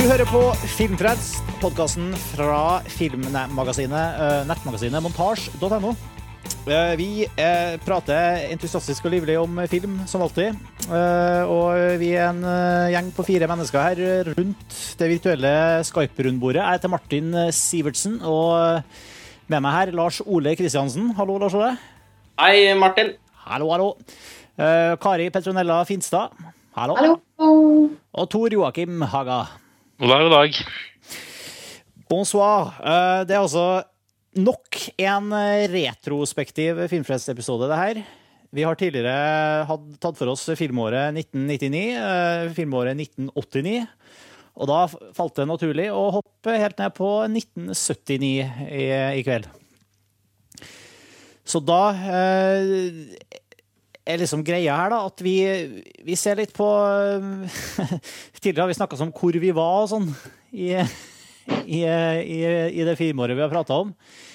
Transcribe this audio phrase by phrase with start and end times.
[0.00, 0.40] Du hører på
[0.78, 1.26] Filmfreds,
[1.60, 5.90] podkasten fra filmmagasinet, eh, nettmagasinet montasj.no.
[6.70, 10.56] Eh, Vi eh, prater entusiastisk og livlig om film, som alltid.
[10.88, 12.40] Eh, Og vi er en
[12.94, 15.52] gjeng på fire mennesker her rundt det virtuelle
[15.84, 16.62] Skype-rundbordet.
[16.64, 18.82] Jeg heter Martin Sivertsen, og
[19.52, 21.12] med meg her Lars Ole Kristiansen.
[21.20, 21.74] Hallo, Lars Ole.
[22.40, 23.12] Hei, Martin.
[23.44, 23.92] Hallo, hallo.
[24.56, 26.32] Eh, Kari Petronella Finstad.
[26.76, 26.96] Hallo.
[26.96, 27.90] Hallo.
[28.16, 29.44] Og Tor Joakim Haga.
[30.00, 30.54] God dag, god dag.
[32.08, 32.70] Bonsoir.
[32.80, 33.82] Eh, Det er altså
[34.40, 38.00] nok en eh, retrospektiv Filmfrelst-episode, det her.
[38.48, 39.68] Vi har tidligere
[40.00, 43.84] tatt for oss filmåret 1999, eh, filmåret 1989.
[44.56, 48.88] Og da falt det naturlig å hoppe helt ned på 1979 i,
[49.20, 49.52] i kveld.
[51.44, 51.92] Så da
[54.10, 55.36] er liksom greia her, da, at vi,
[56.06, 56.66] vi ser litt på
[58.40, 60.08] Tidligere har vi snakka om hvor vi var og sånn
[60.50, 60.72] i,
[61.64, 62.40] i, i,
[62.74, 63.92] i det filmåret vi har prata om.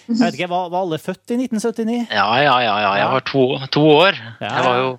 [0.08, 1.98] Jeg vet ikke, Var, var alle født i 1979?
[2.14, 2.92] Ja, ja, ja, ja.
[3.02, 4.20] Jeg var to, to år.
[4.40, 4.52] Ja.
[4.52, 4.92] Jeg var jo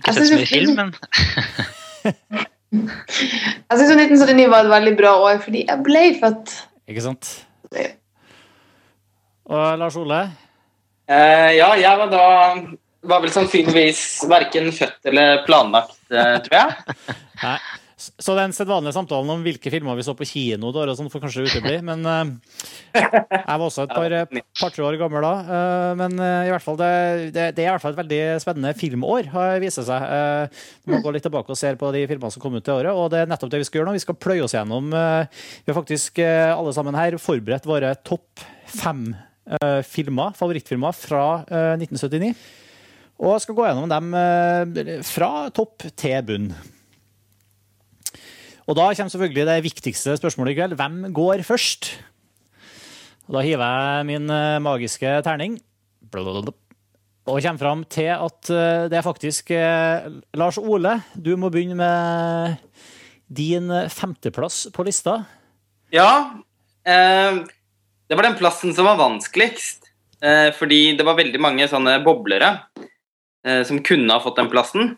[0.00, 0.94] ikke sett så mye film, men
[2.70, 6.54] Jeg syns 1979 var et veldig bra år, fordi jeg ble født.
[6.90, 7.32] Ikke sant?
[9.50, 10.20] Og Lars Ole?
[11.10, 12.24] Uh, ja, jeg var da
[13.02, 16.98] var vel sannsynligvis verken født eller planlagt, eh, tror jeg.
[17.44, 17.60] Nei.
[18.00, 21.20] Så den sedvanlige samtalen om hvilke filmer vi så på kino, da, og sånn, får
[21.26, 21.74] kanskje utebli.
[21.84, 22.30] Men eh,
[22.96, 24.14] jeg var også et par,
[24.56, 25.32] par-tre år gammel da.
[25.44, 26.92] Eh, men eh, i hvert fall det,
[27.36, 30.06] det, det er i hvert fall et veldig spennende filmår, har vist seg.
[30.06, 32.92] Uh, må gå litt tilbake og se på de filmene som kom ut det året.
[32.94, 33.96] Og det er nettopp det vi skal gjøre nå.
[33.98, 37.92] Vi skal pløye oss gjennom eh, Vi har faktisk eh, alle sammen her forberedt våre
[38.06, 39.10] topp fem
[39.60, 42.32] eh, filmer, favorittfilmer fra eh, 1979.
[43.20, 46.46] Og jeg skal gå gjennom dem eh, fra topp til bunn.
[48.64, 50.76] Og da kommer selvfølgelig det viktigste spørsmålet i kveld.
[50.78, 51.90] Hvem går først?
[53.28, 55.58] Og da hiver jeg min eh, magiske terning.
[56.10, 59.52] Og kommer fram til at eh, det er faktisk
[60.40, 62.56] Lars Ole, du må begynne med
[63.30, 65.20] din femteplass på lista.
[65.94, 66.40] Ja,
[66.88, 67.44] eh,
[68.08, 69.90] det var den plassen som var vanskeligst.
[70.20, 72.52] Eh, fordi det var veldig mange sånne boblere
[73.46, 74.94] eh, som kunne ha fått den plassen.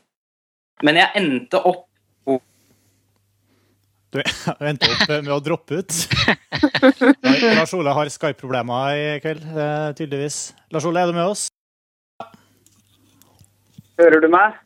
[0.82, 1.88] Men jeg endte opp
[4.12, 4.18] Du
[4.68, 6.00] endte opp med å droppe ut.
[7.56, 10.50] Lars Ole har Skype-problemer i kveld, eh, tydeligvis.
[10.74, 11.46] Lars Ole, er du med oss?
[14.00, 14.58] Hører du meg?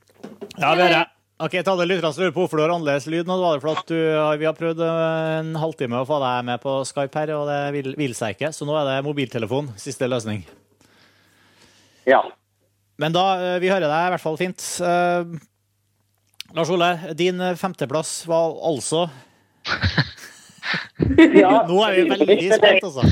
[0.57, 1.07] Ja, det hører jeg.
[1.37, 3.35] Ok, ta det lytterne som lurer på hvorfor du har annerledes lyd nå.
[3.37, 3.97] Det var det for at du,
[4.41, 7.59] vi har prøvd eh, en halvtime å få deg med på Skype her, og det
[7.75, 8.51] vil, vil seg ikke.
[8.57, 9.69] Så nå er det mobiltelefon.
[9.81, 10.47] Siste løsning.
[12.09, 12.23] Ja.
[13.01, 14.65] Men da, eh, vi hører deg i hvert fall fint.
[14.81, 15.25] Eh,
[16.57, 19.09] Lars Ole, din femteplass var altså
[20.97, 23.03] Nå er vi veldig spent, altså.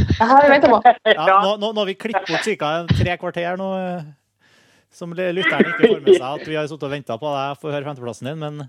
[1.11, 2.71] Ja, nå, nå, nå har vi klippet bort ca.
[2.91, 4.07] tre kvarter nå, eh,
[4.95, 7.71] som lytteren ikke får med seg at vi har sittet og venta på deg for
[7.71, 8.65] å høre femteplassen din, men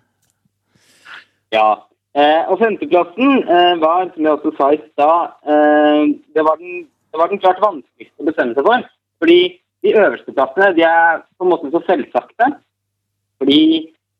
[1.54, 1.68] ja.
[2.16, 6.04] Eh, og femteplassen eh, var, som jeg også sa i stad, eh,
[6.36, 8.86] det, det var den klart vanskeligste å bestemme seg for.
[9.24, 9.40] Fordi
[9.86, 12.50] de øverste plassene de er på en måte så selvsagte.
[13.42, 13.62] Fordi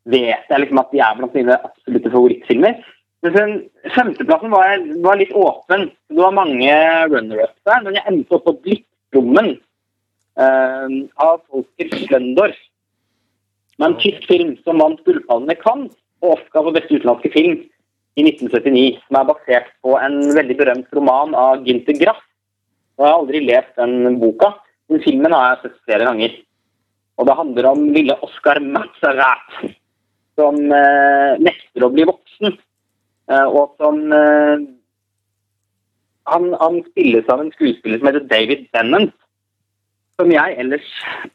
[0.06, 2.84] vet jeg liksom at de er blant mine absolutte favorittfilmer.
[3.26, 3.56] Men
[3.96, 5.88] femteplassen var, var litt åpen.
[6.14, 6.74] Det var mange
[7.10, 7.82] runner-ups der.
[7.86, 9.56] Men jeg endte opp på Blittrommen
[10.38, 10.90] uh,
[11.26, 12.60] av Folker Schlendorf.
[13.80, 17.58] Med en tysk film som vant Gullpallen i Cannes og Oscar for beste utenlandske film
[18.16, 19.02] i 1979.
[19.08, 22.22] Som er basert på en veldig berømt roman av Günther Grass.
[22.96, 24.54] Og Jeg har aldri lest den boka,
[24.92, 26.38] men filmen har jeg sett flere ganger.
[27.16, 29.60] Og det handler om lille Oscar Mazarat,
[30.36, 32.58] som eh, nekter å bli voksen.
[33.32, 34.66] Eh, og som eh,
[36.32, 39.16] han, han spilles av en skuespiller som heter David Bennant.
[40.20, 40.88] Som jeg ellers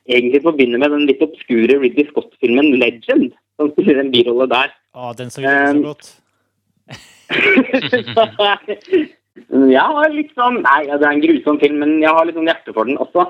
[0.09, 3.33] egentlig forbinder med den litt obskure Ridley Scott-filmen 'Legend'.
[3.61, 4.73] Som spiller en birolle der.
[4.97, 5.53] å, den så ikke
[8.15, 9.17] så Um, godt.
[9.39, 12.51] Jeg har litt sånn Nei, det er en grusom film, men jeg har litt sånn
[12.51, 13.29] hjerte for den også.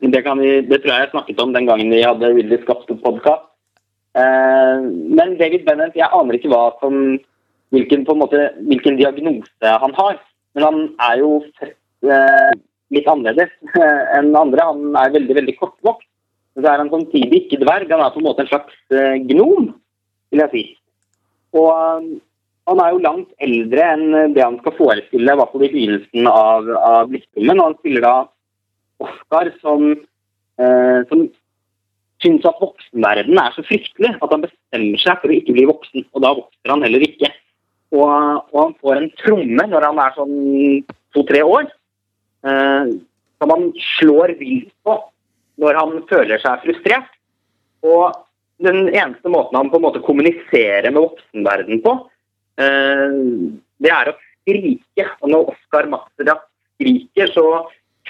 [0.00, 3.00] Det, vi, det tror jeg jeg snakket om den gangen vi hadde Willy skapt en
[3.02, 3.46] podkast.
[4.16, 4.80] Eh,
[5.16, 6.94] men David Bennett, jeg aner ikke hva som,
[7.74, 10.16] hvilken, på en måte, hvilken diagnose han har.
[10.56, 11.34] Men han er jo
[12.08, 12.50] eh,
[12.96, 13.52] litt annerledes
[14.16, 14.70] enn andre.
[14.72, 16.08] Han er veldig veldig kortvokst.
[16.58, 17.92] Så er han samtidig ikke dverg.
[17.92, 19.70] Han er på en måte en slags eh, gnom,
[20.32, 20.64] vil jeg si.
[21.60, 22.08] Og
[22.68, 26.28] han er jo langt eldre enn det han skal forestille, i hvert fall i begynnelsen
[26.30, 27.62] av, av Blikkdommen.
[27.64, 28.14] Han spiller da
[29.00, 29.90] Oscar som,
[30.60, 31.26] eh, som
[32.20, 36.06] syns at voksenverdenen er så fryktelig at han bestemmer seg for å ikke bli voksen.
[36.12, 37.32] Og da vokser han heller ikke.
[37.96, 38.10] Og,
[38.52, 40.34] og han får en tromme når han er sånn
[41.16, 41.70] to-tre år,
[42.46, 42.92] eh,
[43.40, 44.98] som han slår vilt på
[45.60, 47.10] når han føler seg frustrert.
[47.82, 48.12] Og
[48.60, 51.96] den eneste måten han på en måte kommuniserer med voksenverdenen på,
[52.60, 55.06] det er å skrike.
[55.22, 56.36] Og når Oskar Mazda
[56.74, 57.44] skriker, så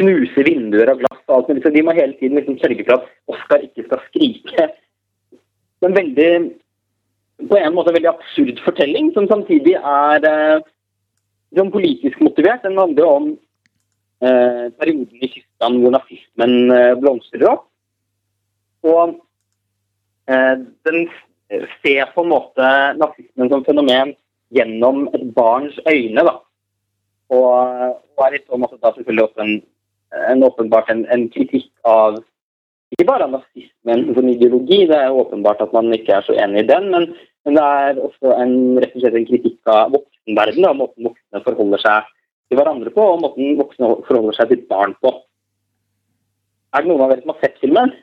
[0.00, 1.62] knuser vinduer og glass og alt mulig.
[1.64, 4.67] Så de må hele tiden liksom sørge for at Oskar ikke skal skrike.
[5.87, 6.32] En veldig
[7.49, 10.67] på en måte en veldig absurd fortelling, som samtidig er eh,
[11.56, 12.62] sånn politisk motivert.
[12.67, 13.31] Den handler om
[14.20, 17.67] eh, perioden i Tyskland hvor nazismen eh, blomstrer opp.
[18.87, 19.17] Og
[20.31, 20.56] eh,
[20.88, 21.08] den
[21.81, 24.14] ser på en måte nazismen som fenomen
[24.55, 26.25] gjennom et barns øyne.
[26.26, 26.37] da.
[27.31, 27.52] Og,
[28.19, 29.55] og er litt så måte da selvfølgelig også en,
[30.32, 32.19] en åpenbart en, en kritikk av
[32.91, 36.64] ikke bare av nazismen som ideologi, det er åpenbart at man ikke er så enig
[36.64, 37.06] i den, men,
[37.47, 41.43] men det er også en, rett og slett en kritikk av voksenverdenen, og måten voksne
[41.44, 42.08] forholder seg
[42.50, 45.14] til hverandre på, og måten voksne forholder seg til barn på.
[46.75, 47.94] Er det noen av dere som har sett filmen?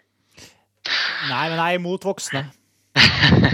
[1.28, 2.48] Nei, men jeg er imot voksne.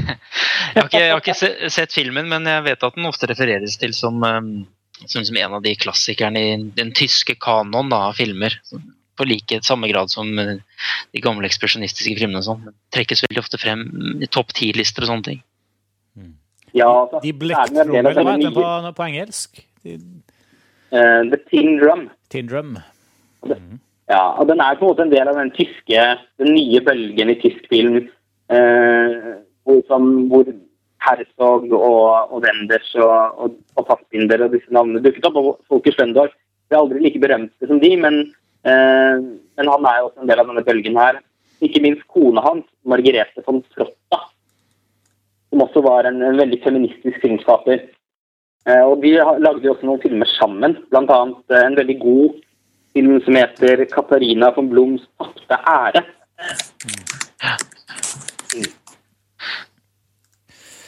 [0.74, 3.30] Jeg har ikke, jeg har ikke se, sett filmen, men jeg vet at den ofte
[3.30, 4.66] refereres til som, um,
[5.06, 8.56] som, som en av de klassikerne i den tyske kanon da, av filmer.
[9.14, 10.56] På like samme grad som uh,
[11.14, 12.42] de gamle ekspresjonistiske filmene.
[12.42, 12.74] og sånn.
[12.96, 13.86] Trekkes veldig ofte frem
[14.25, 15.44] i topp ti-lister og sånne ting.
[16.74, 19.62] Ja, altså, De blekktrommene, er hva heter på, på engelsk?
[19.86, 20.00] De-
[20.94, 22.04] Uh, The Tin Drum.
[22.30, 22.76] Tin drum.
[24.06, 26.04] Ja, og den er på en måte en del av den tyske,
[26.38, 27.96] den nye bølgen i tysk film,
[28.54, 29.16] eh,
[29.63, 30.48] hvor, som, hvor
[31.04, 35.39] Herzog og, og Wenders og, og, og Fassbinder og disse navnene dukket opp.
[35.39, 36.36] Og Folke Schwendorf
[36.69, 38.21] ble aldri like berømte som de, men,
[38.68, 39.18] eh,
[39.57, 41.19] men han er jo også en del av denne bølgen her.
[41.63, 44.19] Ikke minst kona hans, Margrethe von Trotta,
[45.50, 47.86] som også var en, en veldig feministisk filmskaper.
[48.68, 52.42] Eh, og de lagde jo også noen filmer sammen, annet eh, en veldig god
[52.94, 56.04] film som heter 'Katarina von Bloms tapte ære'.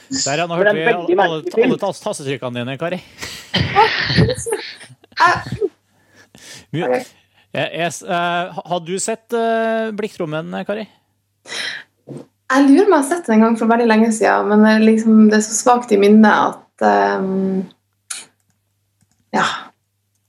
[0.09, 2.99] Der, ja, nå hørte vi alle, alle, alle tassetrykkene dine, Kari.
[5.15, 5.35] Jeg,
[6.75, 6.99] Mye-
[7.55, 10.87] Jeg- jeg eh, Hadde du sett uh, Blikktrommen, Kari?
[12.45, 14.71] jeg lurer meg å ha sett den en gang for veldig lenge siden, men det
[14.75, 16.85] er, liksom, det er så svakt i minnet at
[17.17, 17.63] um,
[19.33, 19.45] Ja.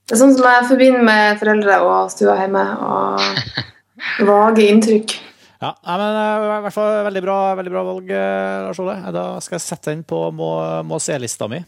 [0.06, 3.20] Det er sånn som jeg forbinder med foreldre og stua hjemme, og
[4.31, 5.17] vage inntrykk.
[5.62, 8.99] Ja, men eh, i hvert fall veldig bra, veldig bra valg, eh, Lars Ole.
[9.14, 10.50] Da skal jeg sette den på må,
[10.85, 11.62] må se-lista mi.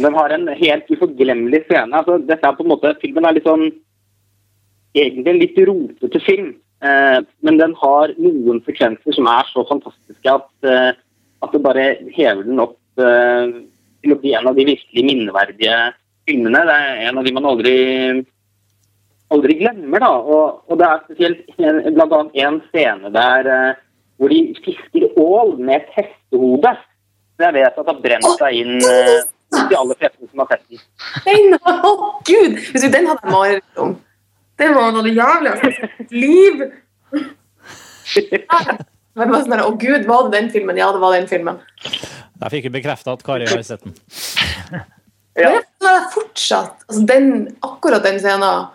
[0.00, 1.92] Den har en helt uforglemmelig scene.
[1.96, 3.70] Altså, dette er på en måte, Filmen er litt sånn
[4.90, 6.48] Egentlig en litt rotete film.
[6.82, 10.96] Eh, men den har noen sekvenser som er så fantastiske at, eh,
[11.44, 11.84] at det bare
[12.16, 13.52] hever den opp eh,
[14.00, 15.76] til å bli en av de virkelig minneverdige
[16.26, 16.64] filmene.
[16.66, 17.76] Det er en av de man aldri
[19.34, 20.02] aldri glemmer.
[20.02, 21.94] da, Og, og det er spesielt bl.a.
[21.96, 23.82] blant annet en scene der uh,
[24.20, 26.74] hvor de fisker ål med et hestehode.
[27.36, 29.20] Så jeg vet at det har brent seg inn uh,
[29.70, 30.64] de aller fleste som har sett
[31.26, 31.56] den.
[31.56, 31.92] Å
[32.28, 32.58] gud!
[32.70, 33.98] Hvis du, den hadde jeg mareritt om.
[34.60, 35.52] Det var noe jævlig
[36.12, 36.58] liv!
[38.12, 40.76] Jeg var sånn Å gud, var det den filmen?
[40.76, 41.62] Ja, det var den filmen.
[42.40, 43.96] Der fikk vi bekrefta at Kari har sett den.
[45.38, 45.54] Ja.
[45.80, 47.26] Men er fortsatt altså den,
[47.64, 48.68] Akkurat den scenen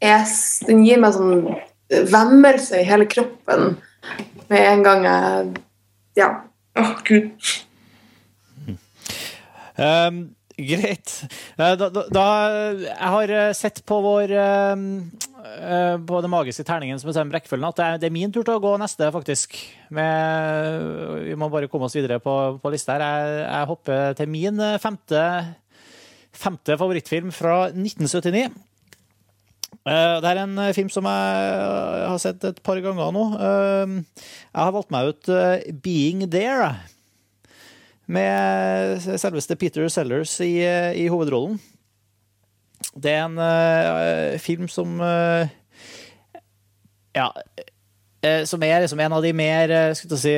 [0.00, 0.24] er,
[0.66, 1.46] Den gir meg sånn
[1.88, 3.78] vemmelse i hele kroppen
[4.48, 5.56] med en gang jeg
[6.18, 6.28] Ja.
[6.78, 7.54] Å, gud.
[9.78, 10.18] Um,
[10.58, 11.12] greit.
[11.58, 12.26] Eh, Da, da, da,
[12.82, 14.32] jeg har eh, sett på vår
[14.74, 14.84] um,
[15.38, 18.42] eh, På den magiske terningen som bestemmer rekkefølgen, at det er, det er min tur
[18.42, 19.54] til å gå neste, faktisk.
[19.94, 20.82] Med,
[21.28, 23.06] vi må bare komme oss videre på, på lista her.
[23.06, 25.24] Jeg, jeg hopper til min femte,
[26.34, 28.48] femte favorittfilm fra 1979.
[29.86, 33.24] Eh, Det er en eh, film som jeg eh, har sett et par ganger nå.
[33.38, 35.30] Jeg har valgt meg ut
[35.82, 36.74] 'Being There'
[38.08, 40.64] med selveste Peter Sellers i,
[40.96, 41.60] i hovedrollen.
[42.96, 45.00] Det er en film som
[47.14, 47.32] Ja.
[48.44, 50.32] som er liksom en av de mer skal jeg si,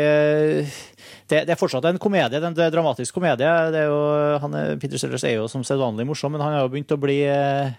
[1.28, 3.46] det, det er fortsatt en komedie, det er en dramatisk komedie.
[3.86, 6.90] Jo, han er, Peter Sellers er jo som sedvanlig morsom, men han har jo begynt
[6.90, 7.70] å bli eh,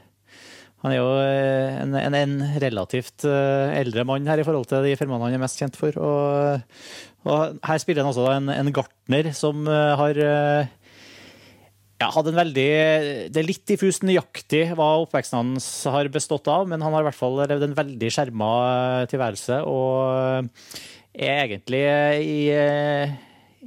[0.82, 4.88] han er jo eh, en, en, en relativt eh, eldre mann her i forhold til
[4.88, 5.94] de filmene han er mest kjent for.
[6.02, 6.62] Og,
[7.30, 10.22] og her spiller han også en, en gartner som eh, har
[12.02, 12.70] ja, hadde en veldig
[13.30, 17.10] Det er litt diffust nøyaktig hva oppveksten hans har bestått av, men han har i
[17.12, 18.50] hvert fall levd en veldig skjerma
[19.12, 20.50] tilværelse og
[21.14, 21.84] er egentlig
[22.26, 22.42] i,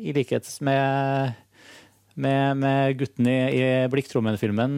[0.02, 1.38] i likhet med
[2.14, 4.76] med, med gutten i, i Blikktrommen-filmen,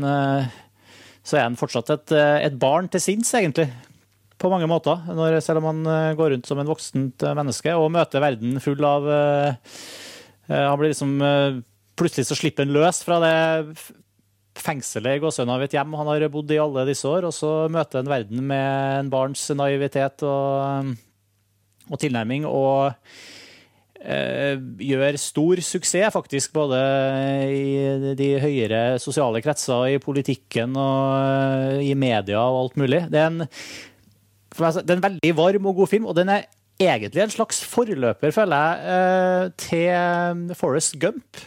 [1.27, 3.67] så er han fortsatt et, eh, et barn til sinns, egentlig.
[4.39, 5.01] På mange måter.
[5.09, 8.61] Når, selv om han eh, går rundt som en voksent eh, menneske og møter verden
[8.63, 9.79] full av eh,
[10.53, 11.57] Han blir liksom uh,
[11.99, 13.33] Plutselig så slipper han løs fra det
[14.61, 17.51] fengselet i Gåsøen av et hjem han har bodd i alle disse år, og så
[17.73, 20.93] møter han verden med en barns naivitet og,
[21.89, 22.45] og tilnærming.
[22.49, 22.93] og
[24.03, 26.81] gjør stor suksess, faktisk, både
[27.53, 33.03] i de høyere sosiale kretser, i politikken og eh, i media og alt mulig.
[33.13, 36.47] Det er en, meg, det er en veldig varm og god film, og den er
[36.81, 41.47] egentlig en slags forløper, føler jeg, eh, til Forest Gump.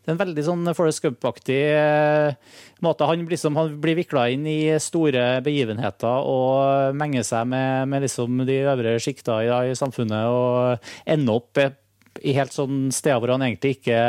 [0.00, 2.32] Det er en veldig sånn Forest Gump-aktig eh,
[2.80, 3.04] måte.
[3.04, 8.40] Han liksom, han blir vikla inn i store begivenheter og menger seg med, med liksom
[8.48, 13.44] de øvre sjikta i, i samfunnet og ender opp i helt sånn steder hvor han
[13.44, 14.00] egentlig ikke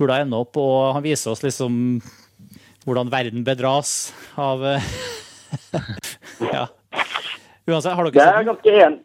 [0.00, 0.58] burde ende opp.
[0.58, 2.00] Og han viser oss liksom
[2.88, 4.66] hvordan verden bedras av
[6.50, 6.66] Ja.
[7.70, 8.50] Uansett, har dere er sett den?
[8.50, 9.00] ganske enig.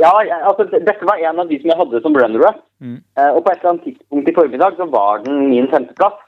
[0.00, 0.12] Ja,
[0.44, 2.58] altså, dette var en av de som jeg hadde som runner-up.
[2.84, 2.98] Mm.
[3.16, 6.18] Eh, og på et eller annet tidspunkt i formiddag så var den min femteplass.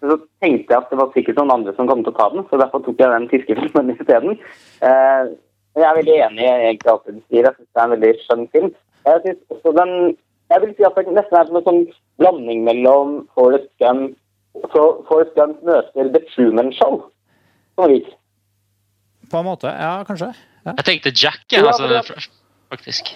[0.00, 2.46] Så tenkte jeg at det var sikkert noen andre som kom til å ta den,
[2.48, 4.38] så derfor tok jeg den tyske filmen isteden.
[4.80, 5.34] Eh,
[5.78, 7.50] jeg er veldig enig i egentlig alt du sier.
[7.50, 8.72] Jeg syns det er en veldig skjønn film.
[9.08, 9.92] Jeg synes også den
[10.48, 11.82] Jeg vil si at det nesten er som en sånn
[12.16, 14.16] blanding mellom Forrest Gump
[14.72, 17.02] så Forest Gump møter The Truman Show.
[19.30, 19.70] På en måte.
[19.70, 20.32] Ja, kanskje.
[20.64, 20.72] Ja.
[20.72, 22.30] Jeg tenkte Jack, jeg, Ja, altså,
[22.70, 23.14] faktisk.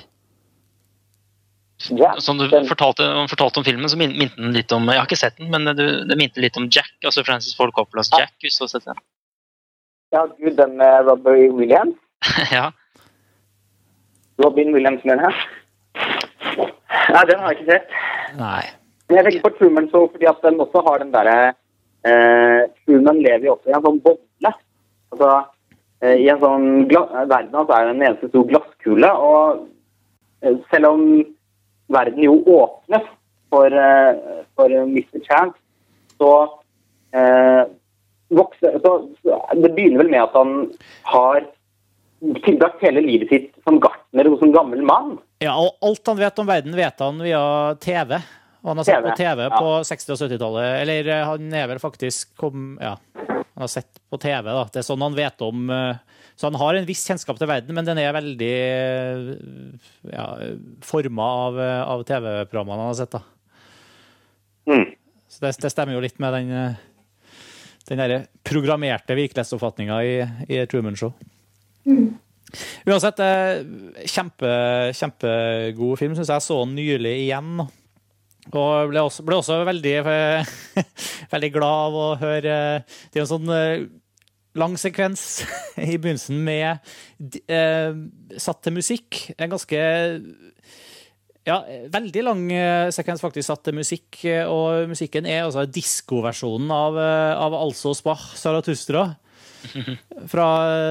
[1.90, 4.98] Ja, Som du den- fortalte, fortalte om filmen, så min- minte den litt om Jeg
[5.00, 6.92] har ikke sett den, men det, minte litt om Jack.
[7.04, 8.18] altså Francis Ford Coppolas Ja.
[8.20, 8.32] Jack.
[8.42, 8.94] Hvis du har sett den.
[10.12, 11.96] Ja, gud, den med Robbie Williams.
[12.52, 12.70] ja.
[14.42, 15.34] Robin Williams, mener jeg.
[17.12, 17.88] Nei, den har jeg ikke sett.
[18.38, 18.62] Nei.
[19.08, 21.54] Men jeg tenker på Truman Show fordi at den også har den derre
[22.04, 24.52] eh, Truman lever jo også i en sånn boble.
[25.12, 25.44] Altså, eh,
[26.02, 29.10] I en sånn gla Verden hans er jo en eneste stor glasskule.
[29.12, 29.62] Og
[30.42, 31.04] eh, selv om
[31.92, 33.06] verden jo åpnes
[33.52, 35.22] for, eh, for Mr.
[35.26, 35.58] Chance,
[36.18, 36.32] så
[37.14, 37.64] eh,
[38.32, 38.92] vokser så,
[39.22, 40.54] så Det begynner vel med at han
[41.10, 41.44] har
[42.46, 45.16] tilbrakt hele livet sitt som gartner hos en gammel mann.
[45.42, 47.42] Ja, og alt han vet om verden, vet han via
[47.82, 48.18] TV.
[48.62, 49.58] Og han har sett på TV ja.
[49.58, 50.68] på 60- og 70-tallet.
[50.84, 52.96] Eller eh, han er vel faktisk kom, Ja,
[53.52, 54.64] han har sett på TV, da.
[54.72, 55.98] Det er sånn han vet om eh,
[56.38, 59.28] Så han har en viss kjennskap til verden, men den er veldig eh,
[60.12, 60.26] ja,
[60.86, 63.22] forma av, eh, av TV-programmene han har sett, da.
[64.72, 64.88] Mm.
[65.28, 66.50] Så det, det stemmer jo litt med den,
[67.88, 70.16] den der programmerte virkelighetsoppfatninga i,
[70.48, 71.14] i Truman Show.
[72.84, 73.62] Uansett, eh,
[74.06, 74.50] kjempe,
[74.96, 76.36] kjempegod film, syns jeg.
[76.36, 77.56] Jeg så den nylig igjen.
[77.56, 77.68] nå.
[78.50, 79.92] Og ble også, ble også veldig,
[81.34, 82.82] veldig glad av å høre eh,
[83.12, 83.84] Det er en sånn eh,
[84.58, 85.44] lang sekvens
[85.78, 86.78] i begynnelsen med
[87.46, 87.94] eh,
[88.42, 89.30] satt til musikk.
[89.38, 89.78] En ganske
[91.46, 91.62] ja,
[91.94, 94.18] veldig lang eh, sekvens faktisk satt til musikk,
[94.50, 96.98] og musikken er altså diskoversjonen av,
[97.46, 99.14] av Alsos Bach Saratustra.
[100.32, 100.48] Fra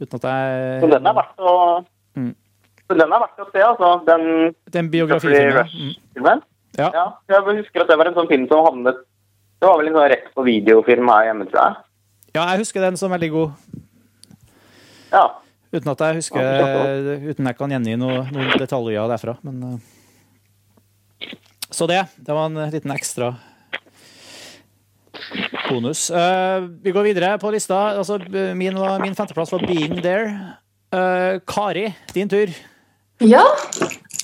[0.00, 1.54] Uten at jeg så den er verdt å
[2.16, 2.32] mm.
[2.88, 3.90] den er verdt å se, altså.
[4.06, 4.24] Den
[4.72, 5.60] den en biografifilm.
[5.60, 5.66] ja.
[5.68, 6.46] Mm.
[6.78, 6.88] Ja.
[6.94, 9.00] Ja, jeg husker at det var en sånn film som havnet
[9.60, 11.86] Det var vel en sånn rett på videofilm her hjemme, tror jeg.
[12.36, 13.80] ja, jeg husker den som veldig god.
[15.10, 15.24] Ja.
[15.72, 19.36] Uten at jeg husker Ja, Uten jeg kan gjengi noe- noen detaljer derfra.
[19.46, 21.28] Men eh,
[21.70, 22.00] Så det.
[22.18, 23.36] Det var en liten ekstra
[25.68, 26.10] bonus.
[26.10, 27.78] Eh, vi går videre på lista.
[27.98, 28.18] Altså,
[28.58, 30.56] min, min femteplass var 'Being There'.
[30.92, 32.50] Eh, Kari, din tur.
[33.20, 33.44] Ja.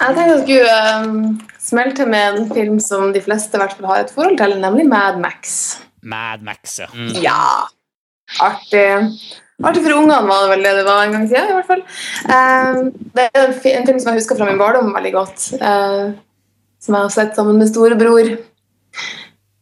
[0.01, 3.73] Jeg tenkte jeg skulle um, smelte til med en film som de fleste i hvert
[3.77, 5.79] fall har et forhold til, nemlig Mad Max.
[6.03, 6.87] Mad Max, ja.
[6.95, 7.13] Mm.
[7.23, 7.69] Ja!
[8.41, 9.13] Artig.
[9.65, 11.83] Artig for ungene var det vel det det var en gang siden, i hvert fall.
[12.29, 15.47] Um, det er en, film som jeg husker fra min barndom veldig godt.
[15.63, 16.13] Uh,
[16.83, 18.35] som jeg har sett sammen med storebror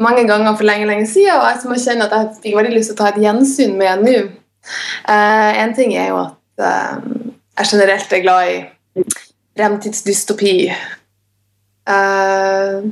[0.03, 1.39] mange ganger for lenge lenge siden.
[1.39, 3.77] Og jeg som kjenner kjenne at jeg fikk veldig lyst til å ta et gjensyn
[3.79, 4.17] med nå.
[5.07, 6.99] Uh, en ting er jo at uh,
[7.61, 9.07] jeg generelt er glad i
[9.55, 10.57] fremtidsdystopi.
[11.87, 12.91] Uh,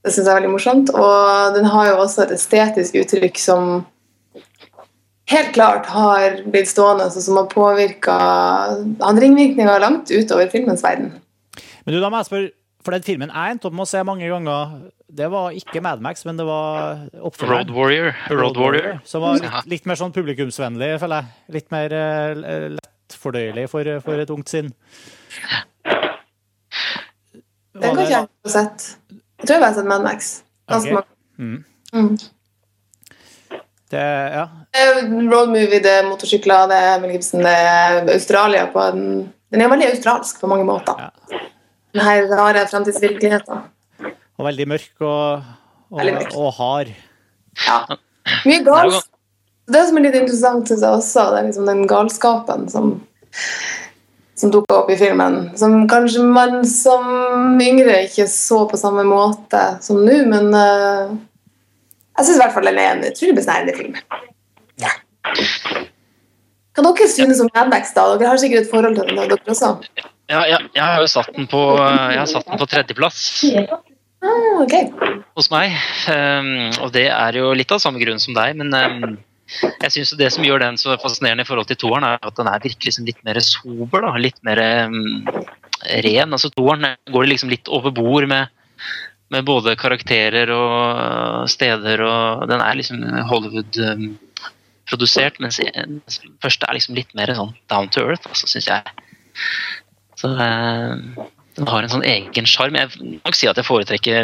[0.00, 0.92] det syns jeg er veldig morsomt.
[0.94, 3.82] Og den har jo også et estetisk uttrykk som
[5.28, 8.14] helt klart har blitt stående, og som har påvirka
[9.02, 11.12] Han ringvirkninger langt utover filmens verden.
[11.84, 12.50] Men du, da må jeg spørre,
[12.84, 14.76] for den filmen jeg endte opp med å se mange ganger,
[15.08, 17.68] det var ikke Mad Max, men det var oppfølgeren.
[17.68, 18.12] Road Warrior.
[18.30, 18.98] Road Warrior.
[19.08, 21.54] Som var litt, litt mer sånn publikumsvennlig, føler jeg.
[21.56, 24.68] Litt mer uh, lettfordøyelig for, for et ungt sinn.
[27.78, 28.88] Den kan ikke jeg ha sett.
[29.38, 30.32] Jeg tror jeg bare har sett Mad Max.
[30.68, 30.98] Ganske Ok.
[30.98, 31.14] mange.
[31.38, 31.64] Mm.
[31.94, 32.16] Mm.
[33.88, 34.04] Det,
[34.34, 34.44] ja.
[35.32, 39.04] Road movie, det er motorsykler, det er Mel Gibson, det er Australia på en
[39.48, 40.98] Den er veldig australsk på mange måter.
[41.00, 41.38] Ja.
[41.96, 43.62] Den her rare fremtidsvirkeligheten.
[44.38, 45.46] Og veldig mørk og,
[45.96, 46.34] Veldig mørk.
[46.36, 46.90] og hard.
[47.64, 47.78] Ja.
[48.44, 49.08] Mye galt.
[49.68, 52.92] Det som er litt interessant, syns jeg også, det er liksom den galskapen som,
[54.36, 55.40] som dukka opp i filmen.
[55.60, 61.16] Som kanskje man som yngre ikke så på samme måte som nå, men eh,
[62.18, 63.94] jeg syns i hvert fall den er en utrolig besnærende film.
[64.82, 64.92] Ja.
[66.78, 68.04] Hva dere synes om Mad Max, da?
[68.18, 69.72] Dere har sikkert et forhold til den, dere også?
[70.28, 73.22] Ja, ja, jeg har jo satt den på, jeg har satt den på tredjeplass
[74.18, 74.88] Ah, okay.
[75.38, 75.74] hos meg.
[76.10, 76.48] Um,
[76.82, 79.12] og det er jo litt av samme grunn som deg, men um,
[79.84, 82.50] jeg synes det som gjør den så fascinerende i forhold til toeren, er at den
[82.50, 84.02] er virkelig liksom litt mer sober.
[84.08, 84.98] da, Litt mer um,
[86.02, 86.34] ren.
[86.34, 88.50] altså Toeren går det liksom litt over bord med,
[89.32, 96.00] med både karakterer og steder, og den er liksom Hollywood-produsert, mens den
[96.42, 98.82] første er liksom litt mer sånn down to earth, altså, syns jeg.
[100.18, 100.94] Så eh,
[101.58, 102.74] den har en sånn egen sjarm.
[102.78, 104.22] Jeg vil nok si at jeg foretrekker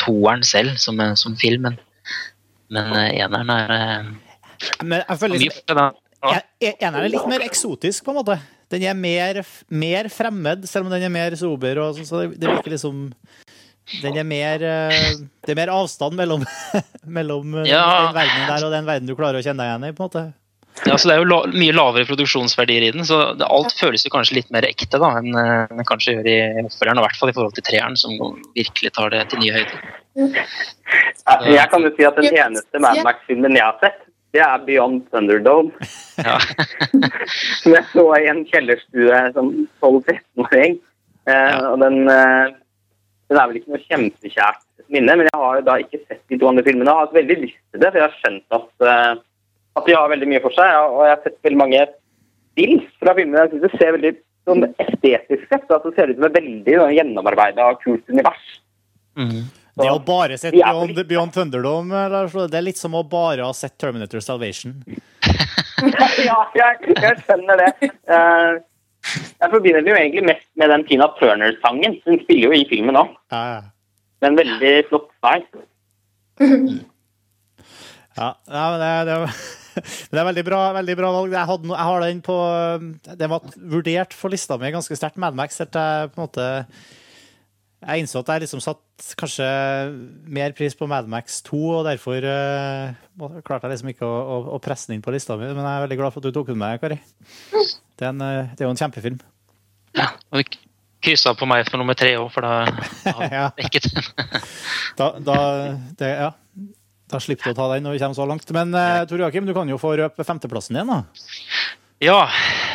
[0.00, 1.74] toeren selv som, som film, men,
[2.74, 3.70] men eneren er
[4.82, 5.78] Men jeg føler liksom.
[6.58, 8.36] Eneren er litt mer eksotisk, på en måte.
[8.68, 11.78] Den er mer, mer fremmed, selv om den er mer sober.
[11.80, 12.96] Og sånn, så det, det virker liksom
[14.02, 15.14] Den er mer eh,
[15.46, 16.42] Det er mer avstand mellom,
[17.18, 17.84] mellom eh, Ja.
[18.12, 19.94] den verdenen der og den verden du klarer å kjenne deg igjen i.
[19.96, 20.24] på en måte.
[20.86, 24.04] Ja, så Det er jo la mye lavere produksjonsverdier i den, så det, alt føles
[24.06, 26.36] jo kanskje litt mer ekte da, enn eh, det kanskje gjør i
[26.68, 28.14] oppfølgeren, og i hvert fall i forhold til treeren, som
[28.54, 29.80] virkelig tar det til nye høyder.
[30.18, 33.98] Ja, Jeg kan jo si at den eneste Mad Max-filmen jeg har sett,
[34.36, 35.72] det er Beyond Thunderdome.
[36.20, 36.36] Ja.
[37.62, 39.50] Som jeg så i en kjellerstue som
[39.82, 40.78] 12-13-åring.
[41.28, 41.72] Eh, Ja.
[41.72, 42.54] og den, eh,
[43.28, 46.38] den er vel ikke noe kjempekjært minne, men jeg har jo da ikke sett de
[46.40, 48.70] to andre filmene og har hatt veldig lyst til det, for jeg har skjønt at,
[48.88, 49.10] eh,
[49.80, 50.78] at de har veldig mye for seg.
[50.94, 51.82] Og jeg har sett veldig mange
[52.54, 53.44] stills fra filmene.
[53.44, 54.14] Jeg synes det ser veldig
[54.48, 55.68] sånn estetisk sett.
[55.68, 58.48] Altså, det ser ut som et veldig sånn, gjennomarbeida og kult univers.
[59.18, 59.42] Mm.
[59.78, 63.54] Det å bare sett Beyond, Beyond Thunderdome, Lars, det er litt som å bare ha
[63.54, 64.80] sett Terminator Salvation.
[66.26, 67.70] ja, jeg, jeg skjønner det.
[67.86, 68.58] Eh,
[69.14, 71.98] jeg forbinder det jo egentlig mest med den Tina Turner-sangen.
[72.04, 73.14] Hun spiller jo i filmen òg.
[73.32, 73.60] Ja, ja.
[74.22, 75.38] Med en veldig flott vei.
[78.18, 79.32] Ja, ja men det, det, men
[80.12, 81.34] det er veldig bra, veldig bra valg.
[81.34, 82.36] Jeg, hadde, jeg har den på
[83.08, 85.60] Den var vurdert for lista mi ganske sterkt, Mad Max.
[85.62, 86.46] Helt jeg på en måte
[87.78, 89.48] Jeg innså at jeg liksom satt kanskje
[90.26, 94.38] mer pris på Mad Max 2, og derfor uh, klarte jeg liksom ikke å, å,
[94.56, 95.46] å presse den inn på lista mi.
[95.46, 96.98] Men jeg er veldig glad for at du tok den med, Kari.
[97.98, 99.20] Det er, en, eh, det er jo en kjempefilm.
[99.98, 100.58] Ja, og du
[101.02, 102.52] kryssa på meg for nummer tre òg, for da
[103.18, 103.46] har Ja.
[103.58, 104.08] dekket den.
[104.98, 105.34] Da, da,
[105.98, 106.30] det, ja.
[107.12, 108.48] da slipper du å ta den når vi kommer så langt.
[108.56, 111.02] Men eh, Tor Joakim, du kan jo få røpe femteplassen din, da.
[112.02, 112.16] Ja,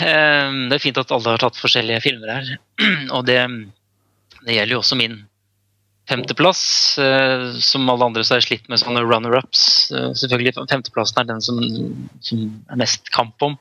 [0.04, 2.54] eh, det er fint at alle har tatt forskjellige filmer her.
[3.18, 3.42] Og det,
[4.48, 5.20] det gjelder jo også min
[6.10, 6.64] femteplass.
[7.00, 9.62] Eh, Som alle andre så har jeg slitt med sånne runner-ups.
[9.96, 11.60] Eh, Selvfølgelig Femteplassen er den som,
[12.24, 13.56] som er mest kamp om.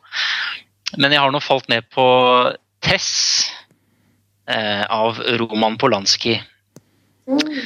[0.98, 2.05] Men jeg har nå falt ned på
[2.83, 3.11] Tess
[4.50, 6.37] eh, av Roman Polanski.
[7.31, 7.62] Mm.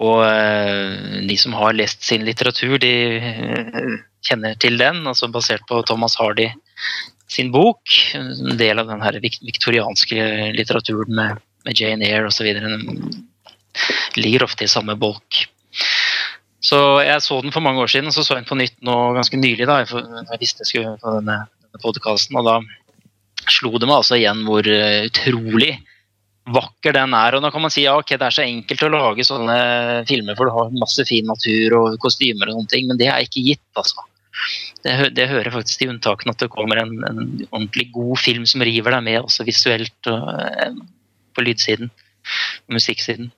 [0.00, 5.66] Og eh, de som har lest sin litteratur, de eh, kjenner til den, altså basert
[5.68, 6.48] på Thomas Hardy
[7.30, 7.82] sin bok.
[8.16, 12.48] En del av den her viktorianske litteraturen med, med Jane Eyre osv.
[14.16, 15.44] ligger ofte i samme bolk.
[16.60, 18.76] Så jeg så den for mange år siden, og så så jeg den på nytt
[18.84, 19.66] nå ganske nylig.
[19.68, 22.58] da, for Jeg visste jeg skulle på denne, denne podcasten, og da
[23.50, 25.78] slo det meg altså igjen hvor eh, utrolig
[26.50, 27.36] vakker den er.
[27.36, 29.56] Og da kan man si ja, ok, det er så enkelt å lage sånne
[30.08, 33.24] filmer, for du har masse fin natur og kostymer og sånne ting, men det er
[33.24, 34.06] ikke gitt, altså.
[34.84, 37.18] Det, det hører faktisk til unntakene at det kommer en, en
[37.50, 40.78] ordentlig god film som river deg med, også visuelt og, eh,
[41.36, 41.92] på lydsiden.
[42.70, 43.30] Musikksiden.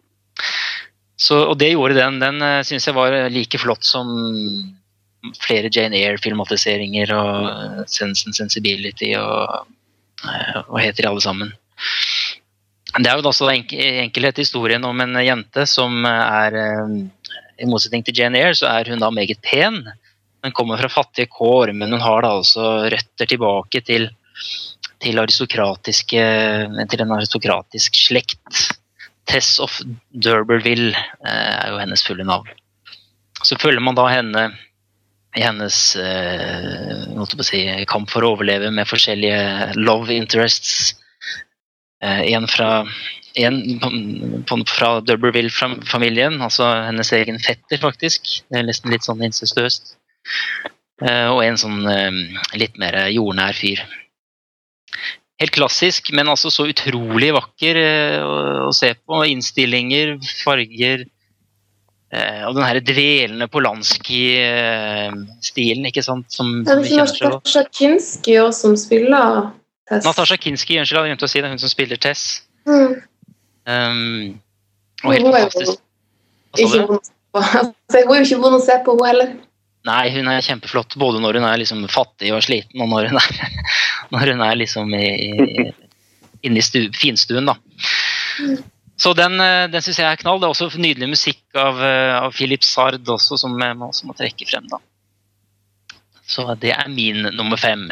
[1.22, 2.18] Så, og det gjorde den.
[2.22, 4.08] Den uh, syns jeg var like flott som
[5.42, 9.66] flere Jane Eyre-filmatiseringer og eh, Sense and Sensibility og
[10.26, 11.52] eh, hva heter de alle sammen.
[12.92, 16.96] Det er jo også enkelhet i historien om en jente som er eh,
[17.62, 19.84] I motsetning til Jane Eyre, så er hun da meget pen.
[20.42, 24.08] Hun kommer fra fattige kår, men hun har da altså røtter tilbake til,
[24.98, 26.24] til aristokratiske
[26.90, 28.66] Til en aristokratisk slekt.
[29.30, 29.78] Tess of
[30.10, 32.50] Durberville er jo hennes fulle navn.
[33.46, 34.48] Så følger man da henne
[35.36, 40.92] i hennes eh, si, kamp for å overleve med forskjellige love interests.
[42.04, 42.84] Eh, en fra,
[43.40, 43.92] en på,
[44.48, 48.42] på, fra Durberville-familien, altså hennes egen fetter, faktisk.
[48.50, 49.96] Det er nesten litt sånn incestuøst.
[51.02, 52.22] Eh, og en sånn eh,
[52.60, 53.82] litt mer jordnær fyr.
[55.42, 58.20] Helt klassisk, men altså så utrolig vakker eh,
[58.68, 59.24] å se på.
[59.32, 61.08] Innstillinger, farger.
[62.12, 67.08] Eh, og den her dvelende Polanski-stilen, ikke sant, som, som det er.
[67.24, 69.48] Natasha Kinski også som spiller
[69.88, 70.04] Tess?
[70.04, 72.44] Natasja Kinski, unnskyld, jeg glemte å si det, hun som spiller Tess.
[72.68, 72.92] Mm.
[73.64, 74.36] Um,
[75.06, 75.80] og helt fantastisk.
[76.58, 76.84] Ikke du?
[76.92, 77.04] vond.
[77.32, 79.28] Altså, hun er jo ikke vond å se på, hun heller.
[79.88, 83.16] Nei, hun er kjempeflott både når hun er liksom fattig og sliten, og når hun
[83.22, 83.32] er,
[84.12, 85.64] når hun er liksom i, i,
[86.44, 87.56] inne i stu, finstuen, da.
[89.02, 90.38] Så den, eh, den syns jeg er knall.
[90.38, 94.06] Det er også nydelig musikk av, eh, av Philip Sard også, som jeg må, også
[94.06, 94.78] må trekke frem, da.
[96.22, 97.88] Så det er min nummer fem.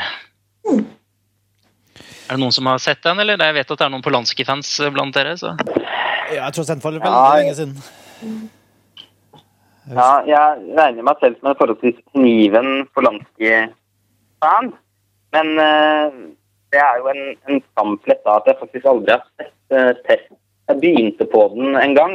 [2.30, 3.40] Er det noen som har sett den, eller?
[3.42, 5.34] Jeg vet at det er noen Polanski-fans blant dere.
[5.40, 5.56] så...
[6.30, 8.50] Ja, jeg tror jeg for veldig Ja, lenge siden.
[9.90, 14.70] Ja, jeg regner meg selv som en forholdsvis kniven Polanski-fan.
[15.34, 16.20] Men uh,
[16.70, 20.36] det er jo en, en skamplett da, at jeg faktisk aldri har sett uh, Test.
[20.70, 22.14] Jeg begynte på den en gang,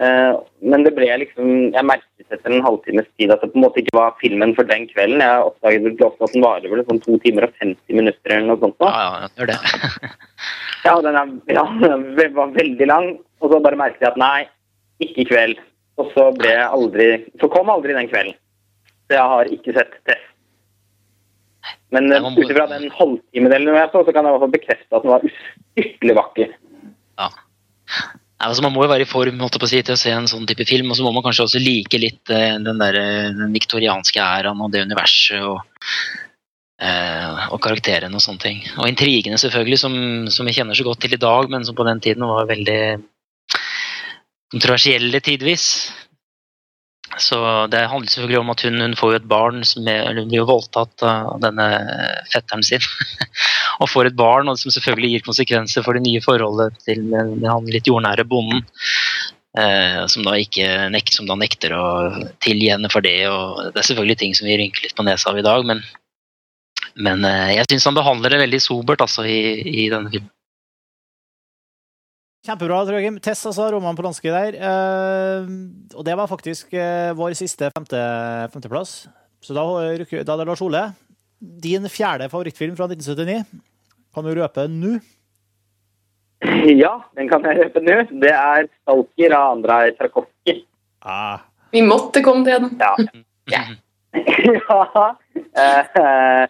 [0.00, 0.32] eh,
[0.64, 3.82] men det ble liksom Jeg merket etter en halvtimes tid at det på en måte
[3.82, 5.20] ikke var filmen for den kvelden.
[5.20, 8.48] Jeg oppdaget vel også at den varer vel sånn to timer og 50 minutter eller
[8.48, 8.78] noe sånt.
[8.80, 8.88] Da.
[8.88, 10.12] Ja, ja, gjør det.
[10.82, 13.04] Ja, den, er, ja, den var veldig lang,
[13.38, 14.48] og så bare merket jeg at nei,
[15.04, 15.60] ikke i kveld.
[16.00, 17.06] Og så ble jeg aldri
[17.38, 18.34] Så kom aldri den kvelden.
[19.06, 20.24] Så jeg har ikke sett Tess.
[21.92, 24.42] Men Ja, eh, må- ut ifra den halvtimedelen jeg så, så kan jeg i hvert
[24.46, 26.54] fall bekrefte at den var ustyrtelig vakker.
[27.20, 27.28] Ja.
[28.42, 30.66] Altså man må jo være i form å si, til å se en sånn type
[30.66, 34.18] film, og så må man kanskje også like litt eh, den, der, eh, den viktorianske
[34.18, 35.60] æraen og det universet og,
[36.82, 38.64] eh, og karakterene og sånne ting.
[38.80, 39.94] Og intrigene, selvfølgelig, som,
[40.34, 42.80] som vi kjenner så godt til i dag, men som på den tiden var veldig
[44.52, 45.66] kontroversielle tidvis.
[47.20, 47.36] Så
[47.72, 50.48] det handler selvfølgelig om at hun, hun får et barn som er, hun blir jo
[50.48, 51.66] voldtatt av denne
[52.32, 52.84] fetteren sin.
[53.80, 57.70] og får et barn, og som selvfølgelig gir konsekvenser for det nye forholdet til han
[57.72, 58.64] litt jordnære bonden.
[59.52, 61.86] Eh, som, da ikke som da nekter å
[62.40, 63.18] tilgi henne for det.
[63.28, 65.82] og Det er selvfølgelig ting som vi rynker litt på nesa av i dag, men,
[66.96, 70.32] men eh, jeg syns han behandler det veldig sobert altså, i, i denne filmen.
[72.42, 73.20] Kjempebra, Trøgim.
[73.22, 73.68] Tess, altså.
[73.70, 74.56] Roman Polanski der.
[74.58, 75.50] Eh,
[75.94, 78.00] og det var faktisk eh, vår siste femte,
[78.54, 78.94] femteplass.
[79.42, 79.62] Så da,
[80.00, 80.82] rykker- da er det Lars Ole.
[81.38, 83.44] Din fjerde favorittfilm fra 1979.
[84.14, 84.96] Kan du røpe nå?
[86.82, 88.00] Ja, den kan jeg røpe nå.
[88.22, 90.64] Det er 'Stalker' av Andrej Tarkovskij.
[91.06, 91.38] Ah.
[91.72, 92.74] Vi måtte komme til den.
[92.82, 92.96] Ja.
[93.54, 93.62] ja.
[95.52, 96.46] Eh,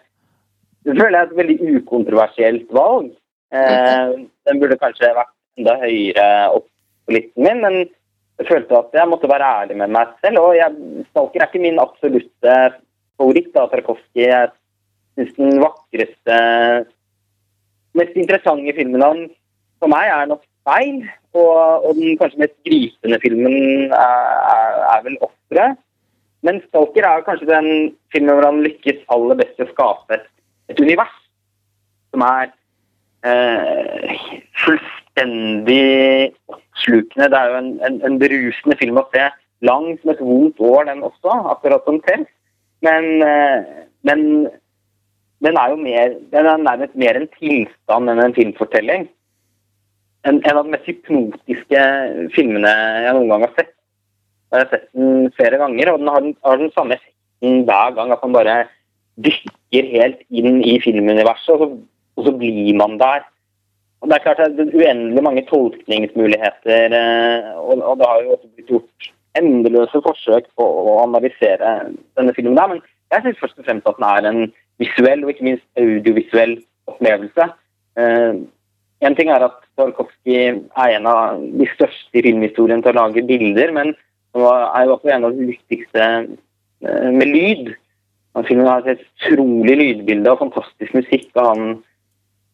[0.87, 3.09] det føler jeg er et veldig ukontroversielt valg.
[3.55, 4.13] Eh,
[4.47, 6.69] den burde kanskje vært enda høyere opp
[7.07, 7.79] på listen min, men
[8.41, 10.41] jeg følte at jeg måtte være ærlig med meg selv.
[10.43, 12.57] Og jeg, Stalker er ikke min absolutte
[13.21, 14.29] favoritt av Tarkovskij.
[14.31, 14.51] Jeg
[15.19, 16.39] syns den vakreste,
[17.99, 19.27] mest interessante filmen han
[19.83, 21.03] for meg er nok feil.
[21.33, 25.79] Og, og den kanskje mest gripende filmen er, er, er vel 'Offeret'.
[26.43, 27.69] Men 'Stalker' er kanskje den
[28.13, 30.19] filmen hvor han lykkes aller best i å skape
[30.73, 31.15] et univers
[32.13, 32.51] som er
[33.25, 34.19] eh,
[34.65, 37.29] fullstendig oppslukende.
[37.31, 39.29] Det er jo en, en, en berusende film å se.
[39.63, 42.29] Lang som et vondt år, den også, akkurat som Tels.
[42.83, 44.49] Men, eh, men
[45.43, 49.07] den er jo mer, den er nærmest mer en tilstand enn en filmfortelling.
[50.27, 51.85] En, en av de mest hypnotiske
[52.35, 52.73] filmene
[53.07, 53.73] jeg noen gang har sett.
[54.53, 57.95] Jeg har sett den flere ganger, og den har den, har den samme effekten hver
[57.97, 58.13] gang.
[58.15, 58.57] At man bare
[59.23, 61.71] dykker helt inn i filmuniverset, og så,
[62.19, 63.25] og så blir man der.
[64.03, 68.49] Og Det er klart det er uendelig mange tolkningsmuligheter, eh, og, det har jo også
[68.57, 72.57] blitt gjort endeløse forsøk på å analysere denne filmen.
[72.57, 75.67] der, Men jeg syns først og fremst at den er en visuell og ikke minst
[75.79, 76.57] audiovisuell
[76.91, 77.47] opplevelse.
[77.97, 78.43] Uh,
[79.07, 83.27] en ting er at Tarkovskij er en av de største i filmhistorien til å lage
[83.29, 83.95] bilder, men
[84.35, 87.73] han er jo også en av de viktigste uh, med lyd.
[88.49, 91.31] Filmen har et utrolig lydbilde og fantastisk musikk.
[91.37, 91.83] og han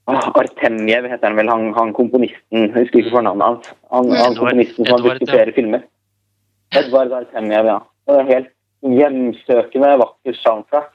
[0.09, 3.73] Artemjev heter han vel, han, han komponisten Jeg husker ikke fornavnet hans.
[3.93, 5.83] Han, han komponisten som har diskuterer filmer.
[6.79, 7.79] Edvard Artemjev, ja.
[8.09, 8.53] Det er en helt
[8.99, 10.93] hjemsøkende vakker soundtrack.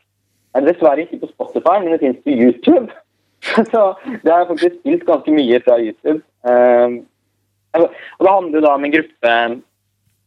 [0.53, 2.89] Det er dessverre ikke på Spotify, men det finnes på YouTube.
[3.73, 3.81] Så
[4.23, 6.21] det har faktisk spilt ganske mye fra YouTube.
[6.47, 7.03] Uh,
[7.73, 7.89] og
[8.21, 9.37] Det handler jo da om en gruppe,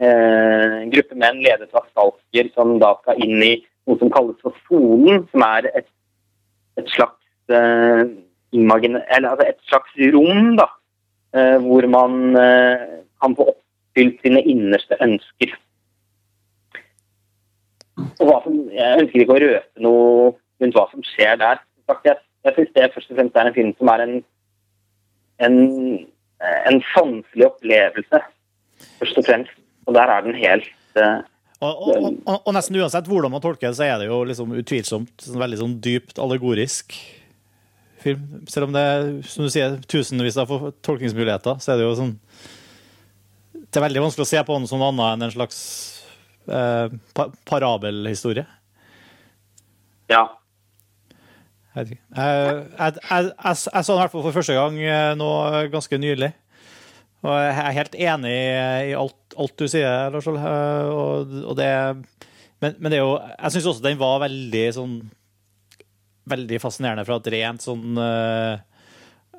[0.07, 3.53] en gruppe menn ledet av stalker som da skal inn i
[3.87, 5.87] noe som kalles for sonen, som er et,
[6.77, 8.26] et slags imagine,
[8.57, 10.67] eller, altså et slags rom da,
[11.63, 12.35] hvor man
[13.23, 15.53] kan få oppfylt sine innerste ønsker.
[18.21, 21.61] Og hva som, Jeg ønsker ikke å røpe noe rundt hva som skjer der.
[22.05, 22.17] Jeg,
[22.47, 24.17] jeg syns det først og fremst er en film som er en,
[25.47, 25.57] en,
[26.41, 28.21] en sanselig opplevelse,
[29.01, 29.57] først og fremst.
[29.87, 30.69] Og der er den helt
[31.65, 34.51] og, og, og, og, nesten uansett hvordan man tolker det, så er det jo liksom
[34.61, 36.93] utvilsomt sånn veldig sånn dypt allegorisk
[38.07, 38.25] film.
[38.51, 40.53] Selv om det er som du sier, tusenvis av
[40.87, 42.15] tolkningsmuligheter, så er det jo sånn
[43.67, 45.61] Det er veldig vanskelig å se på den som noe annet enn en slags
[46.49, 48.47] eh, pa parabelhistorie.
[50.13, 50.25] Ja.
[51.77, 55.31] Jeg, jeg, jeg, jeg, så den i hvert fall for første gang eh, nå
[55.75, 56.33] ganske nylig.
[57.27, 58.35] Og jeg er helt enig
[58.93, 60.41] i alt, alt du sier, Lars Ole.
[60.41, 61.71] Eh, og, og det,
[62.63, 64.97] men, men, det er jo Jeg syns også den var veldig sånn
[66.31, 68.57] Veldig fascinerende fra et rent sånn uh,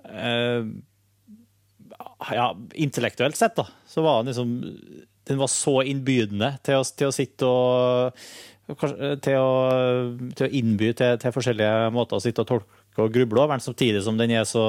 [0.07, 0.67] uh,
[2.33, 3.67] Ja, intellektuelt sett, da.
[3.87, 4.53] Så var den liksom
[5.27, 8.21] Den var så innbydende til å, til å sitte og
[8.67, 9.51] til å,
[10.35, 14.01] til å innby til, til, forskjellige måter å sitte og tolke og gruble over samtidig
[14.03, 14.65] som den er så,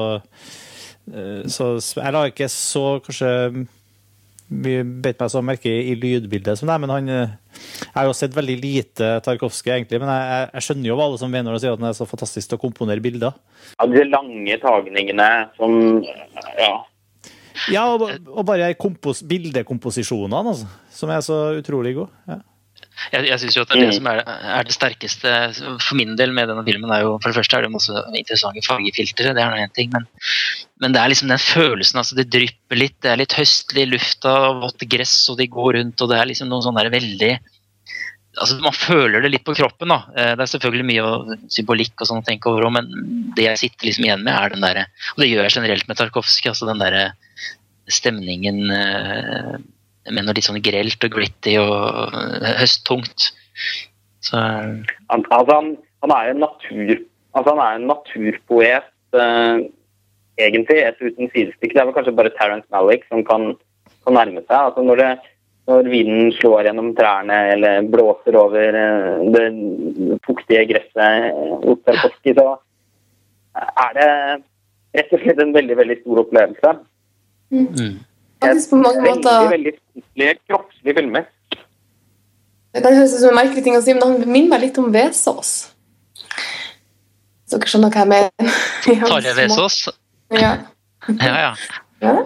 [1.50, 3.32] så Jeg la ikke så kanskje
[4.48, 8.56] beit meg så merke i, lydbildet som det, men han Jeg har jo sett veldig
[8.62, 11.82] lite Tarkovskij, egentlig, men jeg, jeg, skjønner jo hva alle som mener og sier at
[11.82, 13.36] han er så fantastisk til å komponere bilder.
[13.76, 15.74] Ja, de lange tagningene som
[16.60, 16.76] Ja.
[17.72, 22.12] Ja, og, og bare kompos, bildekomposisjonene, altså, som er så utrolig gode.
[22.30, 22.38] Ja.
[23.12, 26.32] Jeg, jeg synes jo at det, det som er, er, det sterkeste for min del
[26.34, 29.52] med denne filmen, er jo for det første er det masse interessante fargefiltre, det er
[29.52, 30.06] noe en ting, men,
[30.80, 32.00] men, det er liksom den følelsen.
[32.00, 35.78] altså Det drypper litt, det er litt høstlig i lufta, vått gress, og de går
[35.78, 37.38] rundt, og det er liksom noe sånn der veldig
[38.38, 39.90] altså Man føler det litt på kroppen.
[39.90, 42.86] da, eh, Det er selvfølgelig mye symbolikk og sånn å tenke over, men
[43.34, 44.84] det jeg sitter liksom igjen med, er den derre
[45.16, 47.04] Og det gjør jeg generelt med Tarkovskij, altså den derre
[47.88, 49.56] stemningen eh,
[50.12, 52.14] med noe litt sånn grelt og gritty og
[52.60, 53.32] høsttungt.
[54.22, 56.94] Så altså han, han, er en natur
[57.34, 58.88] altså han er en naturpoet,
[60.38, 61.74] egentlig, et uten sidestykke.
[61.74, 63.50] Det er vel kanskje bare Terence Malick som kan,
[64.06, 64.56] kan nærme seg.
[64.56, 65.34] altså når, det,
[65.70, 69.46] når vinden slår gjennom trærne eller blåser over uh, det
[70.26, 71.32] fuktige gresset
[71.64, 72.58] hos Tarkovskij, så
[73.58, 74.10] er det
[74.98, 76.76] rett og slett en veldig, veldig stor opplevelse.
[77.54, 77.98] Mm
[78.44, 81.26] faktisk på mange måter Veldig, veldig kroppslig filmer.
[82.74, 84.78] Det kan høres ut som en merkelig ting å si, men han minner meg litt
[84.80, 85.52] om Vesaas.
[87.48, 88.58] Så dere skjønner hva jeg mener?
[89.12, 89.78] Tarjei Vesaas?
[90.34, 90.56] Ja.
[91.08, 91.54] ja, ja.
[92.00, 92.16] ja.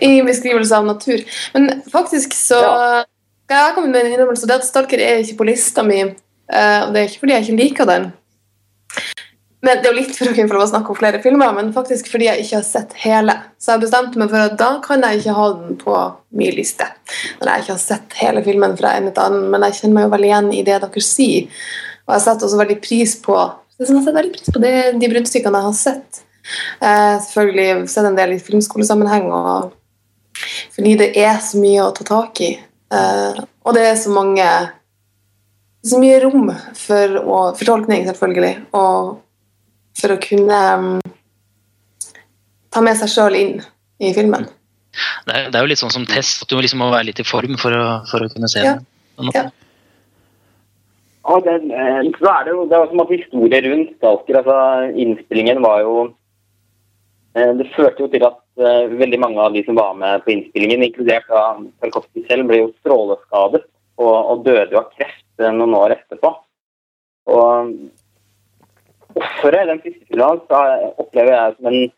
[0.00, 1.22] I beskrivelse av natur.
[1.54, 3.04] Men faktisk så ja.
[3.50, 4.48] jeg komme med en innrømmelse.
[4.48, 6.02] Det at Stalker er ikke på lista mi.
[6.04, 8.10] Eh, og det er ikke fordi jeg ikke liker den.
[9.64, 11.52] Men Det er jo litt for å kunne få lov å snakke om flere filmer,
[11.56, 13.38] men faktisk fordi jeg ikke har sett hele.
[13.56, 15.94] Så jeg bestemte meg for at da kan jeg ikke ha den på
[16.36, 16.90] min liste.
[17.40, 20.04] Når jeg ikke har sett hele filmen fra en til annen, men jeg kjenner meg
[20.04, 21.64] jo veldig igjen i det dere sier.
[22.04, 23.38] Og jeg setter også veldig pris på
[23.74, 26.23] det som jeg setter veldig pris på det, de bruddstykkene jeg har sett.
[26.80, 29.72] Eh, selvfølgelig sett en del i filmskolesammenheng, og
[30.74, 32.52] fordi det er så mye å ta tak i.
[32.94, 34.46] Eh, og det er så mange
[35.84, 38.54] så mye rom for, å, for tolkning, selvfølgelig.
[38.76, 39.20] og
[39.94, 40.60] for å kunne
[42.74, 43.52] ta med seg sjøl inn
[44.02, 44.48] i filmen.
[45.26, 47.22] Det er, det er jo litt sånn som test, at du liksom må være litt
[47.22, 48.74] i form for å, for å kunne se Ja.
[49.18, 49.30] den.
[49.34, 49.44] Ja.
[51.30, 54.56] Og det, eh, så er det jo det er som at historie rundt Stalker, altså
[54.98, 55.94] innspillingen var jo
[57.34, 60.84] Det førte jo til at uh, veldig mange av de som var med på innspillingen,
[60.86, 63.64] inkludert av Tarkovskij selv, ble jo stråleskadet
[63.98, 66.30] og, og døde jo av kreft eh, noen år etterpå.
[67.34, 67.74] Og
[69.18, 71.92] offeret i den siste filmen hans opplever jeg som en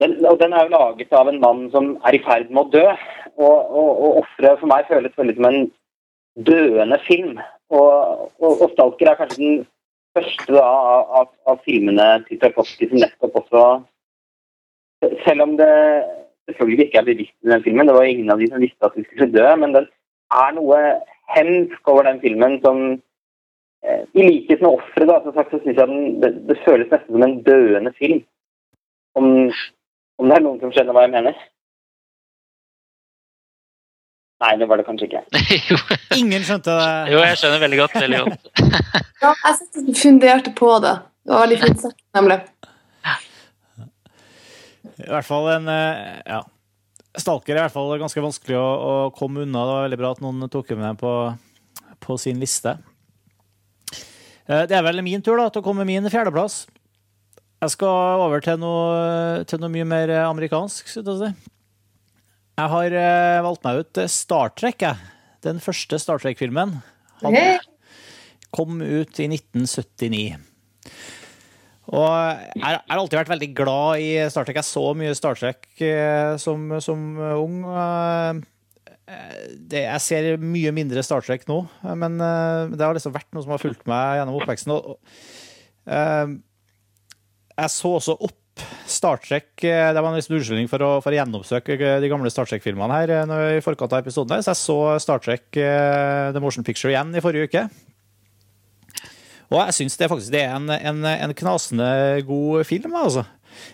[0.00, 2.70] den, og den er jo laget av en mann som er i ferd med å
[2.72, 2.86] dø.
[3.36, 5.60] Og, og, og offeret for meg føles veldig som en
[6.48, 7.34] døende film.
[7.68, 9.58] Og, og, og Stalker er kanskje den
[10.16, 10.64] første da,
[11.20, 13.64] av, av filmene til Tarkovskij som nettopp også
[15.24, 15.70] Selv om det
[16.50, 18.96] selvfølgelig ikke er bevisst i den filmen, det var ingen av de som visste at
[18.96, 19.86] de skulle dø, men den
[20.42, 20.80] er noe
[21.36, 22.82] hemsk over den filmen som
[23.84, 27.26] eh, I likhet med offeret, sagt, så syns jeg den, det, det føles nesten som
[27.26, 28.20] en døende film.
[29.18, 29.26] Om,
[30.20, 31.40] om det er noen som skjønner hva jeg mener?
[34.40, 35.22] Nei, det var det kanskje ikke.
[36.20, 36.92] Ingen skjønte det.
[37.12, 38.00] jo, jeg skjønner veldig godt.
[38.00, 38.50] Veldig godt.
[39.20, 40.94] Ja, jeg satt og funderte på det.
[41.28, 42.38] Det var veldig fint sagt, nemlig.
[44.84, 46.40] I hvert fall en eh, ja.
[47.18, 49.64] Stalker er i hvert fall ganske vanskelig å, å komme unna.
[49.66, 51.12] Det var veldig bra at noen tok med den på,
[52.06, 52.76] på sin liste.
[54.46, 56.62] Eh, Det er vel min tur da, til å komme med min fjerdeplass.
[57.60, 60.86] Jeg skal over til noe, til noe mye mer amerikansk.
[60.96, 61.34] jeg.
[62.60, 64.80] Jeg har eh, valgt meg ut Star Trek.
[64.86, 64.96] Jeg.
[65.44, 66.78] Den første Star Trek-filmen
[67.22, 67.36] Han
[68.52, 70.38] kom ut i 1979.
[71.90, 72.06] Og
[72.54, 74.60] jeg har alltid vært veldig glad i Star Trek.
[74.60, 77.64] Jeg så mye Star Trek eh, som, som ung.
[77.66, 78.40] Eh,
[79.58, 81.56] Det, jeg ser mye mindre Star Trek nå,
[81.98, 84.76] men eh, det har liksom vært noe som har fulgt meg gjennom oppveksten.
[87.58, 88.36] Jeg så også opp
[88.90, 92.98] Star Trek Det var en liksom unnskyldning for for å gjennomsøke de gamle Star Trek-filmene
[93.00, 93.12] her
[93.56, 94.36] i forkant av episoden.
[94.36, 97.66] her, Så jeg så Star Trek The Motion Picture igjen i forrige uke.
[99.50, 101.90] Og jeg syns faktisk det er en, en, en knasende
[102.28, 102.94] god film.
[102.94, 103.26] altså.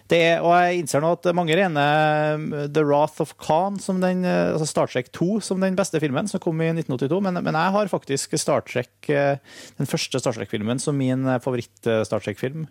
[0.08, 4.24] Er, og jeg innser nå at mange regner um, The Wrath of Khan, som den,
[4.26, 7.20] eh, altså Star Trek 2, som den beste filmen, som kom i 1982.
[7.26, 9.36] Men, men jeg har faktisk Star Trek, eh,
[9.76, 12.66] den første Star Trek-filmen som min eh, favoritt-Star Trek-film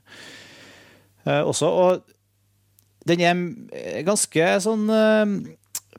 [1.26, 1.66] også.
[1.66, 2.04] Og
[3.10, 4.84] den er ganske sånn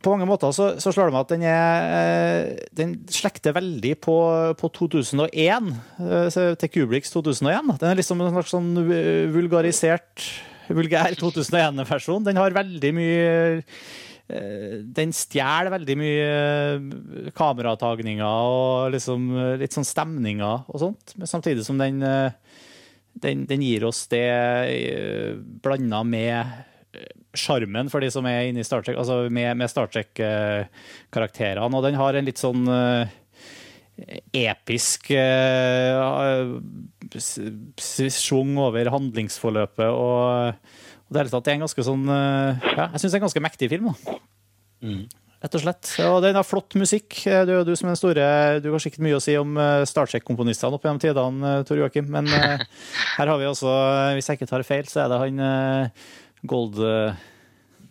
[0.06, 3.96] På mange måter så, så slår det meg at den er eh, Den slekter veldig
[4.04, 4.14] på,
[4.54, 7.72] på 2001, eh, til Kubriks 2001.
[7.80, 10.28] Den er liksom en slags sånn eh, vulgarisert
[10.70, 12.22] vulgær 2001-versjon.
[12.26, 13.34] Den har veldig mye
[14.26, 19.28] Den stjeler veldig mye kameratagninger og liksom
[19.60, 21.14] litt sånn stemninger og sånt.
[21.14, 22.02] Men samtidig som den,
[23.22, 24.26] den, den gir oss det
[25.62, 26.74] blanda med
[27.36, 31.76] sjarmen for de som er inne i Star Trek, altså med, med Star Trek-karakterene.
[31.76, 33.14] Og den har en litt sånn eh,
[34.36, 36.56] episk sjung
[37.16, 37.38] s-
[37.80, 39.86] s- over handlingsforløpet.
[39.88, 43.14] Og, og det, hele tatt, det er en ganske sånn eh, ja, Jeg syns det
[43.16, 43.92] er en ganske mektig film.
[43.92, 44.18] da.
[44.86, 45.06] Mm.
[45.36, 45.88] Rett og slett.
[46.08, 47.18] Og den har flott musikk.
[47.28, 48.26] Eh, Du, du som er den store,
[48.64, 51.80] du har sikkert mye å si om eh, Star Trek-komponistene opp gjennom tidene, eh, Tor
[51.82, 52.08] Joakim.
[52.12, 52.64] Men eh,
[53.18, 56.06] her har vi også, eh, hvis jeg ikke tar feil, så er det han eh,
[56.44, 57.14] Gold, eh,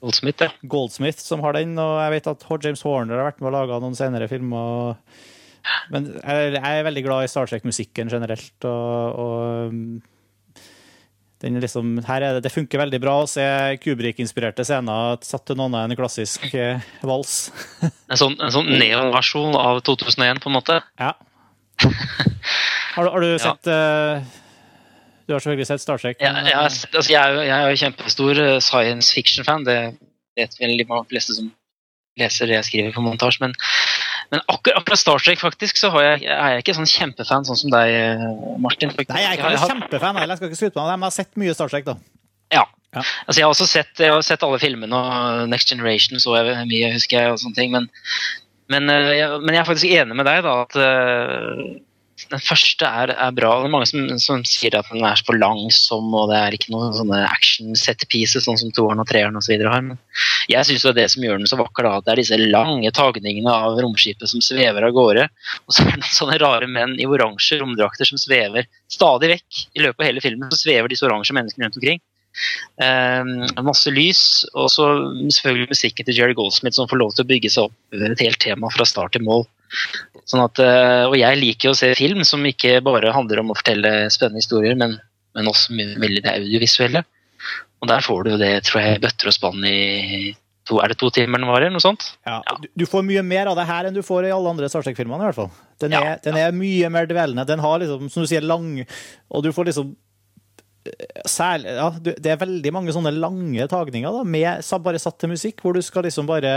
[0.01, 0.51] Goldsmith, ja.
[0.61, 1.77] Goldsmith som har den.
[1.81, 4.99] Og jeg vet at James Horner har vært med å lage noen senere filmer.
[5.89, 8.67] Men jeg er veldig glad i Star Trek-musikken generelt.
[8.69, 10.03] og, og
[11.43, 13.43] den er liksom, her er det, det funker veldig bra å se
[13.83, 17.51] Kubrik-inspirerte scener satt til noen av en klassisk eh, vals.
[18.05, 20.77] En sånn, en sånn neonversjon av 2001, på en måte.
[21.01, 21.15] Ja.
[22.95, 24.27] Har du, har du sett eh,
[25.27, 26.17] Du har selvfølgelig sett Star Trek?
[26.21, 29.63] Jeg, Ja, jeg, eh, altså, jeg, er jo- jeg er jo kjempestor eh, science fiction-fan.
[29.65, 29.77] Det
[30.37, 31.51] vet vel de fleste som
[32.19, 33.41] leser det jeg skriver på montasje.
[33.41, 33.53] Men,
[34.31, 37.57] men akkurat, akkurat Star Trek faktisk, så har jeg, er jeg ikke sånn kjempefan sånn
[37.57, 38.27] som deg, eh,
[38.61, 38.89] Martin.
[38.93, 39.09] Faktisk.
[39.15, 40.33] Nei, jeg er ikke Jeg har- kjempefan, heller.
[40.35, 41.85] jeg skal ikke skryte på meg det, men jeg har sett mye Star Trek.
[41.85, 41.97] da.
[42.53, 42.63] Ja.
[42.95, 43.01] Ja.
[43.27, 46.67] Altså, jeg har også sett, jeg har sett alle filmene, og Next Generation så jeg
[46.69, 47.71] mye, husker jeg, og sånne ting.
[47.73, 47.89] Men,
[48.69, 50.77] men, jeg, men jeg er faktisk enig med deg, da, at
[52.15, 53.49] den første er, er bra.
[53.59, 56.71] Det er mange som, som sier at den er for langsom, og det er ikke
[56.71, 59.57] noen sånne action set pieces, sånn som toeren og treeren osv.
[59.59, 59.83] har.
[59.83, 59.99] Men
[60.51, 62.39] jeg syns det er det som gjør den så vakker, da, at det er disse
[62.39, 65.27] lange tagningene av romskipet som svever av gårde.
[65.67, 69.63] Og så er det noen sånne rare menn i oransje romdrakter som svever stadig vekk.
[69.75, 72.03] I løpet av hele filmen så svever disse oransje menneskene rundt omkring.
[72.75, 74.21] Um, masse lys,
[74.53, 74.87] og så
[75.31, 78.41] selvfølgelig musikken til Jerry Goldsmith som får lov til å bygge seg opp et helt
[78.43, 79.45] tema fra start til mål.
[80.27, 83.57] Sånn at, uh, og jeg liker å se film som ikke bare handler om å
[83.57, 84.97] fortelle spennende historier, men,
[85.37, 87.05] men også veldig det audiovisuelle.
[87.83, 90.33] Og der får du det, tror jeg, bøtter og spann i
[90.65, 91.69] to, Er det to timer den varer?
[91.73, 92.07] Noe sånt?
[92.25, 94.69] Ja, du, du får mye mer av det her enn du får i alle andre
[94.71, 95.21] Star Trek-filmene.
[95.21, 95.51] i hvert fall.
[95.83, 97.45] Den er, Ja, den er mye mer dvelende.
[97.47, 98.79] Den har liksom, som du sier, lang
[99.29, 100.04] Og du får liksom eh,
[101.25, 105.63] Særlig, ja, Det er veldig mange sånne lange tagninger da, med, bare satt til musikk,
[105.63, 106.51] hvor du skal liksom bare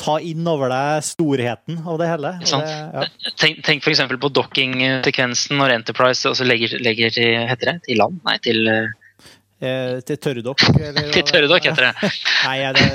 [0.00, 2.32] ta inn over deg storheten av det hele.
[2.42, 3.04] Det, ja.
[3.38, 4.02] Tenk, tenk f.eks.
[4.20, 8.18] på docking-sekvensen når Enterprise også legger, legger til, heter det, til land?
[8.26, 10.64] Nei, til, eh, til tørrdokk.
[11.14, 12.10] til tørrdokk, heter det.
[12.48, 12.88] Nei, ja, det,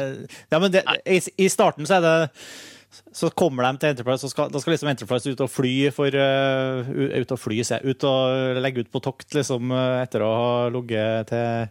[0.52, 2.18] ja, men det, i, I starten så er det
[3.14, 6.14] så kommer de til Enterprise, og skal, da skal liksom Enterprise ut og fly for
[6.14, 10.30] uh, Ut og fly, se, ut og legge ut på tokt liksom, eh, etter å
[10.30, 11.68] ha ligget til,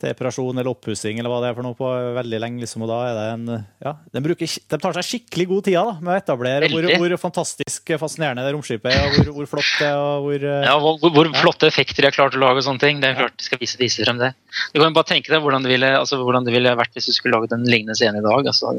[0.00, 1.88] til reparasjon eller oppussing eller hva det er for noe på
[2.18, 2.60] veldig lenge.
[2.64, 5.78] Liksom, og da er det en Ja, de, bruker, de tar seg skikkelig god tid
[5.78, 9.72] da, med å etablere hvor, hvor fantastisk fascinerende det romskipet er, og hvor, hvor flott
[9.80, 12.60] det er, og hvor uh, Ja, hvor, hvor flotte effekter de har klart å lage
[12.60, 13.00] og sånne ting.
[13.04, 14.34] Det er klart de skal vise, vise frem det.
[14.72, 17.10] Du kan jo bare tenke deg hvordan det ville, altså, hvordan det ville vært hvis
[17.10, 18.52] du skulle laget en lignende scene i dag.
[18.52, 18.76] Altså,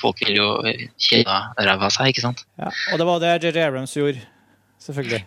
[0.00, 0.48] folk vil jo
[1.00, 2.44] kjeda ræva av seg, ikke sant?
[2.60, 2.70] ja.
[2.92, 4.22] Og det var det JJ Abrams gjorde,
[4.84, 5.24] selvfølgelig.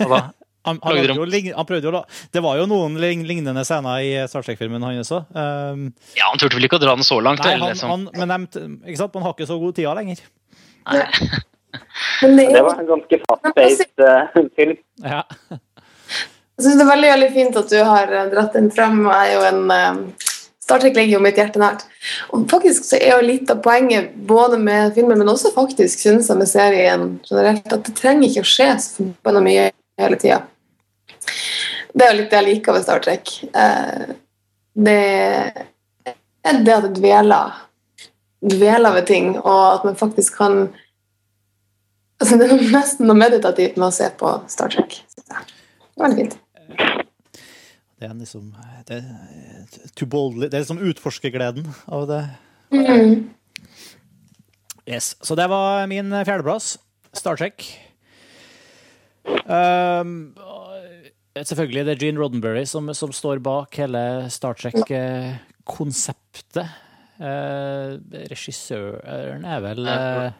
[0.00, 0.20] Hva da,
[0.68, 1.24] Han, han, jo,
[1.56, 4.98] han prøvde jo å la- Det var jo noen lignende scener i Star Trek-filmen han
[5.00, 5.22] også.
[5.32, 5.86] Um,
[6.18, 7.40] ja, han turte vel ikke å dra den så langt?
[7.40, 7.94] nei, eller han, liksom.
[7.94, 9.16] han, men de, ikke sant?
[9.16, 10.20] man har ikke så god tid lenger.
[10.90, 11.00] Nei.
[12.20, 14.76] Det Det var en ganske fast-paced uh, film.
[15.00, 15.22] Ja.
[15.48, 18.98] Jeg synes det er veldig veldig fint at du har eh, dratt den frem.
[19.06, 20.00] Jeg er jo en eh,
[20.70, 21.82] Star Trek ligger jo mitt hjerte nært.
[22.30, 26.30] Og faktisk så er jo litt av poenget både med filmen, men også faktisk synes
[26.30, 29.08] jeg med serien generelt, at det trenger ikke å skje så
[29.42, 29.64] mye
[29.98, 30.44] hele tida.
[31.90, 33.34] Det er jo litt det jeg liker ved Star Trek.
[33.50, 34.14] Eh,
[34.80, 34.94] Det
[36.46, 37.58] er det at det dveler
[38.40, 40.70] dveler ved ting, og at man faktisk kan
[42.20, 45.00] altså Det er nesten noe meditativt med å se på Star Trek.
[45.16, 46.36] Det er veldig fint.
[48.00, 48.46] Det er liksom
[48.88, 52.22] det, er too boldly, det er liksom utforskergleden av det.
[52.72, 53.28] Mm.
[54.88, 55.12] Yes.
[55.20, 56.78] Så det var min fjerdeplass.
[57.12, 57.60] Star Trek.
[59.44, 60.32] Um,
[61.36, 64.00] selvfølgelig det er Gene Roddenberry som, som står bak hele
[64.32, 66.64] Star Trek-konseptet.
[67.20, 68.00] Uh,
[68.32, 70.32] regissøren er vel uh,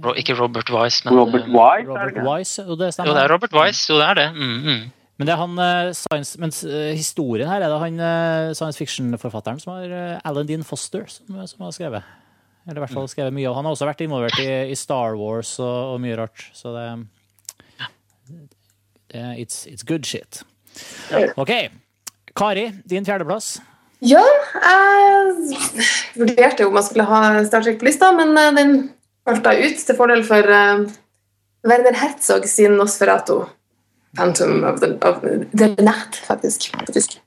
[0.00, 2.24] Ro- Ikke Robert Wise, men Robert Wise, Robert er det?
[2.24, 2.64] Wise.
[2.64, 3.92] Jo, det Jo, det er Robert Wise.
[3.92, 4.28] Jo, det er det.
[4.32, 4.88] Mm, mm.
[5.18, 8.80] Men det er han eh, science, mens eh, historien her er det han eh, science
[8.80, 12.08] fiction-forfatteren som har eh, Alan Dean Foster som, som har skrevet.
[12.64, 13.46] Eller i hvert fall skrevet mye.
[13.50, 16.48] Og han har også vært involvert i, i Star Wars og, og mye rart.
[16.56, 16.86] Så det,
[19.12, 20.42] det it's, it's good shit.
[21.36, 21.52] OK.
[22.34, 23.58] Kari, din fjerdeplass.
[24.04, 24.20] Ja,
[24.58, 25.58] jeg
[26.18, 28.72] vurderte jo om jeg skulle ha Star Trek på lista, men eh, den
[29.24, 30.82] valgte jeg ut til fordel for eh,
[31.64, 33.44] Werner Herzog sin Nosferatu.
[34.16, 35.20] Phantom of the, of
[35.52, 36.70] the Night, faktisk.
[36.76, 37.20] faktisk.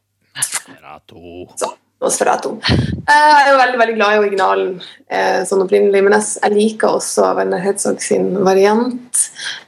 [2.00, 2.60] Nosferatu.
[2.62, 2.76] Eh,
[3.08, 4.70] Jeg er jo veldig veldig glad i originalen
[5.10, 9.24] eh, sånn opprinnelig, men jeg, liker også Werner Herzog sin variant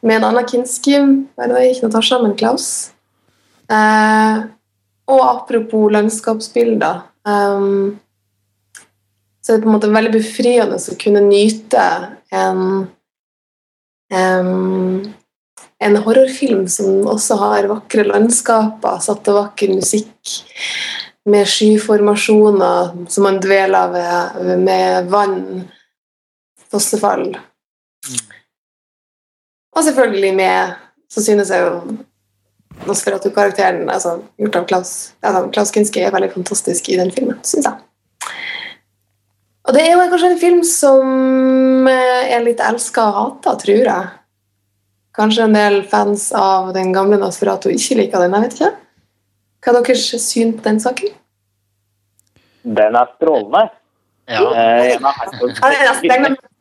[0.05, 0.99] med en annen Kinski.
[1.39, 2.91] Ikke Natasha, men Klaus.
[3.69, 4.45] Eh,
[5.09, 7.97] og apropos landskapsbilder Så
[9.41, 11.83] Så er det på en måte veldig befriende å kunne nyte
[12.29, 12.85] en
[15.79, 20.35] en horrorfilm som også har vakre landskaper, satt av vakker musikk,
[21.29, 25.67] med skyformasjoner som man dveler ved, med vann,
[26.71, 27.31] fossefall.
[29.75, 30.77] Og selvfølgelig med
[31.09, 31.97] Så synes jeg jo
[32.85, 34.91] Nosferatu-karakteren, altså, gjort av Klaus,
[35.25, 38.29] altså, Klaus Kinski, er veldig fantastisk i den filmen, syns jeg.
[39.65, 43.89] Og det er jo kanskje en film som eh, er litt elska og hata, tror
[43.89, 44.18] jeg.
[45.19, 48.37] Kanskje en del fans av den gamle Nosferatu ikke liker den.
[48.37, 48.71] jeg vet ikke.
[49.59, 51.11] Hva er deres syn på den saken?
[52.63, 53.65] Den er strålende.
[54.29, 54.45] Ja.
[54.53, 55.75] Eh, en av Herzogs er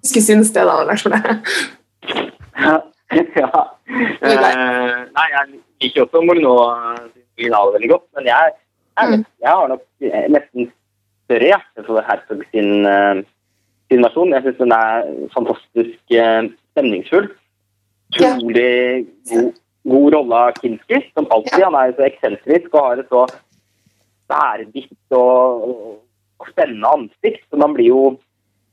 [0.08, 0.74] jeg synes det, da.
[2.58, 2.76] Ja.
[3.88, 5.44] Eh, nei, jeg
[5.82, 8.54] liker også Molino-originalen veldig godt, men jeg,
[8.98, 10.68] jeg, jeg har nok eh, nesten
[11.28, 13.22] større hjerte for Herzog sin, eh,
[13.88, 14.34] sin versjon.
[14.34, 16.16] Jeg syns den er fantastisk
[16.74, 17.30] stemningsfull.
[18.16, 18.36] Ja.
[18.36, 19.52] Utrolig god,
[19.84, 21.60] god rolle av Kinski, som alltid.
[21.64, 23.26] Han er jo så eksentrisk og har et så
[24.28, 25.66] værbitt og,
[26.40, 28.02] og spennende ansikt, så man blir jo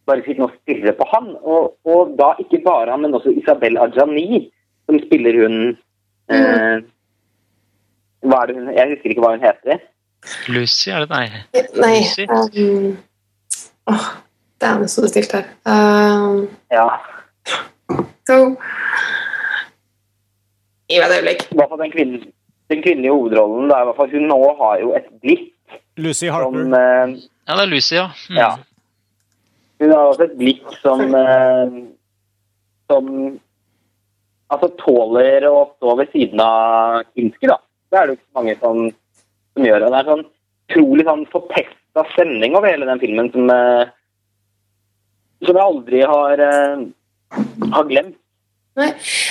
[0.07, 1.31] bare sittende og stirre på han.
[1.43, 4.45] Og, og da ikke bare han, men også Isabel Adjani,
[4.86, 5.57] som spiller hun
[6.29, 6.83] eh,
[8.25, 9.81] Hva er det hun Jeg husker ikke hva hun heter.
[10.49, 11.25] Lucy, er det Nei.
[11.81, 12.25] Nei Lucy?
[12.29, 12.95] um,
[13.89, 14.05] er
[14.61, 15.49] Dæven, så det stilt her.
[15.67, 16.88] Um, Ja,
[18.25, 18.38] så
[20.95, 21.43] Gi hvert øyeblikk.
[21.51, 22.25] I hvert fall den kvinnen,
[22.71, 25.51] den kvinnelige hovedrollen, i hvert fall hun nå har jo et blikk
[25.99, 26.77] Lucy som Harper.
[26.79, 27.15] eh,
[27.47, 28.07] Ja, det er Lucy, ja.
[28.29, 28.37] Mm.
[28.39, 28.49] Ja.
[29.81, 31.75] Hun har også et blikk som eh,
[32.89, 33.09] Som
[34.53, 37.57] altså tåler å stå ved siden av Kinski, da.
[37.91, 38.81] Det er det jo ikke så mange som,
[39.55, 39.85] som gjør.
[39.87, 40.25] Og det er sånn
[40.69, 43.87] utrolig sånn forpesta stemning over hele den filmen som eh,
[45.45, 46.85] Som jeg aldri har, eh,
[47.73, 48.15] har glemt.
[48.76, 48.89] Nei,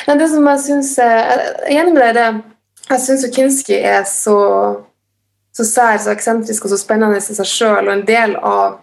[0.08, 1.42] nei, det som jeg syns Jeg er
[1.74, 2.28] enig med deg i det.
[2.88, 4.38] Jeg syns Kinski er så,
[5.56, 8.80] så sær, så eksentrisk og så spennende i seg sjøl, og en del av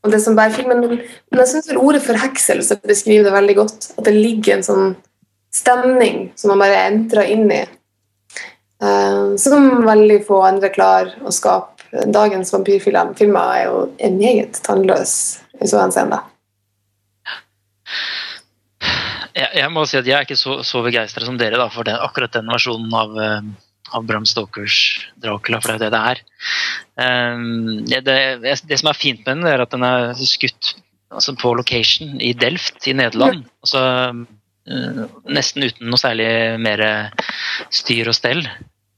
[0.00, 0.80] og det som bærer filmen.
[0.80, 3.90] Men, jeg syns ordet forhekselse beskriver det veldig godt.
[3.98, 4.94] At det ligger en sånn
[5.52, 7.60] stemning som man bare entrer inn i.
[8.80, 11.76] Uh, som veldig få andre klarer å skape.
[12.14, 15.14] Dagens vampyrfilmer filmer er jo er meget tannløs
[15.60, 16.22] i så henseende.
[19.36, 21.86] Jeg, jeg må si at jeg er ikke så, så begeistra som dere da, for
[21.86, 23.50] den, akkurat den versjonen av, eh,
[23.96, 24.78] av Bram Stokers
[25.22, 26.22] Dracula, for det er det det er.
[27.34, 27.44] Um,
[27.88, 28.18] det, det,
[28.68, 30.74] det som er fint med den, er at den er skutt
[31.10, 33.46] altså på location i Delft i Nederland.
[33.64, 33.84] Altså,
[34.70, 36.30] uh, nesten uten noe særlig
[36.62, 36.84] mer
[37.74, 38.44] styr og stell.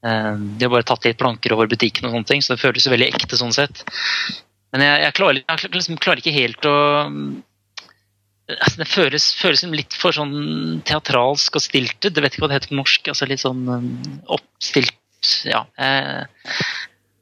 [0.03, 2.89] Um, de har bare tatt litt planker over butikken, og sånne ting, så det føles
[2.89, 3.85] jo veldig ekte sånn sett.
[4.73, 6.77] Men jeg, jeg, klarer, jeg liksom klarer ikke helt å
[8.49, 12.15] altså, Det føles, føles litt for sånn teatralsk og stiltet.
[12.15, 13.13] Jeg vet ikke hva det heter på norsk.
[13.13, 13.93] altså Litt sånn um,
[14.39, 14.99] oppstilt
[15.47, 15.63] Ja.
[15.79, 16.27] Jeg,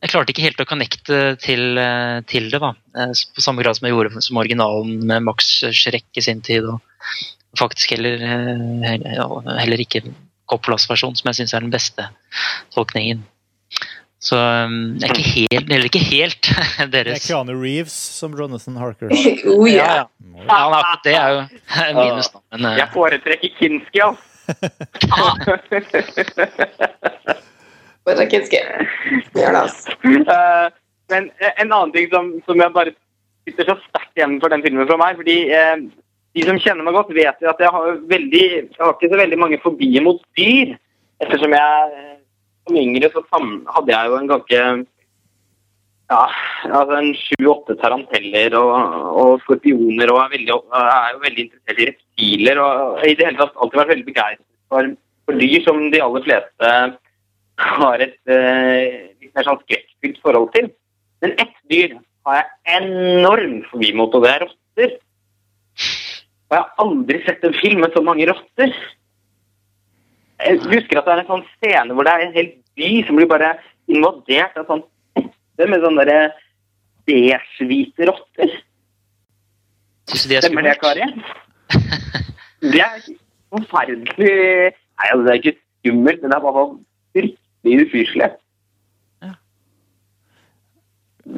[0.01, 2.73] jeg klarte ikke helt å connecte til, eh, til det, da.
[2.97, 6.65] Eh, På samme grad som jeg gjorde som originalen med Max Schreck i sin tid.
[6.65, 6.81] Og
[7.61, 10.07] faktisk heller, eh, heller, heller ikke
[10.51, 12.09] Coppolas versjon, som jeg syns er den beste
[12.75, 13.21] tolkningen.
[14.21, 18.35] Så um, jeg er ikke helt, eller ikke helt deres Det er Keanu Reeves som
[18.37, 19.09] Jonathan Harker.
[19.09, 19.95] oh, ja, yeah.
[19.97, 20.05] ja.
[20.45, 21.39] ja, nei, det er jo
[21.97, 22.43] minus, da.
[22.53, 22.75] Men, uh...
[22.77, 24.25] Jeg foretrekker Kinski, altså.
[28.31, 28.61] Kinski.
[29.39, 29.97] Gjør det, altså.
[30.05, 30.69] Uh,
[31.11, 32.93] men en annen ting som, som jeg bare
[33.49, 35.81] sitter så sterkt igjen for den filmen fra meg, fordi uh,
[36.37, 39.19] de som kjenner meg godt, vet jo at jeg har, veldig, jeg har ikke så
[39.25, 40.77] veldig mange fobier mot dyr.
[41.21, 42.10] Ettersom jeg eh,
[42.71, 44.63] som yngre så hadde jeg jo en ganske
[46.11, 46.23] ja,
[46.67, 48.73] altså en sju-åtte taranteller og,
[49.21, 52.63] og skorpioner, og er, veldig, er jo veldig interessert i reptiler.
[52.65, 54.91] Og i det hele tatt alltid vært veldig begeistret for,
[55.29, 56.73] for dyr som de aller fleste
[57.61, 60.71] har et eh, litt mer sånn skrekkfylt forhold til.
[61.23, 61.95] Men ett dyr
[62.27, 64.97] har jeg enorm fobi mot, og det er rotter.
[66.51, 68.75] Og jeg har aldri sett en film med så mange rotter.
[70.41, 73.19] Jeg husker at det er en sånn scene hvor det er en hel by som
[73.19, 73.55] blir bare
[73.91, 74.85] invadert av sånn
[75.61, 76.35] tette med sånne der
[77.09, 78.53] beige-hvite rotter.
[80.11, 80.77] Syns du de er Stemmer det.
[80.81, 81.07] Kari?
[82.61, 83.01] Det er
[83.49, 86.65] forferdelig Nei, altså, det er ikke skummelt, men det er bare
[87.17, 88.27] fryktelig ufyselig.
[89.25, 89.31] Ja.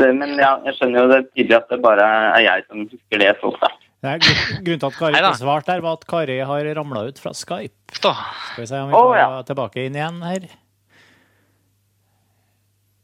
[0.01, 3.31] Men ja, jeg skjønner jo det tydelig at det bare er jeg som husker det
[3.39, 3.87] så sterkt.
[4.03, 7.31] Nei, Grunnen til at Kari ikke svarte der, var at Kari har ramla ut fra
[7.39, 7.95] Skype.
[7.95, 9.29] Skal vi se om vi Å, oh, ja.
[9.47, 10.49] tilbake inn igjen her.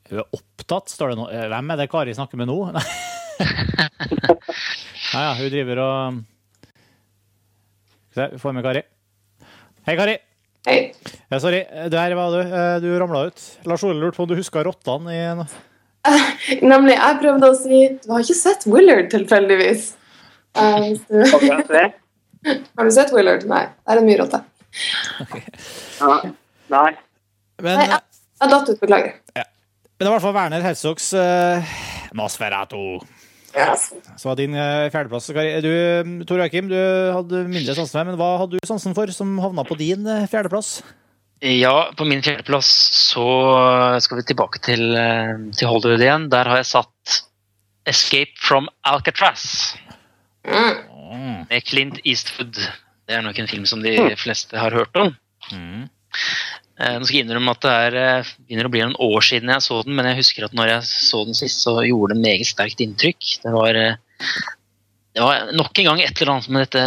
[0.09, 1.27] Hun er opptatt, står det nå.
[1.35, 2.57] Eh, Hvem er det Kari snakker med nå?
[2.77, 2.85] Nei.
[5.09, 6.19] Ja, ja, hun driver og
[8.13, 8.83] Skal vi får med Kari.
[9.89, 10.17] Hei, Kari.
[10.69, 10.79] Hei.
[11.31, 11.61] Ja, sorry,
[11.93, 12.41] der var du.
[12.43, 13.45] Eh, Du ramla ut.
[13.69, 15.45] Lars Ole lurte på om du huska rottene i en
[16.65, 19.91] Nemlig, jeg prøvde å si Du har ikke sett Willard, tilfeldigvis.
[20.57, 20.95] Uh,
[22.79, 23.45] har du sett Willard?
[23.51, 23.67] Nei.
[23.85, 24.41] Det er en myrrotte.
[25.27, 25.45] Okay.
[26.01, 26.17] Ja.
[26.73, 26.89] Nei.
[27.61, 28.81] Men, Nei, jeg, jeg datt ut.
[28.81, 29.17] Beklager.
[29.99, 31.73] Men det var i hvert fall Werner Herzogs uh,
[32.15, 33.01] Nosferatu.
[34.17, 35.27] Så var din uh, fjerdeplass.
[35.35, 35.57] Kari.
[35.65, 36.79] Du, Tor Joakim, du
[37.17, 40.27] hadde mindre sansen for, men hva hadde du sansen for som havna på din uh,
[40.31, 40.79] fjerdeplass?
[41.43, 42.69] Ja, på min fjerdeplass
[43.15, 43.25] så
[44.03, 46.25] skal vi tilbake til, eh, til Hollywood igjen.
[46.33, 47.19] Der har jeg satt
[47.87, 49.77] 'Escape from Alcatraz'
[50.45, 50.75] Mm.
[51.13, 51.47] Mm.
[51.51, 52.55] med Clint Eastwood.
[52.55, 55.15] Det er nok en film som de fleste har hørt om.
[55.53, 55.89] Mm.
[56.79, 59.51] Eh, Nå skal jeg innrømme at det er, eh, begynner å bli noen år siden
[59.51, 62.23] jeg så den, men jeg husker at når jeg så den sist, så gjorde den
[62.23, 63.31] meget sterkt inntrykk.
[63.43, 63.97] Det var, eh,
[65.19, 66.85] det var nok en gang et eller annet med dette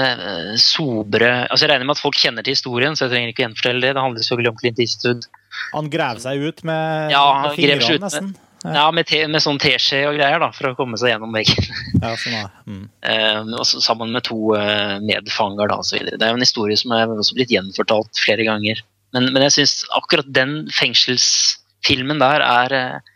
[0.63, 3.81] sobre altså Jeg regner med at folk kjenner til historien, så jeg trenger ikke gjenfortelle
[3.83, 3.95] det.
[3.97, 5.27] Det handler selvfølgelig om Clint Eastwood.
[5.73, 8.31] Han grev seg ut med, Ja, med fingrene, nesten.
[8.61, 11.65] Ja, med, te, med sånn teskje og greier, da, for å komme seg gjennom veggen.
[11.97, 12.51] Ja, sånn.
[12.69, 12.83] Mm.
[13.01, 14.53] Eh, sammen med to
[15.01, 16.15] medfanger da, videre.
[16.15, 18.83] Det er jo en historie som er også blitt gjenfortalt flere ganger.
[19.13, 23.11] Men, men jeg syns akkurat den fengselsfilmen der er eh,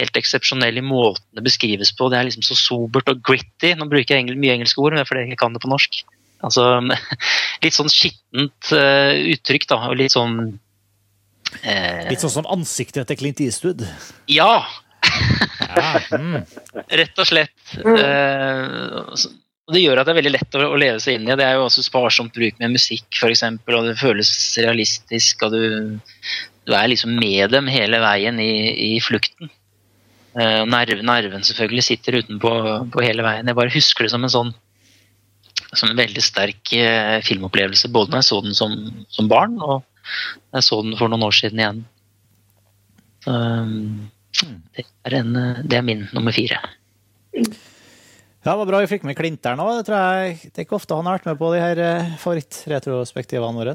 [0.00, 2.08] helt eksepsjonell i måten det beskrives på.
[2.12, 3.74] Det er liksom så sobert og gritty.
[3.76, 5.62] Nå bruker jeg engel, mye engelske ord, men det er fordi jeg ikke kan det
[5.64, 6.00] på norsk.
[6.46, 6.66] Altså,
[7.64, 10.58] litt sånn skittent eh, uttrykk, da, og litt sånn
[11.66, 13.80] Eh, Litt sånn som ansiktet til Clint Eastwood.
[14.30, 14.60] ja,
[15.66, 16.36] Ja, mm.
[17.00, 17.72] rett og slett.
[17.74, 19.32] Eh, så-
[19.70, 21.34] og det gjør at det er veldig lett å, å leve seg inn i.
[21.38, 25.44] Det er jo også sparsomt bruk med musikk, f.eks., og det føles realistisk.
[25.46, 25.62] og du,
[26.66, 28.50] du er liksom med dem hele veien i,
[28.90, 29.52] i flukten.
[30.34, 32.50] Uh, og nerven, nerven selvfølgelig sitter utenpå
[32.90, 33.46] på hele veien.
[33.46, 34.52] Jeg bare husker det som en sånn
[35.70, 38.76] som en veldig sterk uh, filmopplevelse, både når jeg så den som,
[39.14, 39.86] som barn, og
[40.56, 41.84] jeg så den for noen år siden igjen.
[43.30, 44.10] Um,
[44.74, 46.58] det, er en, eh, det er min nummer fire.
[48.40, 49.74] Ja, det var bra vi fikk med Klinteren òg.
[49.78, 52.06] Det, tror jeg- det er ikke ofte han har vært med på de her eh,
[52.22, 53.74] favorittretrospektivene våre.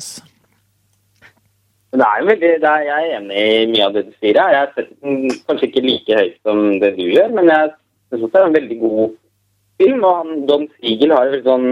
[1.95, 4.33] Det er veldig, det er, jeg er enig i mye av det du sier.
[4.35, 7.69] Jeg har sett den kanskje ikke like høyt som det du gjør, men jeg
[8.11, 9.13] syns det er en veldig god
[9.79, 10.01] film.
[10.03, 11.69] Og han, Don Siegel har et veldig sånn,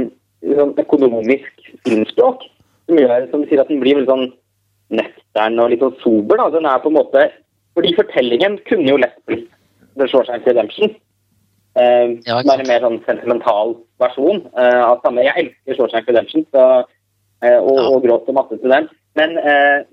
[0.53, 2.45] sånn økonomisk filmspråk
[2.87, 4.25] som gjør som sier, at den blir veldig sånn
[5.01, 6.37] nøktern og litt sånn sober.
[6.39, 6.49] Da.
[6.55, 7.29] Den er på en måte
[7.73, 9.47] Fordi fortellingen kunne jo lett blitt
[9.97, 10.91] The Shawshank Redemption.
[11.75, 13.71] Eh, Ja, som er en mer sånn sentimental
[14.01, 15.23] versjon uh, av samme.
[15.25, 17.87] Jeg elsker Shawshank Redemption så, uh, og, Ja.
[17.89, 18.89] og gråter masse til den.
[19.15, 19.37] Men,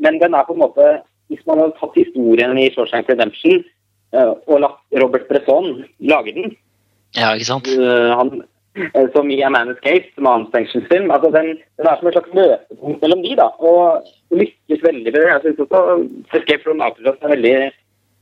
[0.01, 3.61] men den er på en måte Hvis man hadde tatt historien i Shawshank Redemption
[4.13, 6.57] og latt Robert Bresson lage den,
[7.15, 7.69] Ja, ikke sant?
[7.69, 8.43] han,
[9.15, 12.17] som i A Man Escape, som er hans fengselsfilm altså den, den er som et
[12.17, 13.47] slags møtepunkt mellom de, da.
[13.61, 14.03] Og
[14.35, 15.29] lykkes veldig med det.
[15.29, 15.81] Jeg syns også
[16.35, 17.55] Escape from Alcatraz er veldig,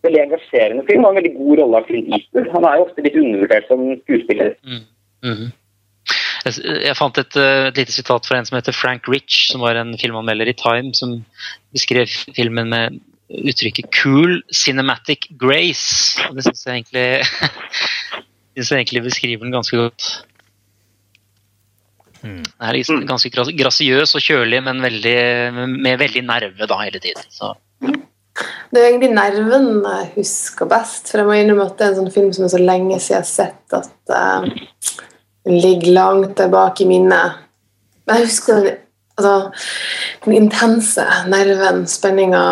[0.07, 2.51] veldig engasjerende film og en veldig god rolle av Clint Eastwood.
[2.55, 4.55] Han er jo ofte litt undervurdert som skuespiller.
[4.67, 4.85] Mm.
[5.27, 5.49] Mhm.
[6.47, 6.55] Jeg,
[6.87, 9.77] jeg fant et, eh, et lite sitat fra en som heter Frank Rich, som var
[9.77, 11.19] en filmanmelder i Time, som
[11.75, 16.17] beskrev filmen med uttrykket 'cool cinematic grace'.
[16.29, 17.09] Og det syns jeg egentlig
[18.55, 20.07] synes jeg egentlig beskriver den ganske godt.
[22.23, 22.43] Mm.
[22.43, 25.19] Den er liksom ganske gras- grasiøs og kjølig, men veldig,
[25.79, 27.23] med veldig nerve da hele tiden.
[27.31, 27.53] Så,
[28.71, 31.11] Det er egentlig nerven jeg husker best.
[31.11, 33.17] For jeg må innrømme at det er en sånn film som er så lenge siden
[33.17, 34.99] jeg har sett at uh,
[35.49, 37.39] den ligger langt tilbake i minnet.
[38.07, 38.83] Men jeg husker den,
[39.17, 39.35] altså,
[40.25, 42.45] den intense nerven, spenninga.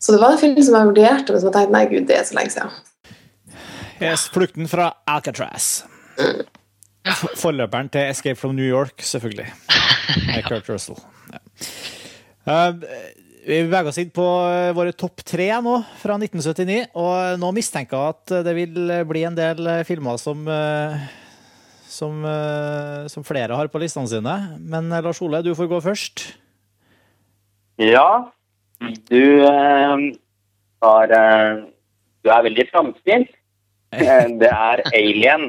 [0.00, 2.16] Så det var en film som jeg vurderte, men som jeg tenkte nei, gud, det
[2.16, 2.78] er så lenge siden.
[4.00, 5.82] Yes, flukten fra Alcatraz.
[7.36, 9.50] Forløperen til Escape from New York, selvfølgelig.
[10.26, 10.96] Med Kurt Russell.
[11.32, 11.38] Ja.
[12.50, 12.74] Eh,
[13.46, 16.90] vi beveger oss inn på eh, våre topp tre nå, fra 1979.
[17.00, 21.10] Og nå mistenker jeg at det vil bli en del eh, filmer som eh,
[21.90, 24.36] som, eh, som flere har på listene sine.
[24.58, 26.24] Men eh, Lars Ole, du får gå først.
[27.80, 28.30] Ja,
[29.10, 30.06] du eh,
[30.84, 31.66] har eh,
[32.20, 33.36] Du er veldig framstilt.
[33.90, 35.48] Eh, det er Alien.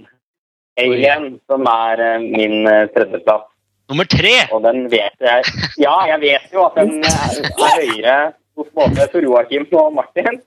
[0.82, 3.51] Alien som er eh, min eh, tredjeplass.
[3.92, 4.34] Nummer tre!
[4.56, 5.44] Og den vet jeg
[5.82, 8.18] Ja, jeg vet jo at den er, er høyere
[8.60, 10.40] hos både Tor Joakim og Martin.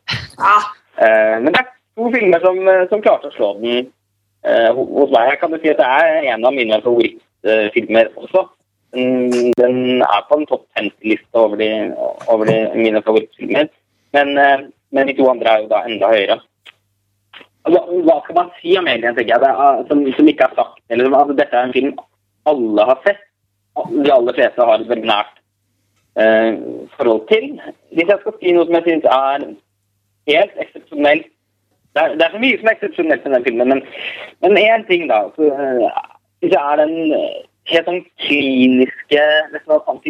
[1.01, 2.59] Eh, men det er to filmer som,
[2.91, 3.87] som klarte å slå den
[4.47, 5.33] eh, hos meg.
[5.33, 8.47] Jeg kan jo si at det er en av mine favorittfilmer også.
[8.95, 11.71] Den, den er på en topp 50-liste over, de,
[12.31, 13.71] over de, mine favorittfilmer.
[14.15, 16.41] Men, eh, men de to andre er jo da enda høyere.
[17.65, 20.59] Altså, hva skal man si om Alien, tenker jeg, det er, som, som ikke er
[20.59, 20.83] sagt?
[20.93, 21.95] Eller, altså, dette er en film
[22.51, 23.23] alle har sett.
[23.75, 25.39] De aller fleste har et veldig nært
[26.21, 26.59] eh,
[26.97, 27.55] forhold til.
[27.95, 29.47] Hvis jeg skal si noe som jeg syns er
[30.31, 31.31] helt eksepsjonelt
[31.95, 33.81] det er, det er så mye som er eksepsjonelt med den filmen, men,
[34.43, 35.21] men én ting, da.
[35.37, 35.85] Så, eh,
[36.43, 40.01] jeg er den eh, helt sånn kliniske, nesten sånn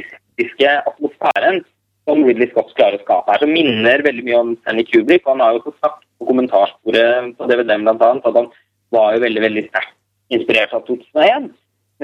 [0.89, 1.61] atmosfæren
[2.09, 5.29] som Ridley Scott klarer å skape her, som minner veldig mye om Stanley Kubrick.
[5.29, 8.51] Han har jo fått sagt på kommentarsporet på blant annet, at han
[8.95, 9.95] var jo veldig veldig sterkt
[10.35, 11.53] inspirert av 2001.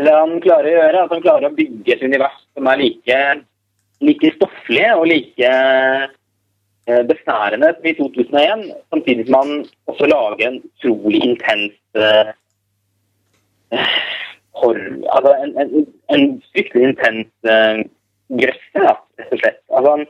[0.00, 2.80] Det han klarer å gjøre, er at han klarer å bygge et univers som er
[2.80, 3.20] like,
[4.06, 9.52] like stofflig og like eh, besnærende i 2001, samtidig som han
[9.92, 12.32] også lager en utrolig intens eh,
[13.76, 14.00] eh,
[14.60, 17.80] horror Altså en, en, en fryktelig intens uh,
[18.40, 19.60] grøsse, da, rett og slett.
[19.70, 20.04] Altså han,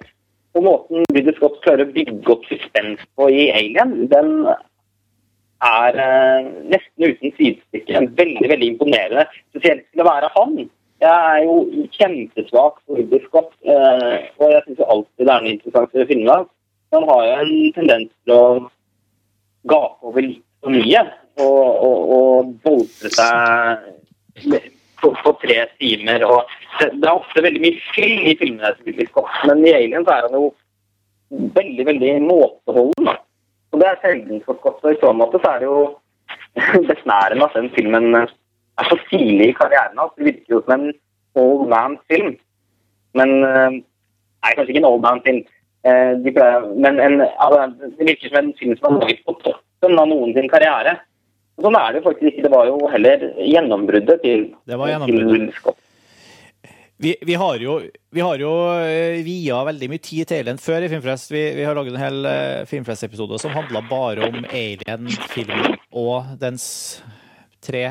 [0.57, 4.33] på måten Ridley Scott klarer å bygge opp suspens på i Alien, den
[5.67, 8.05] er eh, nesten uten sidestykke.
[8.19, 9.27] Veldig veldig imponerende.
[9.53, 10.57] Spesielt til å være han.
[11.01, 15.97] Jeg er jo kjempesvak for Scott, eh, og jeg syns alltid det er noe interessant
[15.97, 16.53] å finne hans.
[16.95, 18.45] Han har jo en tendens til å
[19.71, 21.03] gape over litt for mye
[21.41, 24.57] og, og, og boltre seg
[25.01, 26.25] på, på tre timer.
[26.27, 26.51] Og
[26.81, 28.75] det, det er ofte veldig mye film i filmene
[29.49, 30.51] men i Alien så er han jo
[31.57, 33.09] veldig, veldig måteholden.
[33.09, 33.17] da.
[33.81, 35.79] Og det er sjelden for Scott, og i så måte så er det jo
[36.91, 40.13] besnærende at den filmen er så tidlig i karrieren hans.
[40.19, 40.91] Det virker jo som en
[41.41, 42.35] old man-film.
[43.17, 43.79] Men eh,
[44.41, 45.41] Nei, kanskje ikke en old man-film.
[45.89, 46.33] Eh, de
[46.77, 50.37] men en, altså, det virker som en film som har laget på toppen av noen
[50.37, 50.99] sin karriere.
[51.61, 52.45] Sånn er det jo faktisk ikke.
[52.49, 55.57] Det var jo heller gjennombruddet til, Det var til gjennombruddet.
[55.57, 55.80] Scott.
[57.01, 57.79] Vi, vi har jo,
[58.13, 61.31] vi har jo eh, via veldig mye tid til Alien før i Filmfrest.
[61.33, 66.67] Vi, vi har laget en hel eh, Filmfrest-episode som handla bare om Alien-filmen og dens
[67.65, 67.87] tre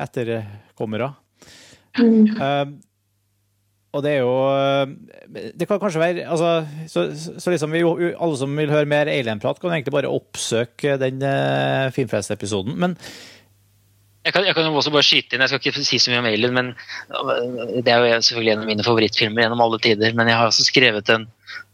[0.00, 1.10] etterkommere.
[2.00, 2.64] Eh,
[3.96, 4.32] og det er jo
[5.56, 7.06] Det kan kanskje være altså, Så,
[7.40, 11.92] så liksom vi, alle som vil høre mer Alien-prat, kan egentlig bare oppsøke den uh,
[11.92, 12.76] Filmfrest-episoden.
[12.76, 12.96] Men
[14.26, 16.18] Jeg kan, jeg kan jo også bare skyte inn, jeg skal ikke si så mye
[16.18, 16.72] om Alien, men
[17.86, 20.16] det er jo selvfølgelig en av mine favorittfilmer gjennom alle tider.
[20.18, 21.28] Men jeg har også skrevet en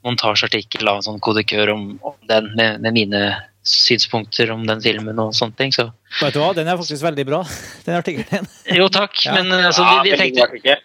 [0.05, 3.23] montasjeartikkel av en sånn kodekør om, om den, med, med mine
[3.65, 5.73] synspunkter om den filmen og sånne ting.
[5.73, 5.89] Så
[6.21, 7.43] vet du hva, den er faktisk veldig bra,
[7.87, 8.49] den artikkelen.
[8.79, 9.17] jo, takk.
[9.25, 9.39] Ja.
[9.39, 10.79] Men altså, vi, vi tenkte,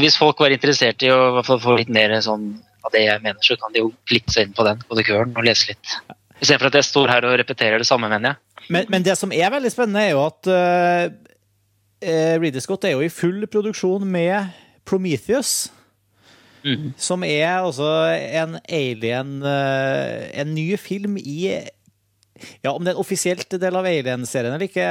[0.00, 2.54] hvis folk var interessert i å i hvert fall få litt mer sånn
[2.86, 5.44] av det jeg mener, så kan de jo klikke seg inn på den kodekøren og
[5.44, 5.98] lese litt.
[6.40, 8.40] Istedenfor at jeg står her og repeterer det samme, mener jeg.
[8.70, 13.04] Men, men det som er veldig spennende, er jo at uh, Ridley Scott er jo
[13.04, 14.54] i full produksjon med
[14.88, 15.68] Prometheus.
[16.64, 16.90] Mm.
[17.00, 21.46] Som er altså en alien uh, En ny film i
[22.60, 24.84] Ja, om det er en offisielt del av Alien-serien eller ikke,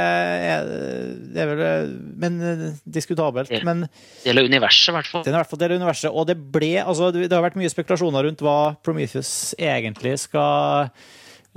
[1.29, 1.93] det er vel
[2.25, 2.39] Men
[2.85, 3.53] diskutabelt.
[3.53, 3.85] Del, Men
[4.23, 5.23] Del av universet, i hvert fall.
[5.27, 6.09] den er i hvert fall del av universet.
[6.09, 10.89] Og det ble altså, Det har vært mye spekulasjoner rundt hva Prometheus egentlig skal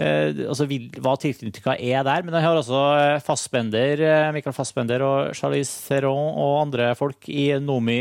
[0.00, 2.24] altså Hva tilknytninga er der.
[2.24, 7.28] Men jeg har altså eh, Fassbender, eh, Michael Fassbender og Charlize Theron og andre folk
[7.28, 8.00] i Nomi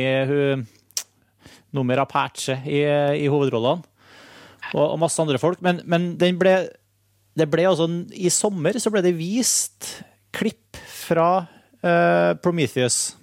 [1.72, 2.84] Nomi Rapace i,
[3.20, 3.84] i hovedrollene.
[4.72, 5.60] Og, og masse andre folk.
[5.64, 6.56] Men, men den ble
[7.38, 9.88] det ble altså, I sommer så ble det vist
[10.36, 11.46] klipp fra
[11.84, 13.16] uh, Prometheus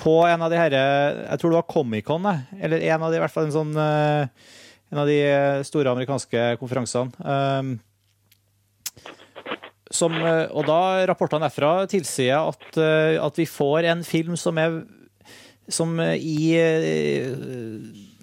[0.00, 2.26] på en av de her Jeg tror det var Comic-Con,
[2.56, 4.50] eller en av de, i hvert fall en sånn eh,
[4.90, 5.20] En av de
[5.66, 7.14] store amerikanske konferansene.
[7.22, 7.76] Um,
[9.90, 14.58] som, eh, og da rapportene derfra tilsier at, eh, at vi får en film som
[14.62, 14.80] er
[15.70, 17.34] som eh, i eh,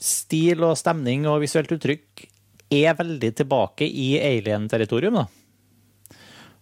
[0.04, 2.28] stil og stemning og visuelt uttrykk
[2.78, 5.22] er veldig tilbake i alien-territorium.
[5.22, 5.28] da.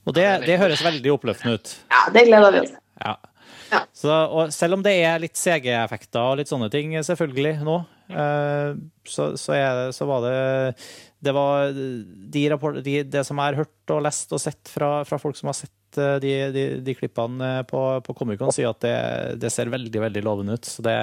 [0.05, 1.71] Og det, det høres veldig oppløftende ut.
[1.89, 2.81] Ja, det gleder vi oss til.
[3.01, 3.15] Ja.
[3.75, 3.81] Ja.
[3.95, 7.77] Så, og selv om det er litt CG-effekter og litt sånne ting, selvfølgelig, nå,
[8.09, 8.77] eh,
[9.09, 10.35] så, så, er det, så var det
[11.25, 14.99] Det var de rapport, de, det som jeg har hørt og lest og sett fra,
[15.07, 18.71] fra folk som har sett eh, de, de, de klippene eh, på, på Comic-Con, sier
[18.71, 18.97] at det,
[19.41, 20.69] det ser veldig, veldig lovende ut.
[20.69, 20.95] Så det,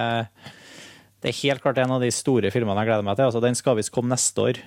[1.23, 3.31] det er helt klart en av de store filmene jeg gleder meg til.
[3.31, 4.62] Altså, den skal visst komme neste år.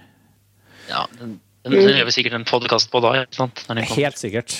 [0.89, 3.15] Ja, den, den, den gjør vi sikkert en podkast på da.
[3.23, 3.63] ikke sant?
[3.67, 4.03] Når den kommer.
[4.03, 4.59] Helt sikkert.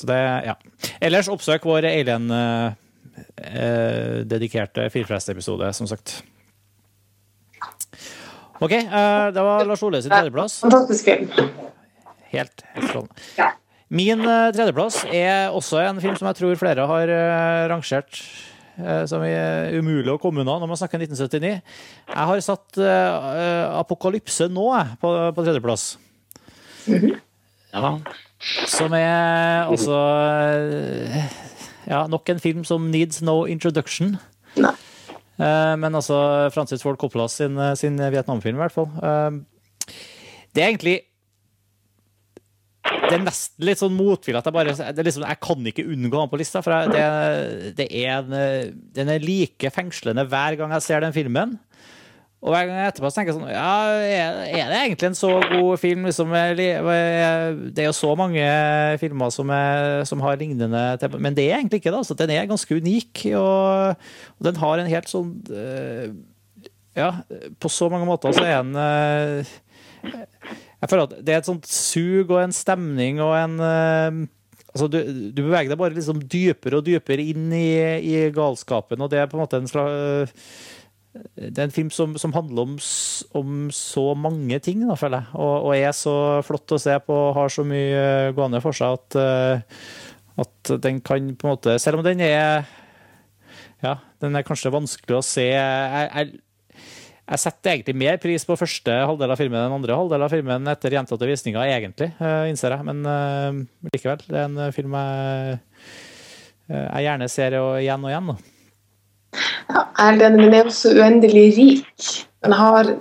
[0.00, 0.54] Så det, ja.
[1.04, 6.22] Ellers oppsøk vår Alien-dedikerte Firfrest-episode, som sagt.
[8.60, 10.60] OK, eh, det var Lars Ole sin tredjeplass.
[10.64, 11.28] Fantastisk film.
[12.30, 13.14] Helt, helt strålende.
[13.38, 13.48] Ja.
[13.90, 18.20] Min eh, tredjeplass er også en film som jeg tror flere har eh, rangert
[18.78, 21.56] eh, som er umulig å komme unna når man snakker 1979.
[22.12, 24.66] Jeg har satt eh, Apokalypse nå
[25.02, 25.84] på, på tredjeplass.
[27.70, 27.80] Ja,
[28.70, 29.96] Som er altså
[30.56, 31.28] eh,
[31.90, 34.14] Ja, nok en film som needs no introduction.
[34.56, 34.72] Nei.
[35.40, 36.16] Eh, Men altså
[36.54, 38.90] Francis Ford Coppola sin, sin Vietnam-film, i hvert fall.
[39.02, 39.94] Eh,
[40.54, 40.98] Det er egentlig
[42.90, 45.84] Det er nesten litt sånn motvillig at jeg bare det er liksom, Jeg kan ikke
[45.92, 50.24] unngå han på lista, for jeg, det, det er en, eh, den er like fengslende
[50.30, 51.58] hver gang jeg ser den filmen.
[52.40, 54.38] Og hver gang jeg etterpå tenker jeg sånn Ja, er,
[54.70, 56.06] det egentlig en så god film?
[56.08, 58.46] Liksom, det er jo så mange
[59.02, 62.00] filmer som, er, som har lignende tema, men det er egentlig ikke det.
[62.00, 66.08] Altså, den er ganske unik, og, og den har en helt sånn eh,
[66.96, 67.12] Ja,
[67.60, 69.54] på så mange måter så er den eh,
[70.80, 74.26] Jeg føler at det er et sånt sug og en stemning og en eh,
[74.70, 75.00] Altså, du,
[75.34, 77.72] du beveger deg bare liksom dypere og dypere inn i,
[78.06, 80.30] i galskapen, og det er på en måte en slags
[81.10, 82.74] det er en film som, som handler om,
[83.38, 85.34] om så mange ting, da, føler jeg.
[85.42, 86.14] Og, og er så
[86.46, 88.04] flott å se på og har så mye
[88.36, 89.80] gående for seg at, eh,
[90.44, 92.68] at den kan på en måte Selv om den er
[93.82, 96.40] Ja, den er kanskje vanskelig å se Jeg, jeg,
[97.26, 100.70] jeg setter egentlig mer pris på første halvdel av filmen enn andre halvdel av filmen
[100.70, 102.86] etter gjentatte visninger, egentlig, eh, innser jeg.
[102.86, 105.60] Men eh, likevel, det er en film jeg,
[106.70, 108.32] jeg gjerne ser igjen og igjen.
[108.32, 108.59] Da.
[109.70, 112.08] Ja, den er også uendelig rik.
[112.44, 112.94] Den har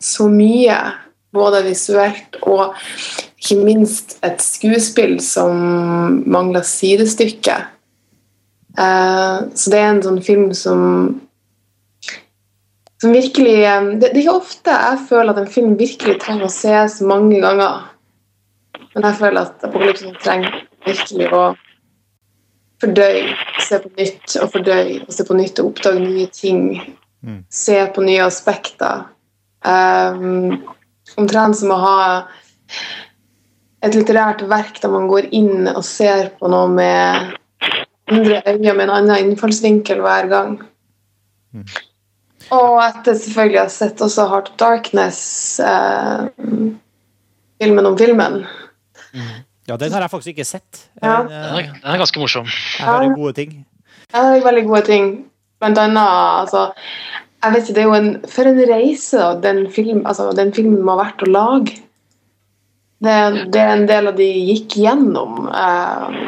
[0.00, 0.76] så mye,
[1.32, 2.74] både visuelt og
[3.38, 5.52] ikke minst et skuespill som
[6.26, 7.54] mangler sidestykke.
[8.78, 10.80] Eh, så det er en sånn film som
[13.00, 16.52] som virkelig eh, det er ikke ofte jeg føler at en film virkelig trenger å
[16.52, 17.86] ses mange ganger.
[18.94, 21.42] Men jeg føler at Apokalypsen trenger virkelig å
[22.82, 23.36] fordøye,
[23.70, 26.64] se på nytt og fordøye, og se på nytt og oppdage nye ting.
[27.26, 27.42] Mm.
[27.52, 29.04] Se på nye aspekter.
[29.60, 30.60] Um,
[31.20, 31.98] omtrent som å ha
[33.84, 37.36] et litterært verk der man går inn og ser på noe med
[38.10, 40.58] andre øyne, med en annen innfallsvinkel hver gang.
[41.54, 41.66] Mm.
[42.50, 45.20] Og etter selvfølgelig har sett også Heart of Darkness,
[45.62, 46.26] eh,
[47.62, 48.42] filmen om filmen.
[49.70, 50.86] Ja, den har jeg faktisk ikke sett.
[50.98, 51.20] Ja.
[51.22, 52.48] Den, Den eh, er, den er ganske morsom.
[52.78, 53.52] jeg hører gode ting.
[54.10, 55.10] Ja, det er veldig gode ting.
[55.60, 56.70] Blant annet altså,
[57.44, 60.52] jeg vet ikke, Det er jo en, for en reise da, den, film, altså, den
[60.56, 61.78] filmen må ha vært å lage.
[63.00, 63.16] Det,
[63.54, 65.46] det er en del av de gikk gjennom.
[65.48, 66.20] Eh,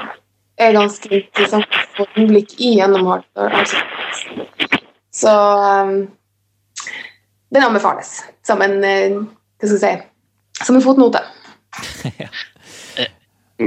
[0.62, 3.74] er ganske interessant å få innblikk i gjennom of Darkness.
[5.12, 5.32] Så
[5.66, 5.93] eh,
[7.53, 9.18] den anbefales som en eh,
[9.62, 11.20] hva skal jeg si, som en fotnote.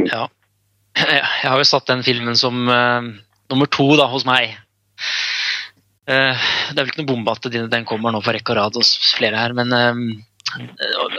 [0.10, 0.28] Ja.
[0.96, 3.04] Jeg har jo satt den filmen som uh,
[3.52, 4.56] nummer to da, hos meg.
[6.06, 6.38] Uh,
[6.72, 8.94] det er vel ikke noe bombe at den kommer nå på rekke og rad hos
[9.18, 10.02] flere her, men uh,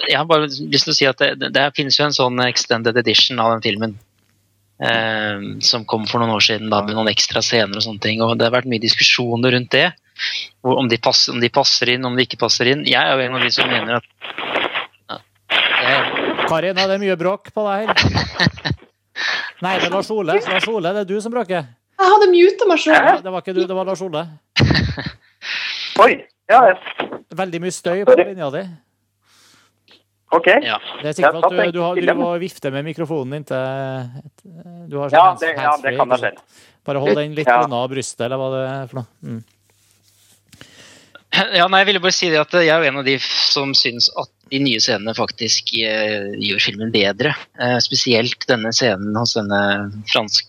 [0.07, 2.97] jeg har bare lyst til å si at det, det, finnes jo en sånn extended
[3.03, 3.97] edition av den filmen.
[4.77, 8.25] Uh, som kom for noen år siden da, med noen ekstra scener og sånne ting.
[8.25, 9.91] og Det har vært mye diskusjoner rundt det.
[10.65, 12.87] Om de, passer, om de passer inn, om de ikke passer inn.
[12.89, 14.56] Jeg er jo en av de som mener at
[16.47, 18.77] Karin, er det mye bråk på deg her?
[19.65, 20.37] Nei, det er Lars Ole.
[20.37, 21.69] Lars Ole, det er du som bråker.
[21.97, 22.97] Jeg hadde muta meg sjøl.
[22.97, 24.27] Ja, det var ikke du, det var Lars Ole.
[26.05, 26.13] Oi.
[26.51, 26.61] Ja.
[27.37, 28.63] Veldig mye støy på linja di.
[30.37, 30.47] OK.
[30.63, 30.77] ja.
[31.01, 34.09] Det er sikkert at du, du, har, du må vifte med mikrofonen inntil
[34.91, 36.63] du har sånn Ja, det, ja, det kan jeg selv.
[36.87, 37.61] Bare hold den litt Ja.
[37.65, 39.09] unna brystet, eller hva det er for noe.
[39.23, 39.41] Mm.
[41.35, 44.07] Ja, nei, jeg ville bare si det at jeg er en av de som syns
[44.17, 47.35] at de nye scenene faktisk eh, gjør filmen bedre.
[47.61, 50.47] Eh, spesielt denne scenen hos denne fransk,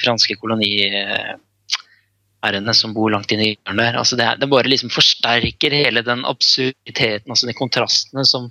[0.00, 3.94] franske koloniherrene som bor langt inne i hjørnet der.
[4.00, 8.42] Altså det, det bare liksom forsterker hele den absurditeten, altså de kontrastene som,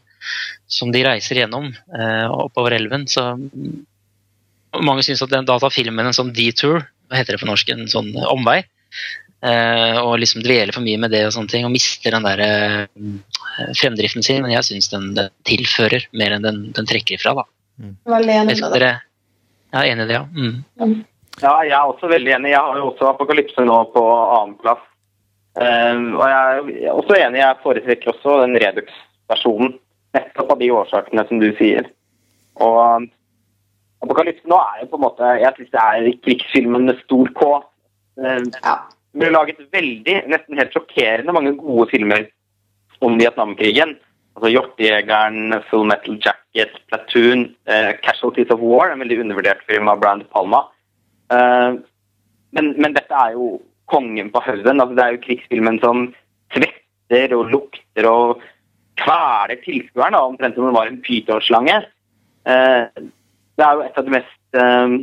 [0.70, 3.04] som de reiser gjennom eh, oppover elven.
[3.10, 3.22] Så
[4.86, 6.78] mange syns at den, da tar filmen en sånn detour,
[7.10, 8.60] hva heter det på norsk, en sånn omvei.
[9.46, 12.42] Eh, og liksom dveler for mye med det og sånne ting, og mister den der
[12.46, 12.86] eh,
[13.78, 14.42] fremdriften sin.
[14.42, 17.36] Men jeg syns den, den tilfører mer enn den, den trekker ifra.
[17.42, 17.46] da.
[18.16, 18.80] Veldig Jeg enig med deg.
[18.80, 18.94] dere
[19.76, 20.26] jeg er enig i det, ja.
[20.32, 20.92] Mm.
[21.42, 22.52] Ja, jeg er også veldig enig.
[22.54, 24.86] Jeg har jo også Apokalypse nå på annenplass.
[25.56, 29.74] Uh, og jeg er også enig, jeg foretrekker også den Redux-versjonen.
[30.16, 31.90] Nettopp av de årsakene som du sier.
[32.64, 33.10] Og
[34.06, 37.50] Apokalypse nå er jo på en måte Jeg syns det er krigsfilmen med stor K.
[38.16, 38.78] Uh, Ja.
[39.16, 42.26] Det ble laget veldig, nesten helt sjokkerende mange gode filmer
[43.00, 43.94] om Vietnamkrigen.
[44.36, 50.02] Altså Hjortejegeren, Full Metal Jacket, Platoon, eh, Casualties of War, en veldig undervurdert film av
[50.02, 50.66] Brian De Palma.
[51.32, 51.78] Eh,
[52.60, 54.84] men, men dette er jo kongen på haugen.
[54.84, 56.04] Altså, det er jo krigsfilmen som
[56.52, 58.44] svetter og lukter og
[59.00, 61.80] kveler tilskueren, omtrent som om den var en pytonslange.
[62.52, 63.04] Eh,
[63.56, 65.00] det er jo et av de mest eh,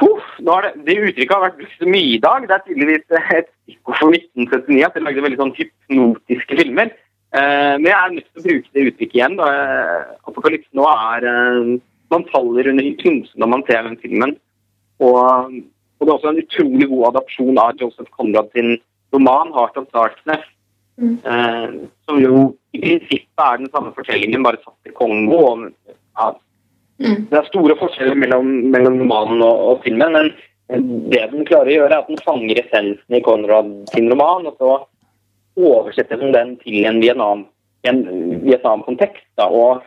[0.00, 2.46] Huff, det, det uttrykket har vært brukt mye i dag.
[2.48, 6.92] Det er tydeligvis et stikkord for 1979 at de lagde veldig sånn hypnotiske filmer.
[7.30, 9.36] Eh, men jeg er nødt til å bruke det uttrykket igjen.
[9.38, 9.48] Da.
[9.54, 11.74] Eh, Apokalypse nå er eh,
[12.10, 14.32] Man faller under hypnose når man ser den filmen.
[15.00, 15.52] Og,
[16.00, 18.74] og det er også en utrolig god adopsjon av Joseph Conrad sin
[19.14, 20.48] roman 'Heart of Darkness'.
[21.00, 21.16] Mm.
[21.24, 21.68] Eh,
[22.04, 25.38] som jo i prinsippet er den samme fortellingen, bare satt i Kongo.
[25.52, 25.68] Og,
[26.18, 26.32] ja,
[27.00, 27.26] Mm.
[27.30, 30.32] det er store forskjeller mellom, mellom romanen og, og filmen, men
[31.10, 34.60] det den klarer å gjøre, er at den fanger essensen i Conrad sin roman, og
[34.60, 34.74] så
[35.58, 37.56] oversetter den den til en Vietnam-kontekst.
[37.80, 39.40] Vietnam-kontekst.
[39.40, 39.80] Og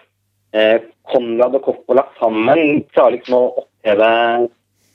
[0.58, 4.10] eh, Conrad og Coppola sammen klarer liksom å oppheve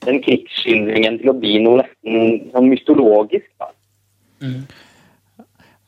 [0.06, 3.48] den krigsskildringen til å bli noe nesten sånn mytologisk.
[3.60, 3.72] da.
[4.42, 4.64] Jeg,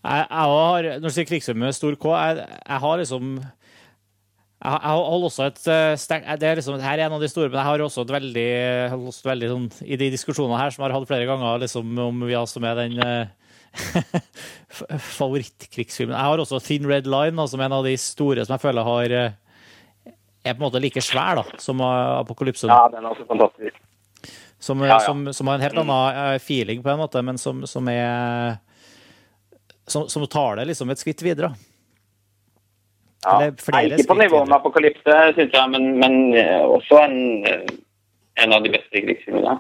[0.01, 3.35] jeg har, når du sier krigsfilm med stor K, jeg, jeg har liksom
[4.61, 7.21] jeg, har- jeg holder også et eh, sterkt det er liksom, Her er en av
[7.23, 8.49] de store, men jeg har også et veldig,
[9.09, 11.95] også et veldig sånn, I de diskusjonene her som jeg har hatt flere ganger, liksom,
[12.05, 13.27] om vi som er den eh,
[15.19, 18.65] favorittkrigsfilmen Jeg har også Thin Red Line, som er en av de store som jeg
[18.65, 19.33] føler har eh,
[20.45, 22.65] er på en måte like svær da, som Apokalypse.
[22.71, 23.77] Ja, den er også fantastisk.
[24.61, 24.99] Som, Ja, ja.
[25.05, 28.57] Som, som har en helt annen feeling på en måte, men som, som er
[29.91, 31.53] som, som tar det liksom et skritt videre.
[33.25, 33.37] Ja.
[33.75, 34.57] Nei, ikke på nivå med.
[34.57, 37.19] Apokalypse, syns jeg, men, men eh, også en,
[37.49, 37.75] eh,
[38.41, 39.59] en av de beste krigsfilmene.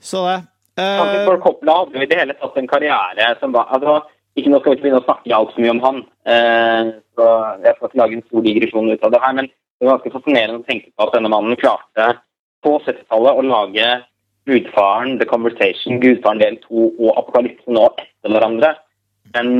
[0.00, 0.38] Så det.
[0.80, 4.00] Francis Eh, Ford Coppola hadde jo i det hele tatt en karriere som var altså,
[4.38, 5.96] ikke Nå skal vi ikke begynne å snakke altfor mye om han,
[6.30, 7.24] uh, så
[7.64, 10.12] jeg skal ikke lage en stor digresjon ut av det her, men det var ganske
[10.14, 12.06] fascinerende å tenke på at denne mannen klarte
[12.64, 13.88] på 70-tallet å lage
[14.48, 18.70] Gudfaren, The Conversation, Gudfaren del 2 og Apokalypse nå etter hverandre.
[19.34, 19.50] Men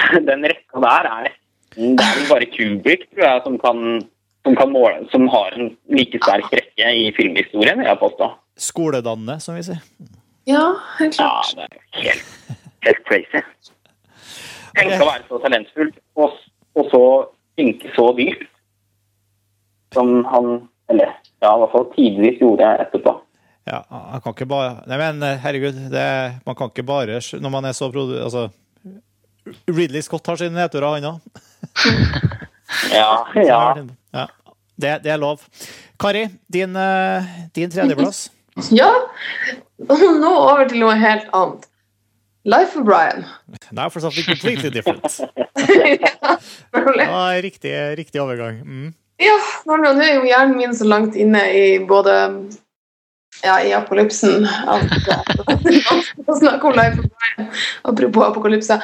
[0.30, 1.30] den rekka der er
[1.76, 3.82] Det er bare Kubrick, tror jeg, som kan,
[4.46, 8.30] som kan måle Som har en like sterk rekke i filmhistorien, vil jeg påstå.
[8.60, 9.80] skoledanne, som vi sier.
[10.48, 11.54] Ja, helt klart.
[11.56, 13.42] Ja, det er helt, helt crazy.
[14.76, 16.36] Tenk å være så talentfull og,
[16.78, 17.02] og så
[17.58, 18.46] tenke så dypt
[19.94, 21.10] som han Eller
[21.42, 23.12] ja, i hvert fall tidvis gjorde etterpå.
[23.68, 26.06] Ja, han kan ikke bare Nei, men herregud, det,
[26.46, 28.16] man kan ikke bare Når man er så produ...
[28.22, 28.48] Altså
[29.70, 31.20] Ridley Scott har sine nedturer, han òg.
[32.92, 33.62] Ja, ja.
[34.14, 34.26] Ja,
[34.78, 35.42] det, det er lov.
[36.00, 38.28] Kari, din, eh, din tredjeplass.
[38.70, 38.90] Ja,
[39.88, 41.66] nå over til noe helt annet.
[42.44, 43.24] Life of Brian.
[43.70, 45.04] Now for something completely different.
[46.00, 46.36] ja,
[46.72, 48.60] det Ja, riktig, riktig overgang.
[48.64, 48.94] Mm.
[49.20, 49.36] Ja,
[49.68, 52.14] nå er jo hjernen min så langt inne i både
[53.44, 56.98] ja, i apokalypsen å snakke om Brian.
[57.88, 58.76] Apropos apokalypse.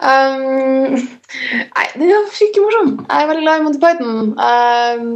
[0.00, 2.90] Um, nei, den er fryktelig morsom.
[3.06, 4.34] Jeg er veldig glad i Monty Python.
[4.36, 5.14] Um,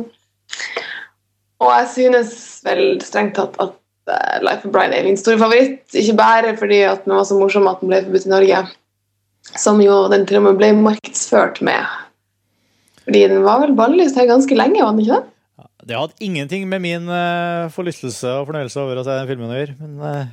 [1.62, 2.32] og jeg synes
[2.66, 5.84] vel strengt tatt at uh, Life of Brian er min store favoritt.
[5.97, 8.64] Ikke bare fordi at den var så morsom at den ble forbudt i Norge,
[9.57, 11.84] som jo den til og med ble markedsført med.
[13.07, 15.36] Fordi den var vel bannlyst her ganske lenge, var den ikke det?
[15.87, 19.59] Det hadde ingenting med min uh, forlystelse og fornøyelse over å se den filmen å
[19.59, 19.74] gjøre.
[19.78, 20.24] Men eh,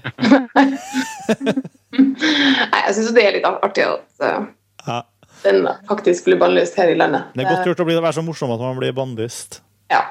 [2.73, 4.47] Nei, jeg syns det er litt artig at uh,
[4.87, 4.95] ja.
[5.43, 7.29] den faktisk blir bannlyst her i landet.
[7.37, 9.59] det er godt gjort å bli, være så morsom at man blir bannlyst.
[9.93, 10.01] Ja.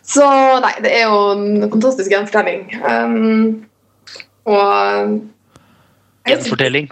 [0.00, 0.24] Så
[0.64, 2.72] nei, det er jo en fantastisk gjenfortelling.
[2.88, 3.68] Um,
[4.48, 5.20] og
[6.26, 6.88] Gjenfortelling.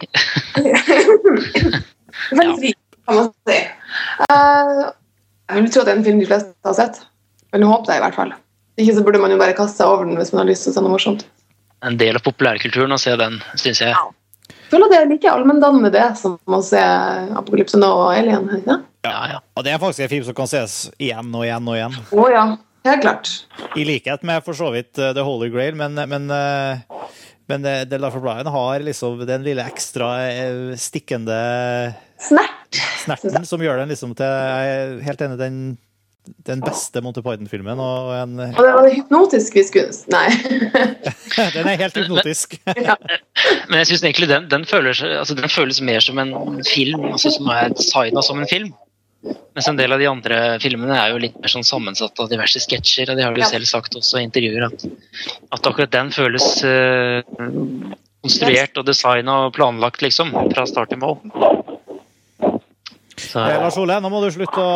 [2.36, 3.58] Veldig rik, kan man si.
[4.28, 4.92] Uh,
[5.48, 7.02] jeg vil tro at det er en film de fleste har sett.
[7.54, 8.34] Eller håpe det, i hvert fall.
[8.82, 10.72] Ikke så burde man jo bare kaste seg over den hvis man har lyst til
[10.72, 11.24] å se noe morsomt.
[11.86, 13.94] En del av populærkulturen å se den, syns jeg.
[13.94, 16.80] Jeg føler det er like allmenndannende det som å se
[17.38, 18.48] Apokalypse nå og Alien.
[18.58, 18.78] ikke?
[19.06, 19.38] Ja, ja.
[19.54, 21.94] Og det er faktisk en film som kan ses igjen og igjen og igjen.
[22.16, 22.44] Å ja,
[22.88, 23.30] helt klart.
[23.78, 27.06] I likhet med for så vidt eh, The Holy Grail, men, men, eh,
[27.52, 30.10] men eh, The Life of Brian har liksom den lille ekstra
[30.80, 31.38] stikkende
[32.24, 32.80] Snert.
[33.04, 35.60] snerten som gjør den liksom til Jeg er helt enig den,
[36.46, 37.80] den beste Monty Python-filmen.
[37.80, 39.64] Og en, Og det var det hypnotisk vi
[40.12, 40.28] Nei.
[41.56, 42.56] den er helt hypnotisk.
[43.68, 47.32] Men jeg syns egentlig den, den, føles, altså, den føles mer som en film, altså
[47.34, 48.72] som er designa som en film.
[49.24, 52.60] Mens en del av de andre filmene er jo litt mer sånn sammensatt av diverse
[52.60, 53.10] sketsjer.
[53.10, 53.52] og de har jo Ja.
[53.54, 54.84] selv sagt også i intervjuer, at,
[55.52, 57.22] at akkurat den føles uh,
[58.24, 60.32] konstruert og designa og planlagt, liksom.
[60.52, 61.20] Fra start til mål.
[63.32, 64.74] Eh, Lars Ole, nå må du slutte å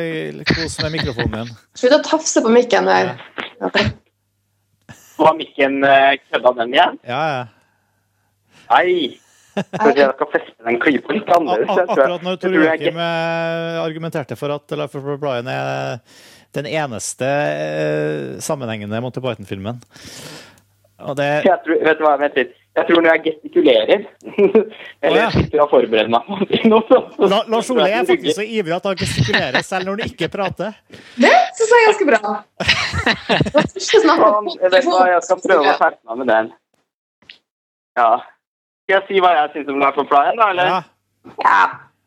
[0.00, 1.56] eh, kose med mikrofonen din.
[1.78, 3.14] Slutt å tafse på mikken her.
[3.60, 3.70] Ja.
[5.20, 7.00] Var mikken eh, kødda den igjen?
[7.08, 7.42] Ja, ja.
[8.70, 9.18] Nei.
[9.60, 11.80] Kanskje jeg skal feste den klypa litt annerledes.
[11.84, 15.98] Akkurat når Tor Joakim eh, argumenterte for at Life of Brian er
[16.56, 19.82] den eneste eh, sammenhengende Monty Python-filmen.
[21.16, 22.56] Det Jeg tror, vet du hva, vent litt.
[22.78, 24.02] Jeg tror når jeg gestikulerer
[25.02, 26.36] Eller jeg sitter og forbereder meg på
[26.70, 27.16] noe sånt.
[27.32, 30.76] La- Lars Ole er faktisk så ivrig at han gestikulerer selv når han ikke prater.
[31.18, 32.20] Det syns jeg er ganske bra.
[34.60, 36.52] Jeg vet hva, jeg skal prøve å skjerpe meg med den.
[37.98, 38.10] Ja.
[38.86, 40.70] Skal jeg si hva jeg syns om Lars Ole da, eller?
[40.70, 40.80] Ja.
[41.42, 41.60] Ja.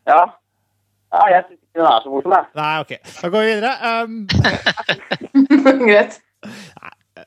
[0.08, 0.20] Ja.
[1.12, 2.46] ja jeg syns ikke den er så morsom, jeg.
[2.56, 2.92] Nei, OK.
[3.20, 3.74] Da går vi videre.
[3.84, 4.12] Um,
[5.88, 6.20] Greit.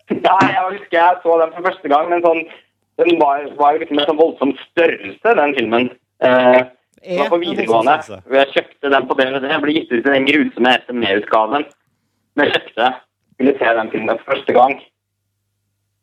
[0.10, 2.42] Nei, jeg husker jeg så den for første gang, men sånn
[2.98, 5.90] Den var, var jo liksom en sånn voldsom størrelse, den filmen.
[6.26, 6.62] Eh,
[7.04, 7.98] det var på videregående.
[8.34, 9.50] Jeg kjøpte den på DVD.
[9.52, 11.68] Jeg ble gitt ut i den grusomme SME-utgaven.
[12.38, 12.94] Men jeg kjøpte
[13.38, 14.72] Ville se den filmen for første gang.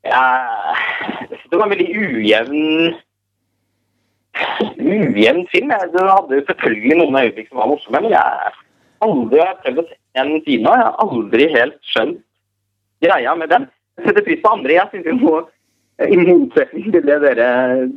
[0.07, 2.95] Jeg, det var en veldig ujevn
[4.78, 5.72] ujevn film.
[5.72, 8.53] Den hadde jo selvfølgelig noen øyeblikk som var morsomme, men jeg
[9.07, 10.76] aldri har prøvd å se en siden nå.
[10.78, 12.22] Jeg har aldri helt skjønt
[13.05, 13.66] greia med den.
[13.99, 14.76] Jeg setter pris på andre.
[14.78, 15.34] Jeg synes jo
[16.03, 17.49] i motsetning til det dere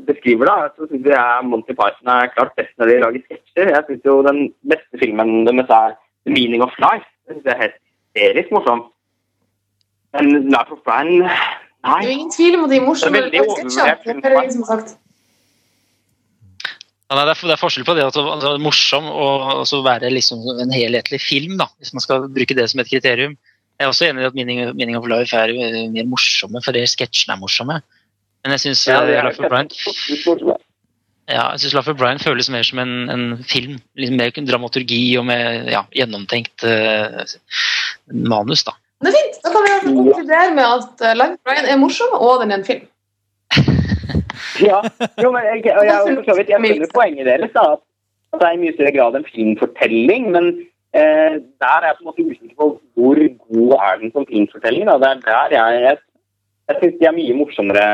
[0.06, 3.72] beskriver, da, så syns jeg Monty Python er klart best når de lager sketsjer.
[3.74, 5.96] Jeg syns jo den beste filmen deres er
[6.28, 7.10] The Meaning of Life.
[7.26, 8.94] Det synes jeg er helt hysterisk morsomt.
[10.14, 13.18] Men Life of Brian Det er jo ingen tvil om at de er morsomme.
[13.18, 13.90] Det er veldig sketsjer.
[13.90, 14.06] overvurdert.
[14.06, 14.96] Det er det ingen som har sagt.
[17.08, 19.80] Ja, nei, det, er, det er forskjell på det at det er morsom og også
[19.86, 23.38] være liksom en helhetlig film, da, hvis man skal bruke det som et kriterium.
[23.78, 25.54] Jeg er også enig i at Meaning, Meaning of Life er
[25.94, 27.82] mer morsomme, fordi sketsjene er morsomme.
[28.44, 29.70] Men jeg syns Ja, er Life of Brian
[31.28, 33.80] ja, jeg synes Life of Brian føles mer som en, en film.
[34.00, 37.26] Liksom mer dramaturgi og med ja, gjennomtenkt uh,
[38.08, 38.78] manus, da.
[39.04, 39.42] Det er fint.
[39.44, 42.70] Da kan vi fall konkludere med at Life Brian er morsom, og den er en
[42.70, 42.88] film.
[44.62, 44.80] Ja,
[45.22, 47.82] jo, men jeg, og jeg, for så vidt, jeg skjønner poenget deres, da, at
[48.34, 50.50] at det er i mye større grad en filmfortelling, men
[50.96, 54.88] eh, der er jeg på en måte usikker på hvor god er den som filmfortelling.
[54.88, 54.98] Da.
[55.02, 55.98] Det er der jeg, jeg,
[56.70, 57.86] jeg syns de er mye morsommere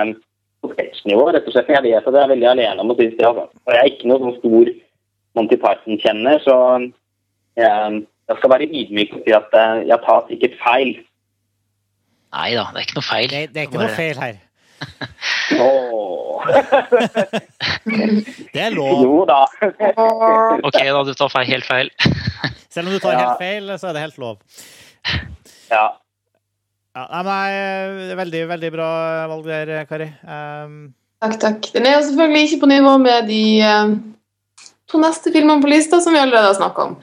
[0.64, 1.74] på sketsjnivå, rett og slett.
[1.76, 3.30] Jeg vet at jeg er veldig alene om å synes det.
[3.30, 3.46] Altså.
[3.66, 4.74] Og jeg er ikke noen sånn stor
[5.34, 6.56] Monty Python-kjenner, så
[7.58, 10.94] jeg, jeg skal være ydmyk og si at eh, jeg tar sikkert feil.
[12.34, 13.30] Nei da, det er ikke noe feil.
[13.30, 14.42] Det, det er ikke noe feil her.
[15.62, 16.24] Åh.
[18.54, 19.04] Det er lov.
[19.04, 19.44] jo da.
[20.64, 21.90] Ok, da, du tar feil, helt feil.
[22.74, 23.20] Selv om du tar Ja.
[23.28, 24.40] helt feil, så er det helt lov.
[25.72, 25.84] ja.
[26.94, 28.90] Ja, nei, men det er veldig, veldig bra
[29.32, 30.12] valg der, Kari.
[30.30, 30.94] Um,
[31.24, 31.70] Takk, takk.
[31.74, 33.40] Den er jo selvfølgelig ikke på nivå med de
[34.94, 36.96] eh, to neste filmene på lista, som vi allerede har snakka om.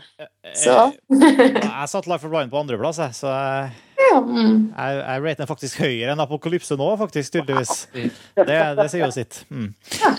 [0.54, 3.70] Så eh, jeg satt Life of Blind på andreplass, jeg, så jeg,
[4.00, 4.54] ja, mm.
[4.74, 7.84] jeg, jeg rater den faktisk høyere enn Apokalypse nå, faktisk, tydeligvis.
[7.92, 9.42] Det, det sier jo sitt.
[9.52, 9.68] Mm.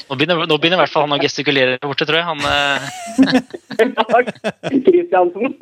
[0.07, 2.27] Nå begynner, nå begynner i hvert fall han å gestikulere der borte, tror jeg.
[2.29, 2.79] Han eh,
[4.87, 5.57] Kristiansen.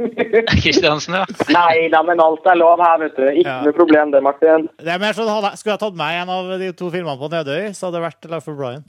[0.51, 1.25] Kristiansen, ja.
[1.55, 3.25] Nei da, men alt er lov her, vet du.
[3.31, 3.57] Ikke Ja.
[3.65, 4.67] noe problem det, Martin.
[4.77, 7.71] Det er mer sånn, Skulle jeg tatt meg en av de to filmene på Nedøy,
[7.73, 8.85] så hadde det vært Life of Brian.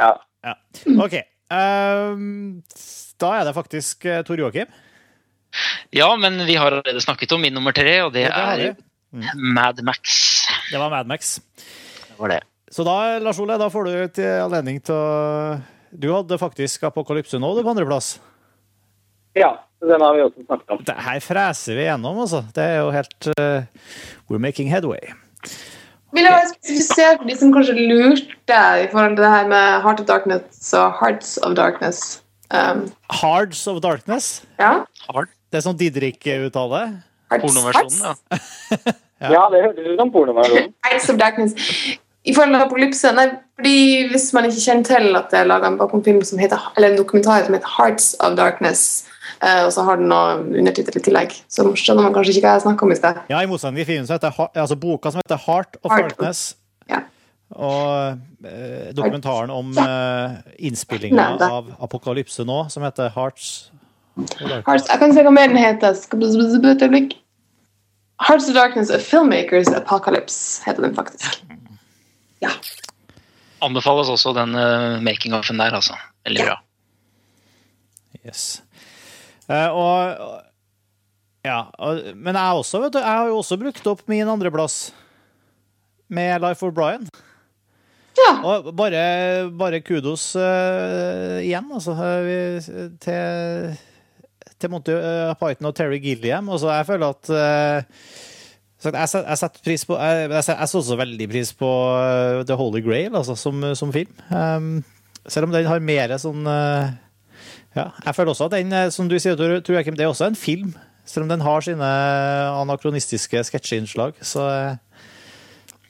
[0.00, 0.12] Ja.
[1.04, 1.20] OK.
[1.46, 2.62] Um,
[3.22, 4.70] da er det faktisk uh, Tor Joakim.
[5.94, 8.74] ja, men vi har allerede snakket om min nummer tre, og det Ja, det er
[9.12, 9.54] mm.
[9.54, 10.16] Mad Max.
[10.72, 11.38] Det var Mad Max.
[11.56, 12.40] Det var det.
[12.70, 15.60] Så da, Lars Ole, da får du til anledning til å
[15.96, 18.16] Du hadde faktisk Apokalypse nå, du, på andreplass.
[19.34, 19.54] ja.
[19.84, 20.78] Den har vi også snakket om.
[20.88, 22.40] Det her freser vi gjennom, altså.
[22.56, 23.90] Det er jo helt uh,
[24.30, 25.12] We're making headway.
[26.16, 29.82] Vil jeg bare spesifisere for de som kanskje lurte i forhold til det her med
[29.84, 32.22] Heart of Darkness og Hearts of Darkness.
[32.50, 34.42] Um, Hearts of Darkness.
[34.60, 34.78] ja.
[35.10, 35.28] Hard.
[35.52, 36.80] Det er sånn Didrik-uttale.
[37.30, 38.94] Hearts, Pornoversjonen, ja.
[39.16, 39.30] Ja.
[39.32, 40.72] Ja, det hørtes ut som pornoversjonen.
[40.84, 41.54] Hearts of Darkness.
[42.26, 43.24] I forhold til apokalypse Nei,
[43.56, 43.76] fordi
[44.10, 46.98] hvis man ikke kjenner til at det er laga en bakomfilm som heter Eller en
[46.98, 49.06] dokumentar som heter Hearts of Darkness,
[49.66, 52.64] og så har den noe undertittel i tillegg, så skjønner man kanskje ikke hva jeg
[52.66, 53.20] snakker om i sted.
[53.32, 56.42] Ja, i motsetning til filmen som heter, altså boka som heter Heart of Heart Darkness.
[56.90, 57.02] Ja.
[57.54, 63.70] Og eh, dokumentaren om eh, innspillinga av Apokalypse nå, som heter Hearts.
[64.66, 65.94] Hearts, jeg kan se hva mer den heter.
[65.94, 67.18] Et øyeblikk.
[68.26, 71.42] Hearts of Darkness, A Filmmakers Apocalypse, heter den faktisk.
[73.62, 75.96] Anbefales også den uh, making-offen der, altså.
[76.26, 76.56] Veldig bra.
[78.26, 78.62] Yes.
[79.46, 80.42] Eh, og
[81.46, 81.60] Ja,
[82.18, 84.90] men jeg også, vet du, jeg har jo også brukt opp min andreplass
[86.10, 87.04] med Life for Brian.
[88.16, 88.32] Ja.
[88.42, 89.02] Og bare,
[89.54, 91.94] bare kudos uh, igjen, altså,
[92.24, 93.76] vi- til,
[94.58, 96.48] til Monty uh, Python og Terry Gilliam.
[96.50, 98.10] Altså, jeg føler at uh,
[98.86, 101.70] jeg, jeg setter pris på Jeg, jeg, setter også veldig pris på
[102.48, 104.10] The Holy Grail altså, som, som film.
[104.30, 104.82] Um,
[105.26, 106.90] selv om den har mer sånn eh,
[107.76, 110.12] Ja, jeg føler også at den, eh, som du sier, Tor jeg ikke, det er
[110.12, 110.74] også en film.
[111.06, 111.86] Selv om den har sine
[112.62, 114.16] anakronistiske sketsjeinnslag.
[114.26, 115.02] Så eh,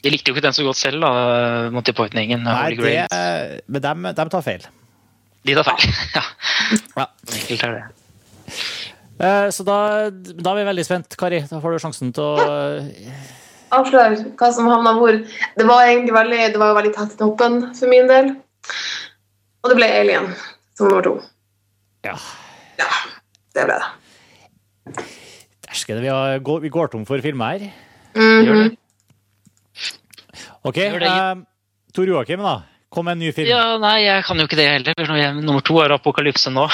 [0.05, 2.43] De likte jo ikke den så godt selv, da, Monty Python-gjengen.
[2.45, 4.67] nei, Holy det Men dem, dem tar feil.
[5.47, 5.95] De tar feil.
[6.19, 6.25] ja.
[6.99, 7.07] Ja.
[7.39, 7.87] Enkelt er det.
[9.17, 9.79] Eh, Så da,
[10.11, 11.41] da er vi veldig spent, Kari.
[11.49, 12.59] Da får du sjansen til å
[13.77, 15.17] Avslør hva som havna hvor.
[15.59, 18.29] Det var egentlig veldig, det var veldig tett i toppen for min del.
[19.65, 20.29] Og det ble Alien
[20.79, 21.17] som nummer to.
[22.07, 22.15] Ja.
[22.81, 22.89] Ja,
[23.57, 23.91] det ble det.
[25.67, 27.73] Dæsken, vi, har- vi går tom for filmer her.
[28.17, 28.79] Gjør det.
[30.67, 30.79] OK.
[30.79, 31.35] Eh,
[31.97, 32.57] Tor Joakim, da.
[32.93, 33.49] Kom med en ny film.
[33.51, 34.95] Ja, nei, jeg kan jo ikke det heller.
[35.43, 36.67] Nummer to er Apokalypse nå.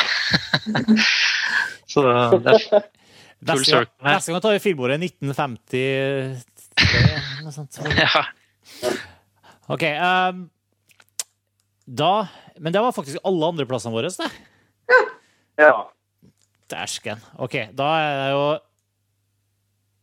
[1.92, 4.14] så det er full circle her.
[4.18, 5.82] neste gang tar vi filmordet 1953.
[7.42, 7.80] Noe sånt.
[8.02, 8.22] Ja.
[9.72, 9.82] OK.
[9.88, 10.44] Um,
[11.86, 12.12] da
[12.60, 14.30] Men det var faktisk alle andreplassene våre, det.
[14.92, 15.00] Ja.
[16.72, 17.20] Dæsken.
[17.44, 18.44] OK, da er det jo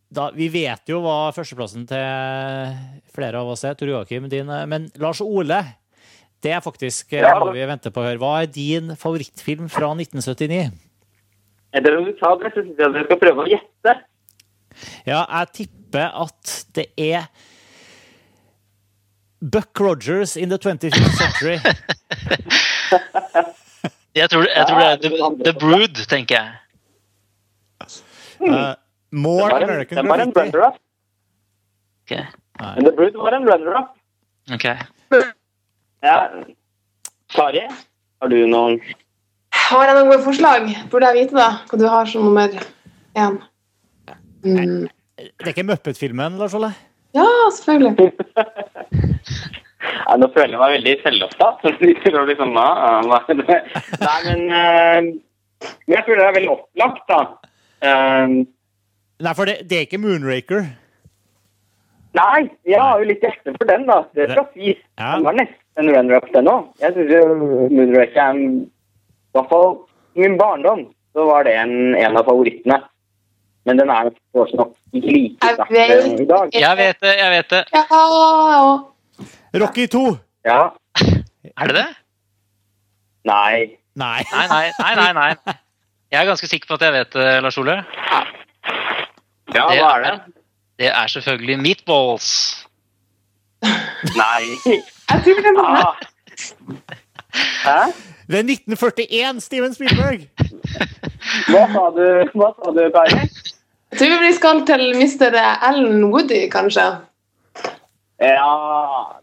[0.09, 2.77] da, Vi vet jo hva førsteplassen til
[3.13, 3.76] flere av oss er.
[3.77, 5.59] Tor Joakim, din eh, Men Lars Ole,
[6.41, 7.35] det er faktisk eh, Ja.
[7.41, 8.21] noe vi venter på å høre.
[8.21, 10.69] Hva er din favorittfilm fra 1979?
[11.73, 13.93] Det du sa det, så syns jeg dere skal prøve å gjette.
[15.05, 17.27] Ja, jeg tipper at det er
[19.41, 21.59] Buck Rogers in the 25th century.
[24.15, 26.48] Jeg tror, jeg tror det er The, The Brood, tenker jeg.
[27.81, 28.76] Eh, Det
[29.11, 30.76] More var en, American det var en runner-up.
[32.06, 32.14] Ok.
[32.60, 33.90] Men The Brood var en runner-up.
[34.53, 34.65] ok.
[36.03, 36.18] Ja.
[37.36, 37.61] Kari,
[38.22, 38.80] har du noen
[39.53, 40.69] Har jeg noen gode forslag?
[40.91, 42.53] Burde jeg vite da, hva du har som nummer
[43.19, 43.40] én?
[44.45, 44.88] Mm.
[45.19, 46.72] Det er ikke Muppet-filmen, Lars Olle?
[47.18, 47.26] Ja,
[47.57, 48.11] selvfølgelig.
[49.90, 51.61] Ja, nå føler jeg meg veldig selvopptatt.
[51.64, 52.99] så det liksom, ja?
[54.07, 55.10] Nei, men eh,
[55.91, 57.22] jeg føler det er veldig opplagt, da.
[57.80, 58.36] Um,
[59.20, 60.70] Nei, for det, det er ikke Moonraker.
[62.16, 63.98] nei, jeg har jo litt hjerte for den, da.
[64.16, 64.80] Det skal sies.
[64.99, 65.16] Ja.
[65.18, 66.70] Den var nesten en runner-up, den òg.
[66.84, 67.11] Jeg syns
[67.76, 68.70] Moonraker er en-
[69.30, 69.76] I hvert fall
[70.16, 72.80] i min barndom så var det en, en av favorittene.
[73.68, 76.56] Men den er fortsatt nok ikke like sterk i dag.
[76.56, 77.64] Jeg vet det, jeg vet det.
[77.76, 78.88] Ja, og
[79.53, 80.17] Rocky 2.
[80.45, 80.59] Ja.
[81.57, 81.88] Er det det?
[83.26, 83.77] Nei.
[83.95, 84.21] Nei.
[84.31, 84.95] Nei, nei, nei.
[84.95, 85.55] nei, nei.
[86.11, 87.76] Jeg er ganske sikker på at jeg vet det, Lars Ole.
[89.53, 90.13] Ja, Det hva er det?
[90.80, 92.30] Det er selvfølgelig Meatballs.
[94.15, 94.43] Nei.
[94.65, 95.95] jeg tror det var Ah.
[97.65, 97.91] Hæ?
[98.30, 100.23] Det er 1941, Steven Spielberg.
[101.49, 102.05] Hva sa du,
[102.38, 103.17] hva sa du Kari?
[103.91, 105.35] Jeg tror vi skal til Mr.
[105.69, 106.85] Ellen Woody, kanskje.
[108.20, 108.48] Ja,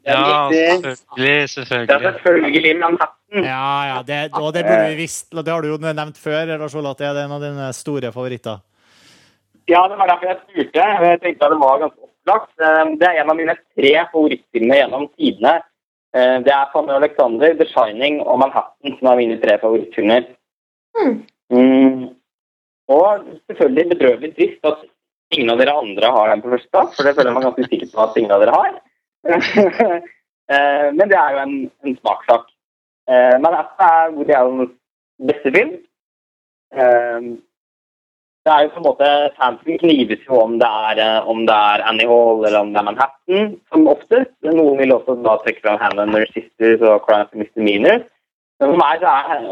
[0.04, 0.84] det er Ja, riktig.
[0.84, 1.16] selvfølgelig.
[1.16, 2.02] Det er selvfølgelig.
[2.04, 3.44] selvfølgelig Manhattan.
[3.44, 5.30] Ja, ja, det, og det burde vi visst.
[5.34, 8.12] Det har du jo nevnt før, Lars Ole, at det er en av dine store
[8.12, 8.58] favoritter.
[9.68, 10.86] Ja, det var derfor jeg spurte.
[11.04, 12.52] Jeg tenkte at det var ganske opplagt.
[12.62, 15.54] Eh, Det er en av mine tre favorittfilmer gjennom tidene.
[16.14, 20.24] Eh, Det er Fanny Alexander, The Shining og Manhattan som er mine tre favorittfilmer.
[20.96, 21.16] Mm.
[21.50, 22.08] Mm.
[22.88, 24.78] Og selvfølgelig bedrøvelig trist at
[25.34, 27.90] ingen av dere andre har den på førsteplass, for det føler jeg meg ganske sikker
[27.92, 28.76] på at ingen av dere har.
[30.46, 32.44] Eh, Men det er jo en, en smakssak.
[33.10, 34.76] Men dette er Woody Allens
[35.18, 35.72] beste film.
[36.70, 37.26] Eh,
[38.46, 41.54] det er jo på en måte Fansen knives jo om det er, eh, om det
[41.54, 44.30] er Annie Hall eller om det er Manhattan, som oftest.
[44.46, 48.04] Noen vil også da trekke fram Hannah and Sisters og Crimes and Misdemeanors.
[48.60, 49.48] Men for meg så er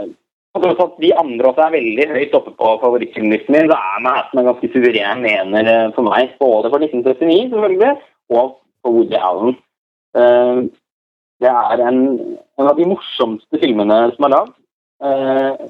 [0.62, 4.40] tross at de andre også er veldig høyt oppe på favorittfilmlisten min, så er Manhattan
[4.40, 6.36] en ganske suveren ener eh, for meg.
[6.39, 7.94] Både for 1939, selvfølgelig,
[8.31, 8.52] og
[8.85, 9.56] for Woody Allen.
[10.18, 10.64] Eh,
[11.43, 11.98] Det er en,
[12.60, 14.52] en av de morsomste filmene som er lagd.
[15.02, 15.64] Eh,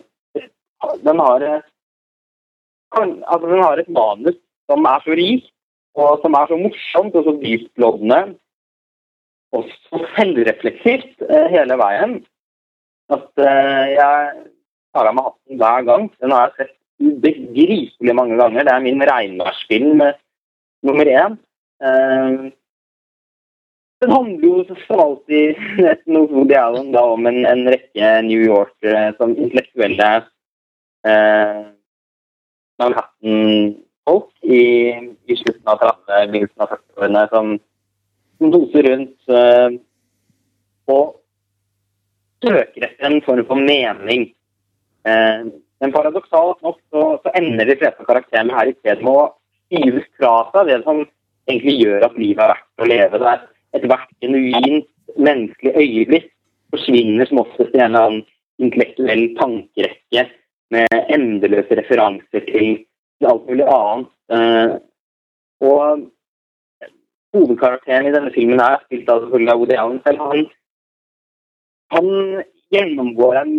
[1.00, 1.46] Den har
[2.94, 4.36] altså den har et manus
[4.70, 5.48] som er så rikt,
[5.96, 8.20] og som er så morsomt og så dyptloddende,
[9.56, 12.18] og så selvrefleksivt eh, hele veien,
[13.16, 14.44] at jeg
[14.94, 16.10] tar av meg hatten hver gang.
[16.22, 18.66] Den har jeg sett ubegripelig mange ganger.
[18.66, 20.20] Det er min regnværsfilm eh,
[20.86, 21.40] nummer én.
[21.84, 22.52] Uh,
[24.04, 25.56] den handler jo som alltid
[26.94, 30.10] da, om en, en rekke New Yorkere som intellektuelle
[31.08, 31.62] eh,
[32.82, 34.60] Manhattan-folk i,
[35.24, 37.52] i slutten av 30-, begynnelsen av 40-årene som,
[38.38, 39.78] som doser rundt eh,
[40.92, 41.14] og
[42.44, 44.28] søker etter en form for mening.
[45.08, 45.46] Eh,
[45.82, 49.26] men paradoksalt nok så, så ender de fleste karakterene her i stedet med å
[49.68, 51.02] skyves fra seg det som
[51.50, 53.20] egentlig gjør at livet er verdt å leve.
[53.20, 53.44] Det er
[53.78, 54.88] ethvert genuint
[55.20, 56.30] menneskelig øyeblikk
[56.74, 58.24] forsvinner som oftest i en eller annen
[58.62, 60.26] intellektuell tankerekke
[60.74, 62.82] med endeløse referanser til,
[63.24, 64.10] alt mulig annet.
[64.34, 64.72] Eh,
[65.64, 66.02] og
[67.34, 70.24] hovedkarakteren i denne filmen er spilt av selvfølgelig Woody Allen selv.
[70.28, 70.42] Han,
[71.94, 72.10] han
[72.74, 73.54] gjennomgår en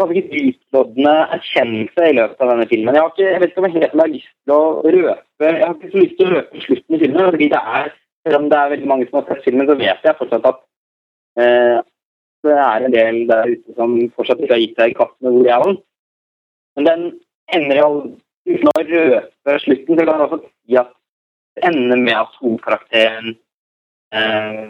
[0.00, 2.96] ganske dyptloddende erkjennelse i løpet av denne filmen.
[2.96, 5.74] Jeg, ikke, jeg vet ikke om jeg helt har lyst til å røpe Jeg har
[5.76, 7.92] ikke så lyst til å røpe slutten i filmen, fordi det er
[8.26, 10.58] selv om det er veldig mange som har sett filmen, så vet jeg fortsatt at
[11.40, 11.78] eh,
[12.44, 15.36] det er en del der ute som fortsatt ikke har gitt seg i kast med
[15.36, 15.78] Woody er.
[16.76, 17.06] Men den
[17.56, 18.00] ender i all
[18.50, 20.92] uten å røpe slutten, så kan jeg også si at
[21.56, 23.34] det ender med at hovedkarakteren
[24.14, 24.68] eh,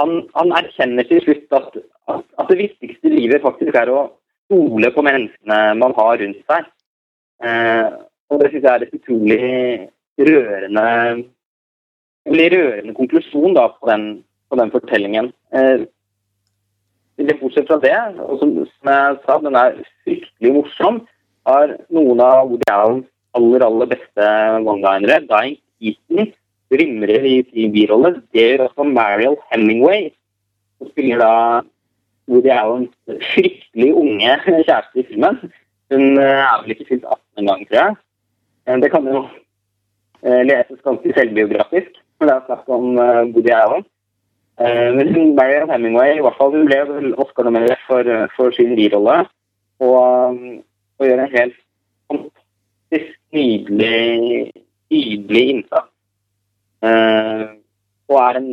[0.00, 1.76] han, han erkjenner til slutt at,
[2.10, 4.08] at, at det viktigste i livet faktisk er å
[4.46, 6.68] stole på menneskene man har rundt seg.
[7.44, 7.86] Eh,
[8.32, 9.40] og det syns jeg er et utrolig
[10.24, 10.84] rørende
[12.24, 14.06] veldig rørende konklusjon da, på, den,
[14.48, 15.32] på den fortellingen.
[15.54, 15.84] Eh,
[17.14, 17.94] Bortsett fra det,
[18.24, 21.02] og som, som jeg sa, den er fryktelig morsom,
[21.46, 23.06] har noen av Woody Allens
[23.36, 24.30] aller, aller beste
[24.64, 25.20] one-linere.
[25.28, 26.32] Dying Keaton
[26.74, 28.16] rimrer i sin birolle.
[28.34, 30.08] Det gjør også Mariel Hemingway,
[30.78, 31.34] som spiller da
[32.30, 32.92] Woody Allens
[33.32, 35.38] fryktelig unge kjæreste i filmen.
[35.92, 37.96] Hun eh, er vel ikke fylt 18 engang, tror jeg.
[38.82, 39.24] Det kan jo
[40.24, 43.84] eh, leses ganske selvbiografisk, for det er snakk om eh, Woody Allen.
[44.56, 48.06] Men hun, Mariel Hemingway i hvert fall, hun ble Oscar-nominert for,
[48.36, 49.24] for sin birolle.
[49.82, 50.36] Og,
[50.94, 51.56] og gjør en helt
[52.06, 54.52] fantastisk nydelig,
[54.94, 55.90] nydelig innsats.
[58.06, 58.48] Og er en,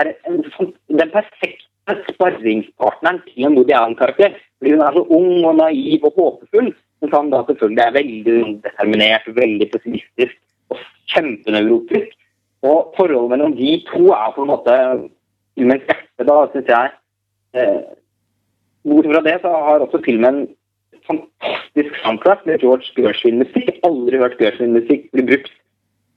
[0.00, 4.36] er en den perfekte sparringspartneren til en Woody Allen-karakter.
[4.58, 6.70] Fordi hun er så ung og naiv og håpefull,
[7.02, 8.36] mens han da selvfølgelig er veldig
[8.66, 10.36] determinert, veldig pessimistisk
[10.70, 10.82] og
[11.14, 12.14] kjempenevrotisk.
[12.62, 14.76] Og forholdet mellom de to er på en måte
[15.58, 16.92] filmens hjerte, da, syns jeg.
[17.58, 17.80] Eh,
[18.82, 20.44] Bortsett fra det så har også filmen
[21.06, 23.78] fantastisk soundtrack med George Gershwin-musikk.
[23.86, 25.52] Aldri hørt Gershwin-musikk bli brukt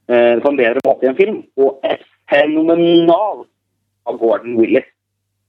[0.10, 1.42] eh, på en bedre måte i en film.
[1.58, 3.46] Og et fenomenal
[4.06, 4.88] av Gordon Willis.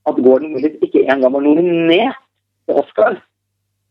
[0.06, 2.20] At Gordon Willis ikke engang var nominert
[2.66, 3.16] til Oscar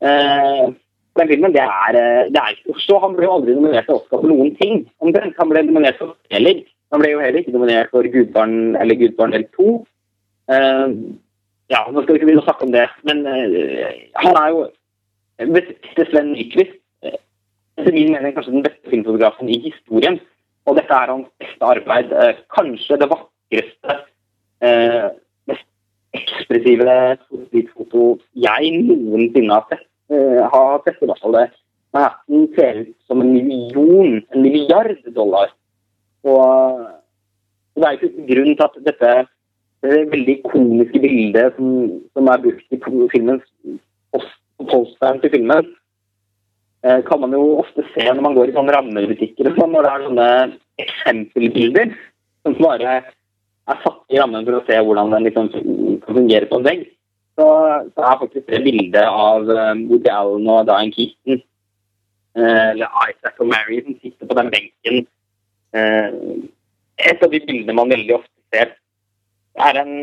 [0.04, 0.72] eh,
[1.16, 4.20] den filmen, det er, eh, det er så Han ble jo aldri nominert til Oscar
[4.20, 4.86] for noen ting.
[5.00, 5.36] omtrent.
[5.40, 6.64] Han ble nominert for Heller.
[6.92, 9.70] Han ble jo heller ikke nominert for Gudbarn eller Gudbarn del 2.
[10.52, 10.88] Eh,
[11.74, 14.66] ja, nå skal vi ikke begynne å snakke om det, men eh, han er jo
[15.56, 16.78] beste Sven Nyquist.
[17.04, 17.18] eh,
[17.80, 20.20] Etter min mening kanskje den beste filmfotografen i historien.
[20.66, 22.12] Og dette er hans beste arbeid.
[22.12, 23.98] eh, kanskje det vakreste,
[24.62, 25.10] eh,
[26.16, 26.98] ekspressive
[27.74, 28.08] foto
[28.48, 29.86] jeg noensinne har sett.
[30.12, 31.48] Uh, har sett i hvert fall det.
[31.96, 35.54] Manhattan ser ut som en million, en milliard dollar.
[36.26, 36.86] Og
[37.76, 39.16] og det er ikke grunn til at dette
[39.86, 41.74] det veldig ikoniske bildet som,
[42.16, 42.80] som er brukt i
[43.12, 43.44] filmens
[44.16, 45.68] post- posteren til filmen,
[46.88, 49.86] uh, kan man jo ofte se når man går i sånne rammebutikker og sånn, når
[49.86, 50.30] det er sånne
[50.86, 51.94] eksempelbilder
[52.46, 52.96] som bare
[53.72, 56.86] er satt i rammen for å se hvordan den liksom kan fungere på en vegg.
[57.36, 57.46] Så,
[57.92, 61.42] så er faktisk det bildet av eh, Woody Allen og Diane Keaton,
[62.38, 65.02] eh, eller Isaac og Mary, som sitter på den benken
[65.76, 66.20] eh,
[67.10, 68.72] et av de bildene man veldig ofte ser.
[69.56, 69.96] Det er en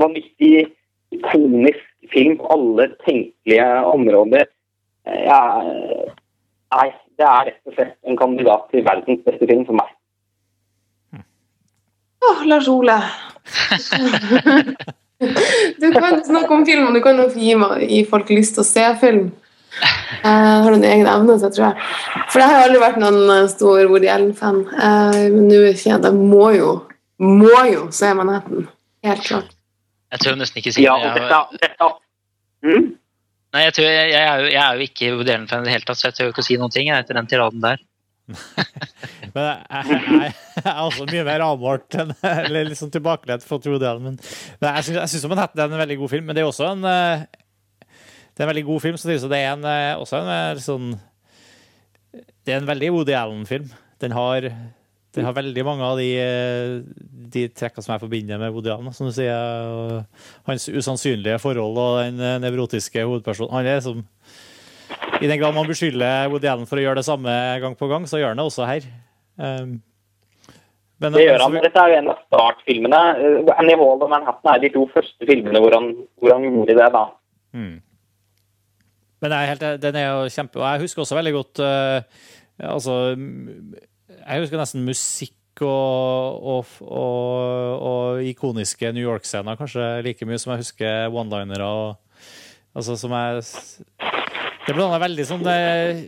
[0.00, 0.66] vanvittig
[1.16, 4.44] ikonisk film på alle tenkelige områder.
[5.08, 5.40] Ja,
[6.76, 6.86] nei,
[7.16, 9.88] det er rett og slett en kandidat til verdens beste film for meg.
[12.28, 12.98] Åh, Lars Ole.
[15.80, 18.64] Du kan snakke om film, og du kan jo gi, meg- gi folk lyst til
[18.64, 19.30] å se film.
[19.80, 21.88] Jeg har en egen evne til det, tror jeg.
[22.32, 24.62] For jeg har aldri vært noen eh, stor Woody Allen-fan.
[24.74, 26.70] Eh, Men nå kjenner jeg Det må jo,
[27.22, 28.66] må jo se Manhattan.
[29.06, 29.52] Helt klart.
[30.10, 31.22] Jeg tør nesten ikke si Ja, det.
[31.30, 31.90] Ja, dette,
[32.66, 32.88] mm?
[33.54, 35.76] nei, jeg, tror, jeg, jeg, er jo, jeg er jo ikke Woody Allen-fan i det
[35.76, 37.62] hele tatt, så jeg tør jo ikke å si noen ting jeg, etter den tiraden
[37.62, 37.78] der.
[39.34, 40.32] Men jeg, jeg, jeg,
[40.64, 44.08] er også mye mer avmålt enn eller liksom tilbakelent for Woody Allen.
[44.10, 44.18] Men,
[44.60, 46.26] men jeg syns- syns Manhattan er en veldig god film.
[46.28, 47.28] Men det er også en eh,
[48.40, 50.92] det er en veldig god film, så det er en, eh, også en eh, sånn
[52.46, 53.66] Det er en veldig Woody Allen-film.
[54.00, 54.46] Den har,
[55.12, 56.06] den har veldig mange av de,
[57.34, 60.00] de trekkene som jeg forbinder med Woody Allen, som du sier.
[60.48, 63.52] Hans usannsynlige forhold og den nevrotiske hovedpersonen.
[63.58, 64.00] Han er som
[65.20, 68.06] I den grad man beskylder Woody Allen for å gjøre det samme gang på gang,
[68.08, 68.86] så gjør han det også her.
[69.36, 69.82] Um,
[71.00, 71.52] men- Det gjør han.
[71.64, 73.00] Dette er jo en av startfilmene.
[73.20, 76.76] Eh, Annie Hall og Manhattan er de to første filmene hvor han, hvor han gjorde
[76.76, 76.92] det.
[76.92, 77.04] da.
[77.52, 77.80] Mm.
[79.20, 80.60] Men jeg helt, den er jo kjempe...
[80.60, 82.00] Og jeg husker også veldig godt uh,
[82.60, 90.38] Altså Jeg husker nesten musikk og, og, og, og ikoniske New York-scener kanskje like mye
[90.40, 91.96] som jeg husker one-linere.
[92.72, 93.42] Altså som jeg
[94.70, 96.00] Det ble veldig sånn eh,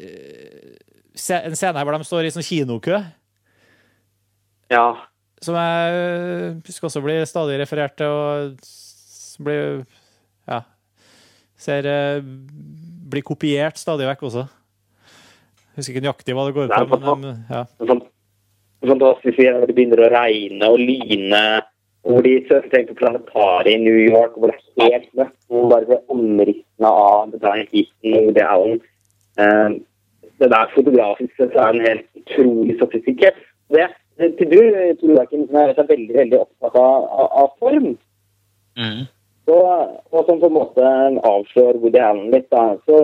[1.43, 3.01] En scene her hvor de står i sånn kinokø.
[4.73, 4.87] Ja.
[5.43, 9.83] Som jeg husker også blir stadig referert til, og blir
[10.49, 10.63] Ja.
[11.59, 12.23] Ser øh,
[13.13, 14.47] Blir kopiert stadig vekk også.
[15.77, 17.65] Husker ikke nøyaktig hva det går på, men ja.
[17.83, 18.97] Vi-
[19.67, 21.43] det begynner å regne og line
[22.03, 26.01] hvor de tenkte planetariet i New York, hvor det er helt mørkt, Hvor bare det
[26.11, 28.81] omrissene av Diane Keaton og Woody Allen.
[29.39, 29.71] Eh,
[30.43, 33.39] det der fotografisk sett er en helt utrolig sofistikert.
[33.71, 33.87] Det,
[34.39, 34.59] til du,
[35.01, 37.95] Tor Joakim, som er veldig, veldig opptatt av, av form,
[38.77, 39.05] Mm.
[39.45, 39.57] så,
[40.11, 40.91] og som på en måte
[41.29, 43.03] avslår Woody Allen litt, da, så,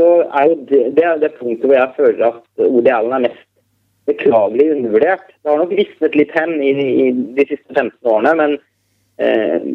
[0.00, 3.26] så er jo det, det er det punktet hvor jeg føler at Woody Allen er
[3.26, 3.48] mest
[4.08, 5.26] beklagelig undervurdert.
[5.42, 7.08] Det har nok visnet litt hen i, i
[7.38, 8.56] de siste 15 årene, men
[9.22, 9.66] eh,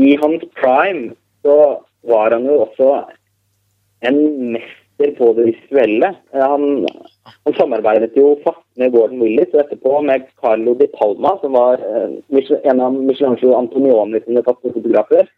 [0.00, 1.14] i hans prime
[1.44, 1.56] så
[2.08, 2.90] var han jo også
[4.08, 4.20] en
[4.54, 6.14] mester på det visuelle.
[6.32, 6.86] Eh, Han,
[7.44, 11.84] han samarbeidet jo fast med Gordon Willis og etterpå med Carlo Di Palma, som var
[11.84, 15.28] eh, en av Michelangelo Antonioni sine fotografer.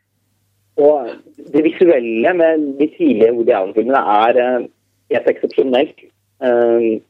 [0.80, 1.10] Og
[1.52, 4.68] det visuelle med de tidlige Woody Allen-filmene er eh,
[5.12, 6.06] helt eksepsjonelt.
[6.42, 7.02] Eh,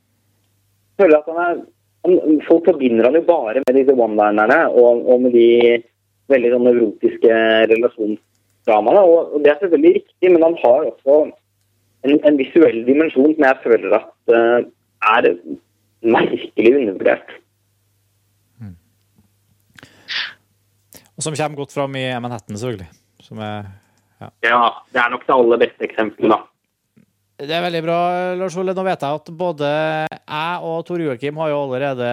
[1.03, 1.62] føler at han er
[2.07, 5.49] han, Folk forbinder han jo bare med disse one-linerne og, og med de
[6.33, 7.37] veldig sånn nevrotiske
[7.70, 9.05] relasjonsdramaene.
[9.07, 13.47] Og, og det er selvfølgelig riktig, men han har også en, en visuell dimensjon som
[13.47, 14.65] jeg føler at uh,
[15.12, 15.31] er
[16.03, 17.39] merkelig undervurdert.
[21.12, 22.91] Og som kommer godt fram i Manhattan, selvfølgelig.
[23.23, 23.70] Som er
[24.43, 24.59] Ja,
[24.95, 26.52] det er nok det aller beste eksempelet, da.
[27.43, 27.98] Det er veldig bra,
[28.39, 28.74] Lars Ole.
[28.77, 29.69] Nå vet jeg at både
[30.06, 32.10] jeg og Tor Joakim har jo allerede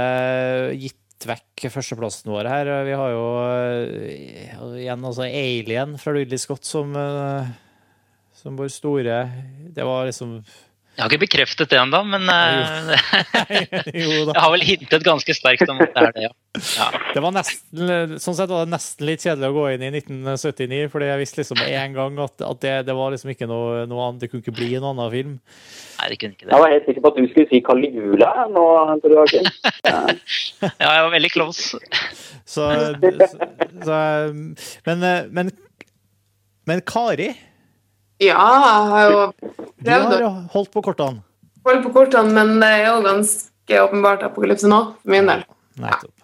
[0.82, 2.70] gitt vekk førsteplassen vår her.
[2.88, 7.52] Vi har jo eh, igjen altså Alien fra Ridley Scott som, eh,
[8.40, 9.20] som vår store
[9.76, 10.40] Det var liksom
[11.00, 12.90] Jeg har ikke bekreftet det ennå, men uh,
[13.96, 16.34] Jo jeg har vel hintet ganske sterkt om at det er det, ja.
[16.76, 16.88] ja.
[17.16, 20.90] Det var nesten, sånn sett var det nesten litt kjedelig å gå inn i 1979,
[20.92, 23.86] fordi jeg visste liksom én en gang at, at det, det var liksom ikke noe,
[23.88, 24.26] noe annet.
[24.26, 25.40] Det kunne ikke bli en annen film.
[26.02, 26.52] Nei, det kunne ikke det.
[26.52, 28.68] Jeg var helt sikker på at du skulle si Caligula nå,
[29.06, 29.52] Tor Joakim.
[29.88, 30.04] Ja.
[30.60, 31.80] Ja, jeg var veldig close.
[32.44, 32.68] Så, så,
[33.88, 34.00] så
[34.84, 35.52] men, men,
[36.68, 37.30] men Kari,
[38.20, 40.12] Ja, jeg har jo prøvd.
[40.12, 41.24] du har holdt på kortene.
[41.68, 45.46] Holdt på kortene, men det er jo ganske åpenbart apokalypse nå, for min del.
[45.80, 46.16] Nettopp.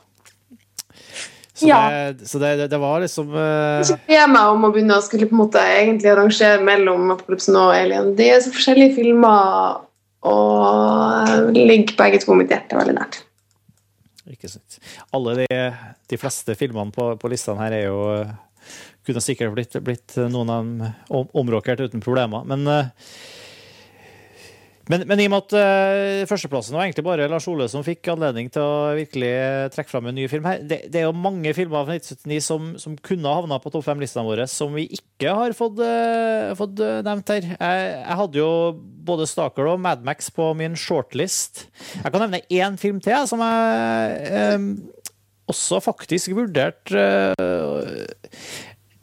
[1.55, 1.77] Så, Ja.
[2.11, 3.79] det, så det, det, det var liksom uh...
[3.79, 7.53] Ikke be meg om å begynne å skulle på en måte egentlig arrangere mellom Apokalypse
[7.55, 8.09] Nå og Alien.
[8.17, 9.77] De er så forskjellige filmer,
[10.27, 13.21] og ligger begge to mitt hjerte veldig nært.
[14.27, 14.81] Ikke sant.
[15.15, 15.47] Alle de,
[16.11, 18.01] de fleste filmene på, på listene her er jo
[19.05, 22.45] kunne sikkert blitt, blitt noen av dem om, omrokert uten problemer.
[22.47, 22.93] Men, eh,
[24.91, 28.11] men, men i og med at eh, førsteplassen var egentlig bare Lars Ole som fikk
[28.13, 29.31] anledning til å virkelig
[29.73, 32.67] trekke fram en ny film her Det, det er jo mange filmer fra 1979 som,
[32.81, 36.81] som kunne ha havna på topp fem-listene våre, som vi ikke har fått, eh, fått
[37.05, 37.49] nevnt her.
[37.55, 38.51] Jeg, jeg hadde jo
[39.05, 41.65] både Stalker og Mad Max på min shortlist.
[41.97, 44.69] Jeg kan nevne én film til som jeg eh,
[45.51, 47.33] også faktisk vurdert uh,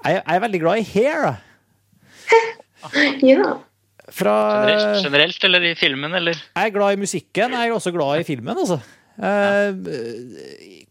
[0.03, 1.29] jeg, jeg er veldig glad i Hair.
[3.23, 3.53] Ja.
[4.11, 4.33] Fra,
[4.67, 6.35] Generelt, generelt eller i filmen, eller?
[6.35, 7.53] jeg er glad i musikken.
[7.55, 8.81] Jeg er også glad i filmen, altså.
[9.23, 9.77] Eh,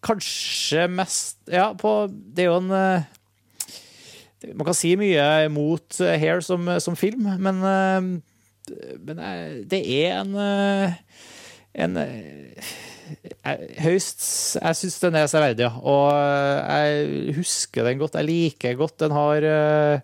[0.06, 3.02] kanskje mest Ja, på Det er jo en uh,
[4.54, 9.22] Man kan si mye mot Hair som, som film, men, men
[9.68, 10.38] det er en
[11.74, 11.98] en
[13.82, 14.22] høyst
[14.60, 15.72] Jeg syns den er severdig, ja.
[15.82, 18.18] Og eh, jeg husker den godt.
[18.20, 19.00] Jeg liker godt.
[19.04, 19.98] Den har eh,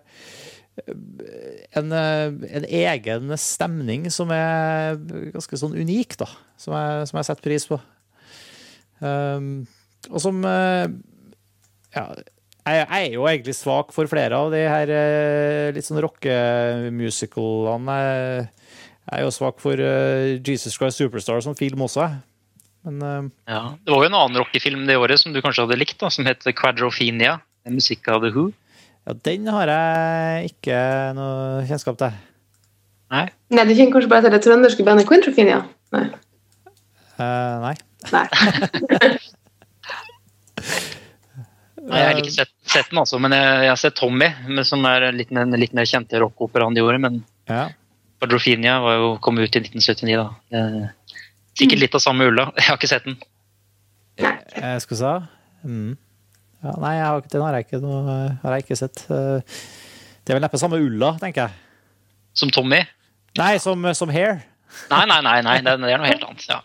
[1.78, 2.26] en, eh,
[2.60, 4.98] en egen stemning som er
[5.34, 6.28] ganske sånn unik, da.
[6.58, 7.80] Som jeg, som jeg setter pris på.
[8.98, 9.62] Um,
[10.10, 12.02] og som Ja,
[12.66, 14.90] jeg, jeg er jo egentlig svak for flere av de her
[15.74, 17.98] litt sånn rockemusicalene.
[18.02, 18.48] Jeg,
[19.14, 22.10] er jo svak for Jesus Christ Superstar som film også.
[22.86, 23.62] Men eh, Ja.
[23.84, 26.26] Det var jo en annen rockefilm det året som du kanskje hadde likt, da, som
[26.28, 27.40] het Quadrophenia.
[27.68, 28.46] Musikk av The Who.
[29.08, 30.78] ja, den har jeg ikke
[31.18, 32.14] noe kjennskap til.
[33.12, 33.26] Nei.
[33.52, 35.62] Nei, du kjenner kanskje bare til det trønderske bandet Quintrophenia?
[35.96, 36.06] Nei.
[37.18, 37.74] Uh, nei.
[38.12, 38.26] Nei.
[41.88, 44.66] Nei, jeg har ikke sett, sett den, altså, men jeg, jeg har sett Tommy, men
[44.66, 47.00] som er litt, den litt mer kjente rockoperaen de gjorde.
[47.04, 47.68] Men Ja.
[48.18, 50.26] Quadrophenia var jo, kom ut i 1979, da.
[50.58, 50.88] Eh,
[51.58, 52.48] Sikkert litt av samme ulla.
[52.58, 53.18] Jeg har ikke sett den.
[54.18, 55.90] Jeg skulle si mm.
[56.64, 59.04] ja, Nei, jeg har, den har jeg, ikke, noe, har jeg ikke sett.
[59.14, 59.58] Eh,
[60.26, 62.02] Det er vel neppe samme ulla, tenker jeg.
[62.34, 62.80] Som Tommy?
[63.38, 64.40] Nei, som, som Hair.
[64.90, 66.48] Nei, nei, nei, nei det, er noe helt annet.
[66.50, 66.58] Ja.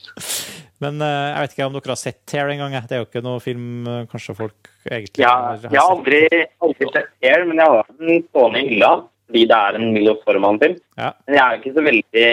[0.82, 2.72] Men eh, jeg vet ikke om dere har sett Hair engang.
[2.72, 2.88] gang?
[2.88, 6.22] Det er jo ikke noe film eh, kanskje folk egentlig Ja, har jeg har aldri,
[6.64, 8.92] aldri sett Hair, men jeg har hatt den stående i hylla
[9.30, 10.72] fordi det er en Milo Forman-film.
[10.98, 11.12] Ja.
[11.28, 12.24] Men jeg er ikke så veldig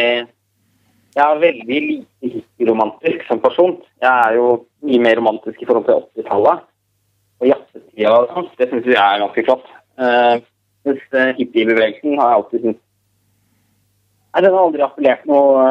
[1.18, 3.77] Jeg er veldig lite hippieromantisk som person.
[4.03, 4.49] Jeg er jo
[4.85, 6.68] mye mer romantisk i forhold til 80-tallet.
[7.41, 8.52] Og jazzetida og sånt.
[8.60, 9.65] Det syns jeg er ganske flott.
[9.98, 10.35] Uh,
[10.85, 12.84] mens uh, hippiebevegelsen har jeg alltid syntes
[14.38, 15.65] Nei, den har aldri appellert noe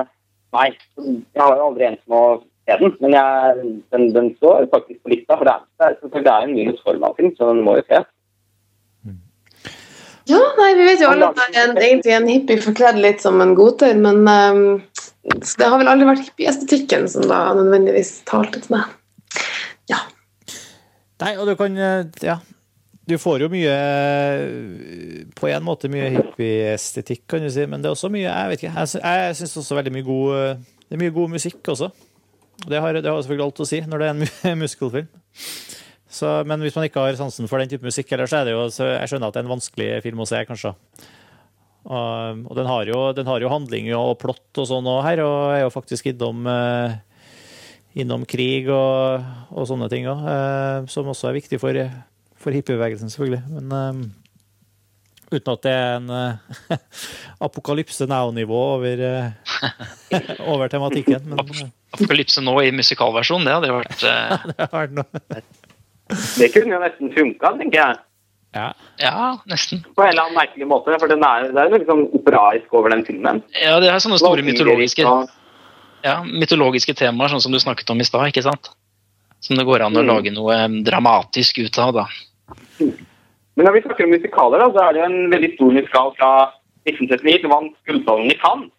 [0.57, 0.71] Nei.
[0.99, 3.65] Jeg har aldri endt med å se den, men jeg,
[3.95, 5.37] den, den står faktisk på lista.
[5.39, 8.09] For det er, det er, en Milos Forman-film, så den må jo ses.
[10.27, 13.21] Ja, nei, vi vet jo alle at det er en- egentlig en hippie forkledd litt
[13.23, 14.65] som en godter, men ehm,
[15.43, 18.93] så det har vel aldri vært hippieestetikken som da nødvendigvis talte til meg.
[19.91, 20.03] Ja.
[21.23, 22.41] Nei, og du kan eh, Ja.
[23.07, 27.87] Du får jo mye eh, På en måte mye hippieestetikk, kan du si, men det
[27.87, 28.73] er også mye Jeg vet ikke.
[28.75, 31.91] Jeg, jeg syns også veldig mye god eh, Det er mye god musikk også.
[32.67, 34.17] Det har, det har selvfølgelig alt å si når det er
[34.51, 35.11] en muskelfilm.
[36.17, 38.65] Så, men hvis man ikke har sansen for den type musikk, ellers er det jo
[38.73, 40.73] så Jeg skjønner at det er en vanskelig film å se, kanskje.
[41.87, 45.23] Og, og den, har jo, den har jo handling og plott og sånn òg her,
[45.23, 46.97] og er jo faktisk innom eh,
[48.03, 51.79] innom krig og, og sånne ting òg, eh, som også er viktig for,
[52.43, 53.43] for hippiebevegelsen, selvfølgelig.
[53.55, 54.23] Men, eh,
[55.27, 56.77] Uten at det er en uh,
[57.47, 60.21] apokalypse now-nivå over, uh,
[60.53, 61.25] over tematikken.
[61.27, 61.51] Men Ap
[61.97, 65.41] Apokalypse nå i musikalversjon, det hadde vært uh, det hadde vært noe.
[66.39, 67.99] Det kunne jo nesten funka, tenker jeg.
[68.57, 68.67] Ja.
[69.03, 69.83] Ja, nesten.
[69.97, 70.95] På en eller annen merkelig måte.
[71.03, 73.43] For den er, det er litt liksom operaisk over den filmen.
[73.61, 75.05] Ja, det er sånne store mytologiske,
[76.07, 78.71] ja, mytologiske temaer, sånn som du snakket om i stad, ikke sant?
[79.45, 80.09] Som det går an å Mm.
[80.09, 80.57] lage noe
[80.87, 82.07] dramatisk ut av, da.
[82.81, 86.11] Men når vi snakker om musikaler, da, så er det jo en veldig stor musikal
[86.17, 86.31] fra
[86.87, 88.71] 1939 som vant Gullballen i Cannes.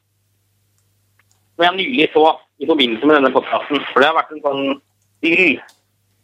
[1.57, 2.25] Som jeg nylig så
[2.61, 3.81] i forbindelse med denne podkasten.
[3.93, 4.81] For det har vært en sånn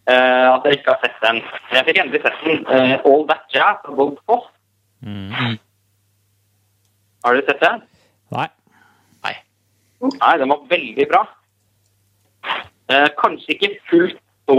[0.09, 1.39] eh, at jeg ikke har sett den.
[1.73, 2.65] Jeg fikk endelig sett den.
[2.67, 4.49] Uh, All That Jazz av Bob Foss.
[5.03, 5.55] Mm.
[7.23, 7.87] Har dere sett den?
[8.35, 8.49] Nei.
[10.03, 11.23] Nei, den var veldig bra.
[12.91, 14.19] Uh, kanskje ikke fullt
[14.49, 14.57] så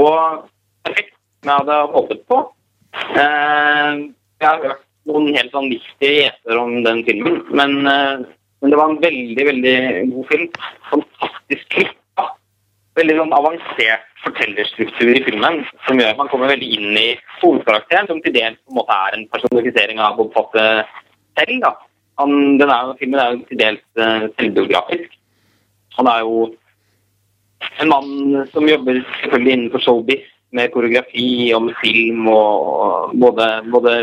[0.87, 2.39] perfekt som jeg hadde håpet på.
[2.95, 3.99] Eh,
[4.41, 8.93] jeg har hørt noen helt sånn viktige gjeter om den filmen, men, men det var
[8.93, 9.75] en veldig, veldig
[10.15, 10.47] god film.
[10.89, 12.04] Fantastisk klippa.
[12.95, 17.09] Veldig sånn avansert fortellerstruktur i filmen som gjør at man kommer veldig inn i
[17.41, 20.67] hovedkarakteren, som til dels på en måte er en personifisering av Bob Fosse
[21.39, 21.57] selv.
[21.65, 21.73] da.
[22.23, 25.19] Han, er filmen er jo til dels uh, selvbiografisk.
[25.99, 26.47] Han er jo
[27.83, 33.95] en mann som jobber selvfølgelig innenfor showbiz med koreografi og med film og både, både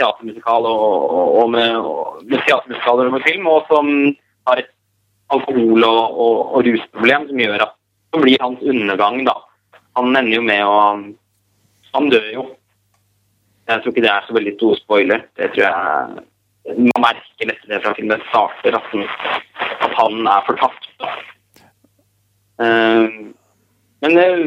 [0.00, 1.10] teatermusikal og,
[1.42, 3.92] og med, og med teatermusikaler og med film, og som
[4.50, 4.72] har et
[5.30, 7.76] alkohol- og, og, og rusproblem som gjør at
[8.12, 9.36] det blir hans undergang, da.
[9.98, 10.80] Han ender jo med å
[11.90, 12.42] Han dør jo.
[13.66, 15.24] Jeg tror ikke det er så veldig stor spoiler.
[15.38, 16.26] Det tror jeg
[16.76, 19.06] Man merker lett det fra filmen starter, at, den,
[19.80, 20.90] at han er fortapt.
[22.60, 23.06] Eh,
[24.04, 24.44] men det er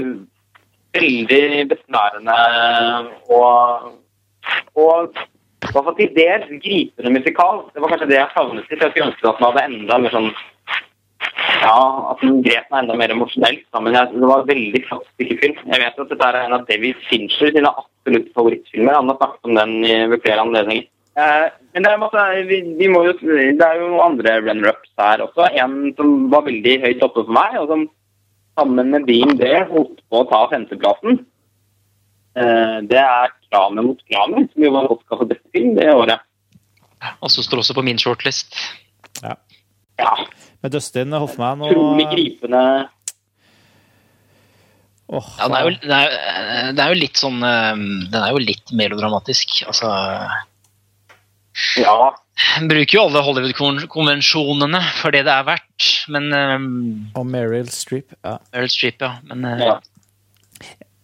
[0.94, 2.38] veldig besnærende
[3.34, 3.90] og,
[4.78, 7.64] og i hvert fall til dels gripende musikal.
[7.74, 8.82] Det var kanskje det jeg savnet litt.
[8.84, 10.32] Jeg skulle ønske at den hadde enda mer sånn
[11.64, 11.80] ja,
[12.12, 13.66] at den grep meg enda mer emosjonelt.
[13.72, 15.60] da, Men jeg, det var en veldig flott stykkefilm.
[15.72, 18.98] Jeg vet at dette er en av David Fincher sine absolutt favorittfilmer.
[18.98, 20.90] Han har snakket om den i, ved flere anledninger.
[21.14, 25.26] Eh, men det er, masse, vi, vi må jo, det er jo andre runner-ups her
[25.26, 25.50] også.
[25.62, 27.86] En som var veldig høyt oppe for meg, og som
[28.60, 31.24] sammen med Bean Bear holdt på å ta femteplassen.
[32.34, 36.26] Eh, det er Kramer mot Kramer, som jo var Oscar for beste film det året.
[37.22, 38.58] Og så står også på min shortlist.
[39.22, 39.36] Ja,
[40.64, 42.64] Med Dustin Hoffman og utrolig gripende.
[45.14, 47.74] Oh, Ja, den er, jo, den, er, den er jo litt sånn eh,
[48.10, 49.60] Den er jo litt melodramatisk.
[49.70, 49.90] Altså
[51.78, 51.98] Ja,
[52.56, 56.70] Den bruker jo alle Hollywood-konvensjonene for det det er verdt, men um,
[57.20, 58.16] Og Meryl Streep.
[58.24, 58.40] Ja.
[58.56, 59.12] Meryl Streep, ja.
[59.30, 59.76] Men eh, ja.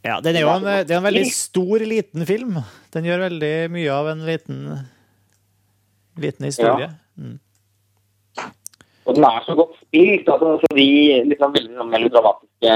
[0.07, 2.57] ja, den er jo en, det er en veldig stor, liten film.
[2.95, 4.63] Den gjør veldig mye av en liten,
[6.23, 6.89] liten historie.
[7.19, 7.37] Mm.
[9.09, 10.29] Og den er så godt spilt.
[10.29, 10.89] altså så De
[11.31, 12.73] liksom, veldig sånn melodramatiske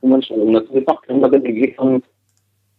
[0.00, 2.00] konvensjonene som vi snakker om, det blir liksom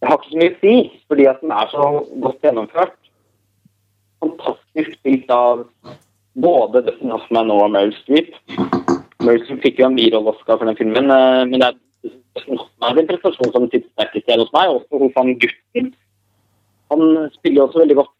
[0.01, 0.75] Det har ikke så mye å si,
[1.11, 1.87] fordi at den er så
[2.23, 2.95] godt gjennomført.
[4.23, 5.61] Fantastisk spilt av
[6.41, 8.31] både Dustin Hoffman og Meryl Streep.
[9.21, 11.77] Meryl Streep fikk jo en birolle-Oscar for den filmen, eh, men det er
[12.47, 15.93] Hoffman en prestasjon som sitter sterkest igjen hos meg, også hos han gutten.
[16.89, 17.05] Han
[17.37, 18.17] spiller også veldig godt.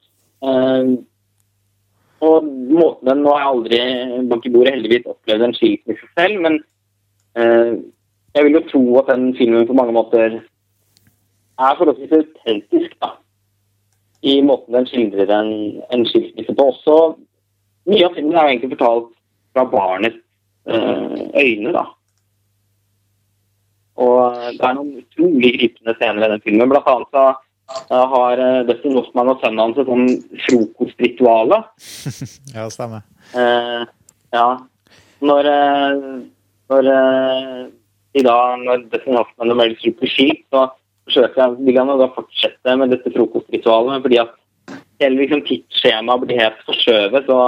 [2.22, 6.08] Eh, og måten den, Nå har jeg aldri bak i bordet heldigvis opplevd en skilsmisse
[6.18, 6.60] selv, men
[7.36, 7.74] eh,
[8.36, 10.40] jeg vil jo tro at den filmen på mange måter
[11.62, 13.16] er forholdsvis autentisk, da.
[14.22, 16.68] I måten den skildrer en, en skilsmisse på.
[16.72, 16.98] Også
[17.90, 19.10] mye av filmen er egentlig fortalt
[19.54, 20.22] fra barnets
[20.70, 21.86] eh, øyne, da.
[24.02, 26.70] Og det er noen utrolig gripende scener i den filmen.
[26.72, 27.42] Blant annet så eh,
[28.14, 30.08] har eh, Dustin Hoffman og sønnen hans et sånn
[30.48, 31.62] frokostrituale.
[32.56, 33.06] Ja, stemmer.
[33.38, 33.88] Eh,
[34.36, 34.48] ja.
[35.22, 35.98] Når, eh,
[36.74, 37.58] når eh,
[38.20, 40.68] i dag, når Dustin Hoffman og Meryl Streep blir skilt, så
[41.08, 44.38] forsøker jeg, vil han da fortsette med dette frokostritualet, fordi at
[45.02, 47.42] hele liksom, tidsskjemaet blir helt forskjøvet, så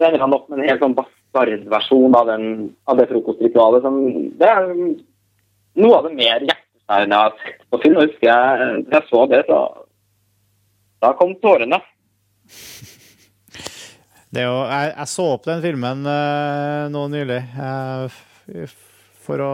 [0.00, 2.30] så ender han opp med en helt sånn bastardversjon av,
[2.88, 3.84] av det frokostritualet.
[3.84, 3.98] Som,
[4.40, 4.70] det er
[5.76, 7.36] noe av det mer hjerteskjærende jeg har
[7.70, 8.00] på film.
[8.02, 9.60] Husker jeg, da jeg så det, så
[11.00, 11.80] da kom tårene.
[14.30, 17.40] Det jo, jeg, jeg så opp den filmen uh, nå nylig.
[17.58, 18.20] uh,
[19.30, 19.50] for å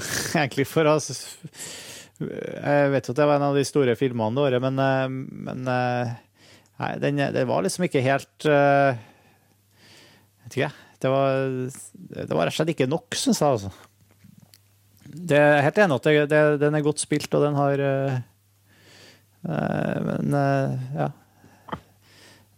[0.38, 4.46] Egentlig for å Jeg vet jo at det var en av de store filmene det
[4.48, 5.06] året, men, eh,
[5.48, 6.18] men eh,
[6.80, 8.96] Nei, den, det var liksom ikke helt eh,
[10.44, 10.86] Vet ikke, jeg.
[11.00, 11.46] Det var,
[12.12, 13.89] det var rett og slett ikke nok, syns jeg, altså.
[15.10, 18.18] Det er helt enig at det, det, den er godt spilt, og den har uh,
[20.06, 21.08] Men uh, ja.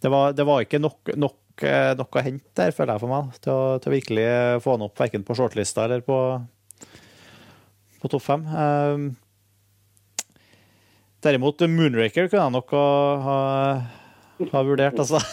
[0.03, 1.65] det, var, det var ikke nok, nok,
[1.97, 4.27] nok å hente der, føler jeg for meg, til å, til å virkelig
[4.65, 6.17] få han opp verken på shortlista eller på,
[8.03, 8.45] på topp fem.
[8.45, 9.09] Uh,
[11.25, 12.85] derimot Moonraker kunne jeg nok ha,
[13.25, 13.39] ha,
[14.53, 15.23] ha vurdert, altså.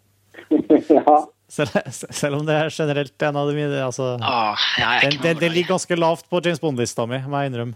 [0.96, 1.20] ja.
[1.50, 4.66] Selv, selv, om det er generelt en av de mine altså, ah,
[5.02, 7.74] den, den, den, ligger ganske lavt på James Bond-lista mi, må jeg innrømme.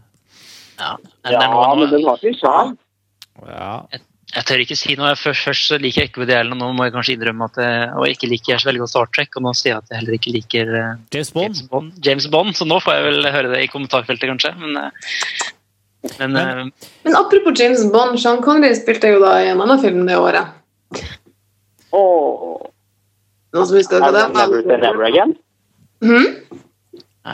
[0.78, 0.96] Ja,
[1.30, 2.74] ja men den var ikke sjarm.
[3.42, 3.70] Ja.
[3.90, 5.10] Jeg, jeg, tør ikke si noe.
[5.18, 7.88] Først, først liker jeg ikke Woody Allen, og nå må jeg kanskje innrømme at jeg,
[7.98, 10.18] og ikke liker så veldig godt Star Trek, og nå sier jeg at jeg heller
[10.18, 11.44] ikke liker uh, James, Bond.
[11.44, 11.96] James, Bond.
[12.08, 12.58] James Bond.
[12.58, 14.54] Så nå får jeg vel høre det i kommentarfeltet, kanskje.
[14.60, 15.50] Men, uh,
[16.20, 19.82] men, men, uh, men, apropos James Bond, Sean Connery spilte jo da i en annen
[19.82, 20.54] film det året.
[21.94, 22.70] Oh.
[23.54, 25.36] Noen som husker hva det Never Say Never Again?
[26.02, 26.26] Mm?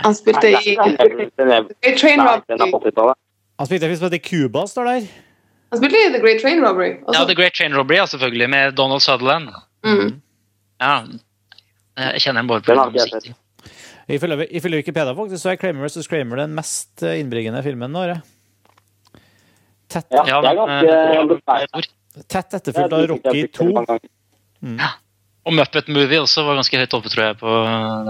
[0.05, 3.15] Han spilte i Great Train Robbery.
[3.59, 5.09] Han spilte i Cuba, står der.
[5.71, 6.93] Han spilte i The Great Train Robbery.
[7.15, 9.49] Ja, The Great Train Robbery, ja, selvfølgelig, med Donald Sutherland.
[9.87, 10.21] Mm.
[10.81, 11.03] Ja.
[11.97, 13.33] Jeg kjenner den bare på musikk.
[14.11, 16.09] Ifølge, ifølge Wikipedia faktisk, så er Kramer vs.
[16.11, 18.07] Kramer den mest innbringende filmen nå.
[19.91, 21.87] Tett, ja, det er ganske
[22.31, 23.69] Tett etterfulgt av Rocky 2.
[24.61, 24.81] Mm.
[25.49, 27.53] Og Muppet Movie også var ganske høyt oppe, tror jeg, på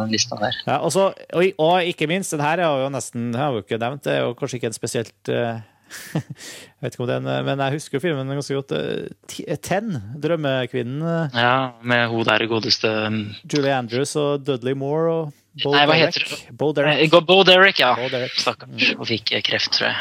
[0.01, 0.57] den lista der.
[0.67, 3.79] Ja, også, og, og, ikke minst, den her er jo nesten jeg har jo ikke
[3.79, 5.61] nevnt, det er jo kanskje ikke en spesielt uh,
[6.15, 8.75] Jeg vet ikke om det er en men jeg husker filmen ganske godt.
[8.75, 11.03] Uh, Ten, Drømmekvinnen.
[11.03, 15.33] Uh, ja, med hun der godeste um, Julie Andrews og Dudley Moore og
[15.65, 16.15] Bo Nei, hva Derek.
[16.15, 16.57] heter det?
[16.59, 17.17] Bo Derek.
[17.27, 17.95] Bo Derek, ja.
[17.99, 18.37] Bo Derek.
[18.39, 18.93] Stakkars.
[18.99, 19.97] Og fikk kreft, tror jeg.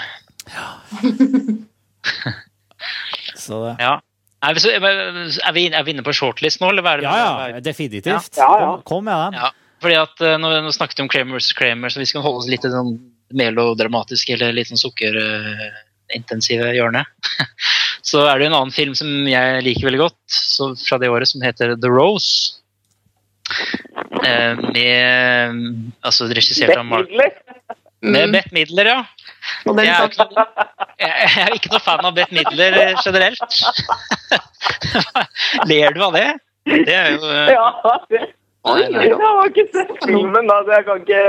[0.54, 0.68] Ja.
[3.36, 3.74] Så det.
[3.82, 3.98] Ja.
[4.40, 7.10] Er vi, er, vi, er vi, inne på shortlist nå, eller hva er det?
[7.10, 8.08] Ja, ja, definitivt.
[8.08, 8.20] Ja.
[8.40, 9.40] Ja, kom, kom, med den.
[9.42, 9.50] Ja,
[9.84, 11.52] fordi at uh, nå, nå, snakket vi om Kramer vs.
[11.58, 12.94] Kramer, så vi skal holde oss litt i sånn
[13.36, 17.04] melodramatiske eller litt sånn sukkerintensive hjørnet.
[17.04, 17.50] hjørne.
[18.10, 21.12] så er det jo en annen film som jeg liker veldig godt, så, fra det
[21.12, 22.56] året, som heter The Rose.
[24.20, 27.10] Uh, med Altså regissert av Mark
[28.02, 29.00] Med Bette Midler, ja.
[29.66, 30.44] Jeg er, ikke,
[31.00, 33.58] jeg er ikke noe fan av Bette Midler generelt.
[35.72, 36.28] Ler du av det?
[36.70, 37.68] Det er jo Ja,
[38.12, 38.22] det,
[38.68, 41.22] Oi, jeg har ikke sett filmen, da, så jeg kan ikke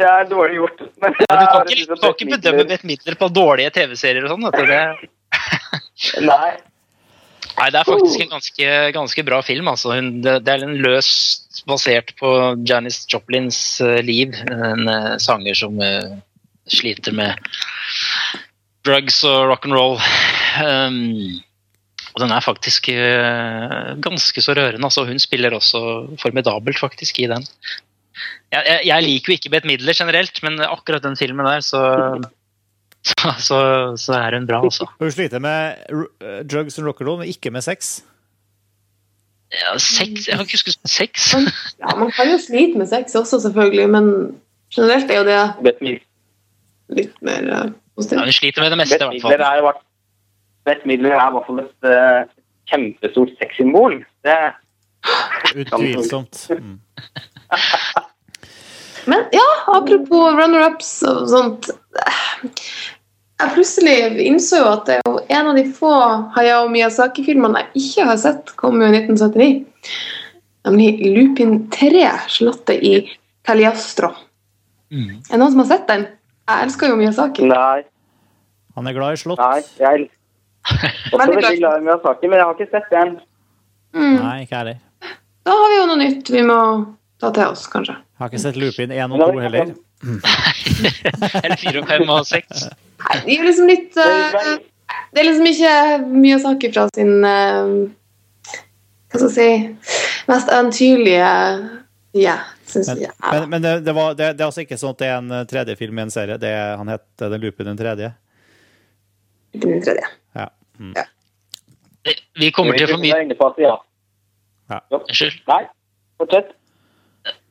[0.00, 0.82] Det er dårlig gjort.
[1.02, 4.34] Men ja, du kan ikke, du kan ikke bedømme Bette Midler på dårlige TV-serier og
[4.34, 4.50] sånn.
[6.26, 6.52] Nei.
[7.58, 9.68] Nei, det er faktisk en ganske, ganske bra film.
[9.70, 9.94] Altså.
[10.24, 12.32] Det, det er en løst basert på
[12.68, 13.60] Janis Joplins
[14.02, 14.34] liv.
[14.50, 16.18] En uh, sanger som uh,
[16.70, 17.36] sliter med
[18.86, 19.98] drugs og rock'n'roll.
[20.64, 21.40] Um,
[22.12, 22.90] og den er faktisk
[24.04, 24.84] ganske så rørende.
[24.84, 25.80] Altså, hun spiller også
[26.20, 27.46] formidabelt, faktisk, i den.
[28.52, 31.80] Jeg, jeg, jeg liker jo ikke Beth Midler generelt, men akkurat den filmen der, så
[33.02, 33.58] så, så,
[33.98, 34.86] så, er hun bra, altså.
[35.00, 35.82] Hun sliter med
[36.50, 38.04] drugs and rock'n'roll, men ikke med sex?
[39.52, 41.34] Ja, sex Jeg kan ikke huske sex.
[41.82, 44.04] ja, man kan jo slite med sex også, selvfølgelig, men
[44.74, 46.00] generelt er jo det
[46.92, 48.20] litt mer uh, positivt.
[48.20, 49.82] Ja, hun sliter med det meste, i hvert fall.
[50.64, 52.32] Bett Midler er i hvert fall et uh,
[52.70, 53.98] kjempestort sexsymbol.
[54.24, 54.38] Det
[55.58, 56.46] Utvilsomt.
[56.50, 56.78] Mm.
[59.10, 61.70] Men ja, apropos runner-ups og sånt
[62.42, 65.92] Jeg plutselig innså jo at det er jo en av de få
[66.36, 69.64] Hayao Miyazaki-filmene jeg ikke har sett, kom jo i 1979.
[70.68, 72.94] Nemlig Lupin 3, slottet i
[73.48, 74.12] Taliastro'.
[74.92, 75.18] Mm.
[75.18, 76.06] Er det noen som har sett den?
[76.46, 77.48] Jeg elsker jo Miyazaki.
[77.50, 77.82] Nei.
[78.76, 79.42] Han er glad i slott.
[79.42, 80.06] Nei, jeg er
[81.16, 83.14] også veldig glad i Miyazaki, men jeg har ikke sett den.
[83.96, 84.16] Mm.
[84.20, 84.82] Nei, ikke heller.
[85.42, 86.60] Da har vi jo noe nytt vi må
[87.22, 87.94] ta til oss, kanskje.
[87.94, 89.72] Jeg har ikke sett Lupin 1 og 2 heller.
[91.42, 92.62] Eller 4 og 5 og 6.
[93.02, 94.56] Nei, det er liksom litt uh,
[95.12, 95.74] Det er liksom ikke
[96.10, 97.70] mye å snakke fra sin uh,
[99.10, 99.92] Hva skal jeg si
[100.30, 101.30] Mest eventyrlige
[102.12, 102.34] ja,
[102.74, 103.12] men, jeg, ja.
[103.24, 105.46] men, men det, det, var, det, det, er altså ikke sånn at det er en
[105.48, 106.36] tredje film i en serie?
[106.36, 108.10] Det er, han het Den Lupin den tredje?
[109.56, 110.10] Lupin den tredje.
[110.36, 110.50] Ja.
[110.76, 110.92] Mm.
[110.98, 111.06] ja.
[112.36, 113.72] Vi kommer til å få mye
[114.68, 114.80] ja.
[114.92, 115.40] Unnskyld?
[115.48, 115.62] Nei,
[116.20, 116.52] fortsett.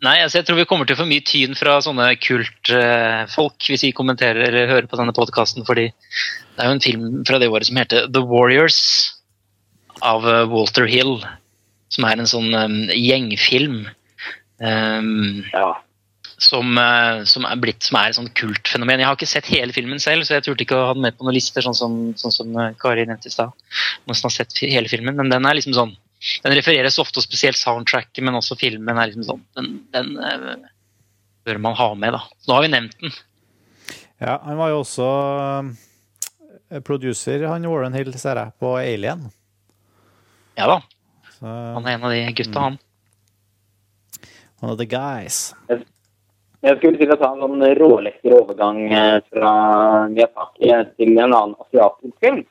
[0.02, 3.86] Nei, altså jeg tror vi kommer til å få mye tyn fra sånne kultfolk hvis
[3.86, 7.48] vi kommenterer eller hører på denne podkasten, fordi det er jo en film fra det
[7.52, 8.82] året som heter The Warriors
[10.02, 11.22] av Walter Hill.
[11.92, 13.82] Som er en sånn um, gjengfilm.
[14.64, 15.72] Um, ja.
[16.42, 16.78] Som,
[17.28, 19.04] som, er blitt som er et sånt kultfenomen.
[19.04, 21.18] Jeg har ikke sett hele filmen selv, så jeg turte ikke å ha den med
[21.18, 23.54] på noen lister, sånn som, sånn som Kari nevnte i stad.
[24.08, 25.94] Som har sett hele filmen, men den er liksom sånn
[26.44, 30.70] den refereres ofte, og spesielt soundtracket, men også filmen er liksom sånn Den, den uh,
[31.48, 32.22] bør man ha med, da.
[32.42, 33.16] Så nå har vi nevnt den.
[34.22, 35.08] Ja, han var jo også
[36.86, 39.26] producer, han Warren Hill, ser jeg, på Alien.
[40.60, 40.78] Ja da.
[41.40, 42.78] Så, Han er en av de gutta, han.
[44.62, 45.54] one of the guys.
[46.62, 49.54] Jeg skulle til å ta en sånn rålekker overgang eh, fra
[50.12, 50.70] Miyazaki
[51.00, 52.44] til en annen asiatisk film.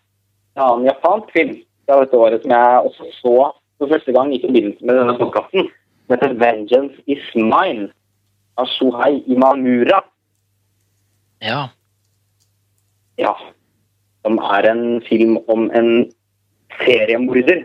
[0.58, 1.52] En annen japansk film
[1.86, 3.36] fra dette året som jeg også så
[3.80, 5.70] for første gang i forbindelse med denne podkasten.
[6.04, 7.90] Som heter 'Vengeance Is Mine'
[8.58, 10.02] av Shohei Imamura.
[11.40, 11.68] Ja.
[13.16, 13.34] Ja.
[14.22, 16.12] Som er en film om en
[16.84, 17.64] seriemorder.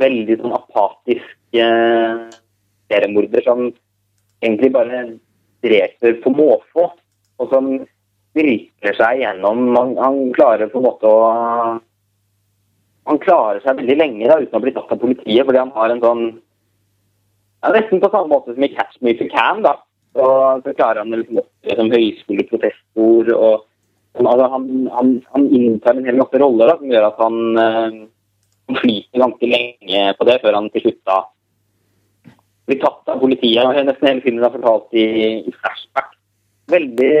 [0.00, 2.30] Veldig sånn apatisk eh,
[2.88, 3.66] seriemorder som
[4.40, 5.04] egentlig bare
[5.62, 6.88] dreper på måfå.
[7.40, 7.68] Og som
[8.36, 11.80] virkler seg gjennom han, han klarer på en måte å
[13.08, 15.94] Han klarer seg veldig lenge da, uten å bli tatt av politiet, fordi han har
[15.94, 16.24] en sånn
[17.60, 19.62] ja, Nesten på samme måte som i Catch Me If You Can.
[19.64, 19.76] da.
[20.16, 20.26] Så,
[20.64, 23.28] så klarer han liksom opp som høyskoleprofessor.
[23.36, 23.66] og
[24.18, 24.64] altså, han,
[24.94, 28.00] han, han inntar en hel masse roller da, som gjør at han, øh,
[28.80, 31.20] flyter ganske lenge på det, før han til slutt da
[32.70, 33.64] blir tatt av politiet.
[33.64, 35.06] og Nesten hele filmen er fortalt i,
[35.42, 36.14] i flashback.
[36.70, 37.14] Veldig,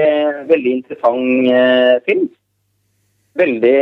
[0.50, 2.28] veldig interessant øh, film.
[3.40, 3.78] Veldig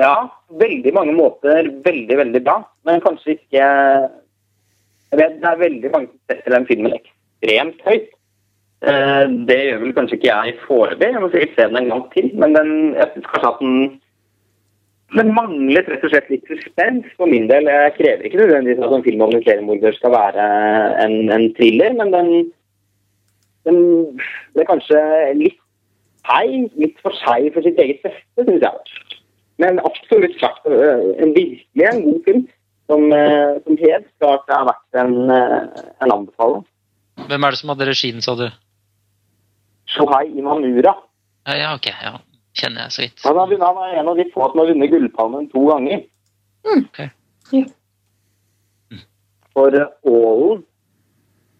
[0.00, 0.14] Ja,
[0.60, 2.62] veldig mange måter veldig, veldig bra.
[2.88, 3.66] Men kanskje ikke
[5.12, 8.06] Jeg vet det er veldig mange som setter den filmen ekstremt høyt.
[8.82, 11.10] Eh, det gjør vel kanskje ikke jeg foreløpig.
[11.12, 12.30] Jeg må sikkert se den en gang til.
[12.40, 13.76] Men den, jeg syns kanskje at den
[15.12, 17.68] den manglet rett og slett litt suspens for min del.
[17.68, 20.46] Jeg krever ikke nødvendigvis at en film om en seriemorder skal være
[21.04, 22.30] en, en thriller, men den,
[23.68, 23.80] den
[24.56, 25.02] er kanskje
[25.36, 25.58] litt
[26.26, 29.11] feil, litt for seg for sitt eget beste, syns jeg.
[29.62, 32.42] Men absolutt klart øh, en virkelig en god film
[32.90, 36.64] som, øh, som helt klart har vært en, øh, en anbefaling.
[37.28, 38.48] Hvem er det som hadde regien, sa du?
[39.92, 40.94] Shohei Imamura.
[41.46, 41.86] Ja, ja, ok.
[41.86, 42.16] ja.
[42.58, 43.22] Kjenner jeg så vidt.
[43.24, 46.04] Han, har han er en av de få som har vunnet Gullpalmen to ganger.
[46.66, 46.84] Mm.
[46.84, 47.00] Ok.
[47.52, 47.64] Ja.
[49.52, 49.78] For
[50.08, 50.62] Ålen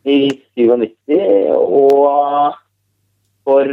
[0.04, 0.18] i
[0.56, 1.18] 97,
[1.52, 2.54] og
[3.44, 3.68] for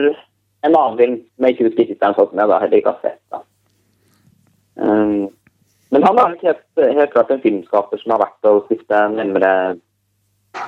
[0.66, 3.06] en annen film som jeg ikke husker tittelen på, som jeg da heller ikke har
[3.06, 3.22] sett.
[3.32, 3.42] Da.
[4.80, 5.30] Um,
[5.90, 9.52] men han er helt, helt klart en filmskaper som har vært å stifte nærmere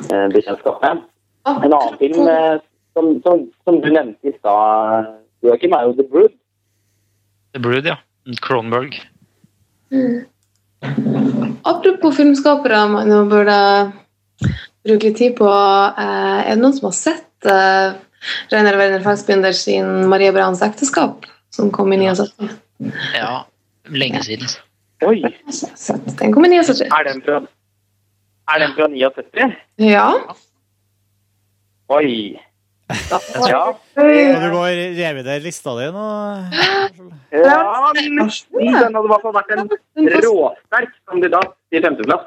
[0.09, 1.03] eh, bekjentskap med.
[1.51, 2.57] En annen film eh,
[2.97, 5.11] som, som, som du nevnte i stad,
[5.45, 6.33] Joakim, er jo The Brood.
[7.53, 7.99] The Brood, ja.
[8.41, 8.97] Cronberg.
[9.93, 10.25] Mm.
[11.69, 13.57] Apropos filmskapere man burde
[14.85, 15.49] bruke litt tid på.
[15.49, 17.93] Eh, er det noen som har sett eh,
[18.53, 22.49] Reiner Werner Fassbinder sin Maria Brauns ekteskap, som kom i 79?
[23.17, 23.43] Ja,
[23.91, 24.51] lenge siden.
[25.07, 25.21] Oi!
[26.19, 26.85] Den kom i 79.
[26.87, 27.41] Er den fra,
[28.53, 29.57] er den fra 79?
[29.81, 30.07] Ja.
[31.91, 32.37] Oi!
[32.91, 33.63] Ja.
[33.71, 36.05] Og du må revider lista di nå?
[37.31, 37.59] Ja,
[37.95, 38.51] nesten.
[38.51, 39.69] Den hadde i hvert fall vært en
[40.25, 42.25] råsterk kandidat i femteplass.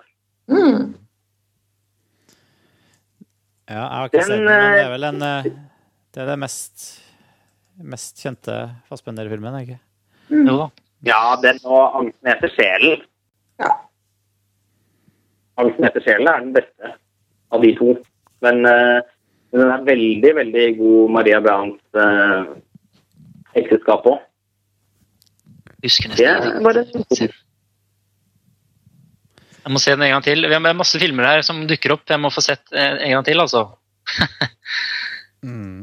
[0.48, 0.94] Mm.
[3.64, 5.46] Ja, jeg har ikke Den, sett den, men det eh, er vel en eh,
[6.12, 6.82] Det er det mest,
[7.94, 8.56] mest kjente
[8.90, 9.78] Fassbender-filmen, er det ikke?
[10.36, 10.66] Jo da.
[11.04, 13.02] Ja, den og 'Angsten etter sjelen'.
[13.60, 13.70] Ja.
[15.58, 16.94] 'Angsten etter sjelen' er den beste
[17.52, 17.96] av de to.
[18.42, 19.00] Men eh,
[19.54, 22.56] men den er veldig, veldig god Maria Browns uh,
[23.54, 24.16] ekteskap òg.
[25.84, 27.30] Husker nesten
[29.62, 30.42] Jeg må se den en gang til.
[30.42, 32.02] Vi har masse filmer her som dukker opp.
[32.10, 33.68] Jeg må få sett eh, en gang til, altså.
[35.44, 35.82] Mm.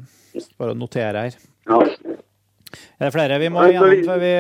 [0.58, 1.36] Bare å notere her.
[1.70, 1.76] ja.
[2.98, 4.32] Er det flere vi må Nei, vi- gjennom før vi,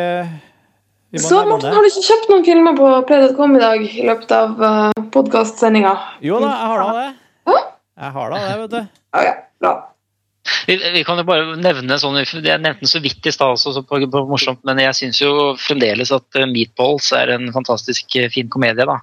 [1.19, 4.61] Så Morten, har du ikke kjøpt noen filmer på play.com i dag i løpet av
[4.63, 5.91] uh, podkastsendinga?
[6.23, 7.07] Jo da, jeg har da det.
[7.49, 7.55] Hå?
[8.01, 8.77] Jeg har da det, vet du.
[9.11, 9.73] Ja, ja, bra.
[10.69, 13.73] Vi, vi kan jo bare nevne sånn, Jeg nevnte den så vidt i stad, også,
[13.75, 18.15] så på, på morsomt, men jeg syns jo fremdeles at eh, Meatballs er en fantastisk
[18.15, 18.87] eh, fin komedie.
[18.87, 18.97] da.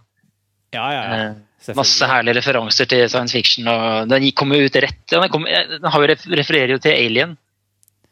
[0.74, 1.20] Ja, ja, ja.
[1.28, 3.68] Eh, Masse herlige referanser til science fiction.
[3.68, 6.08] og Den kom jo ut rett ja, den, kom, eh, den jo
[6.40, 7.36] refererer jo til Alien,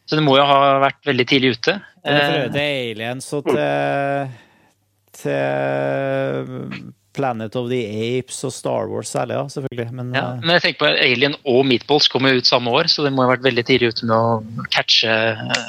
[0.07, 1.79] så det må jo ha vært veldig tidlig ute.
[2.03, 4.37] Det refererer Eh, Aliens og til,
[5.23, 6.85] til
[7.17, 7.81] Planet of the
[8.19, 9.89] Apes og Star Wars særlig, ja, selvfølgelig.
[9.99, 12.91] Men ja, eh, men jeg tenker på Alien og Meatballs kom jo ut samme år,
[12.93, 15.67] så det må ha vært veldig tidlig ute med å catche eh,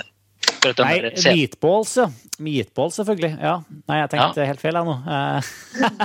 [0.47, 2.07] for at den Nei, Meatballs, ja.
[2.43, 3.34] Meatballs, selvfølgelig.
[3.41, 3.57] Ja.
[3.89, 4.95] Nei, jeg tenkte helt feil, jeg nå.
[5.18, 5.51] Eh,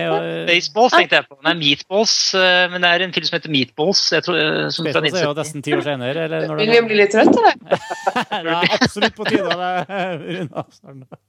[0.00, 1.36] er Baseballs tenkte jeg på.
[1.46, 4.00] Nei, Meatballs, eh, men det er en film som heter Meatballs.
[4.12, 6.24] Jeg tror, eh, som fra er jo nesten ti år senere.
[6.26, 7.78] Eller når Vil vi bli litt trøtte, eller?
[8.48, 9.54] det er absolutt på tide.
[9.60, 9.70] Det,
[10.24, 10.64] Rune.
[10.78, 11.22] snart.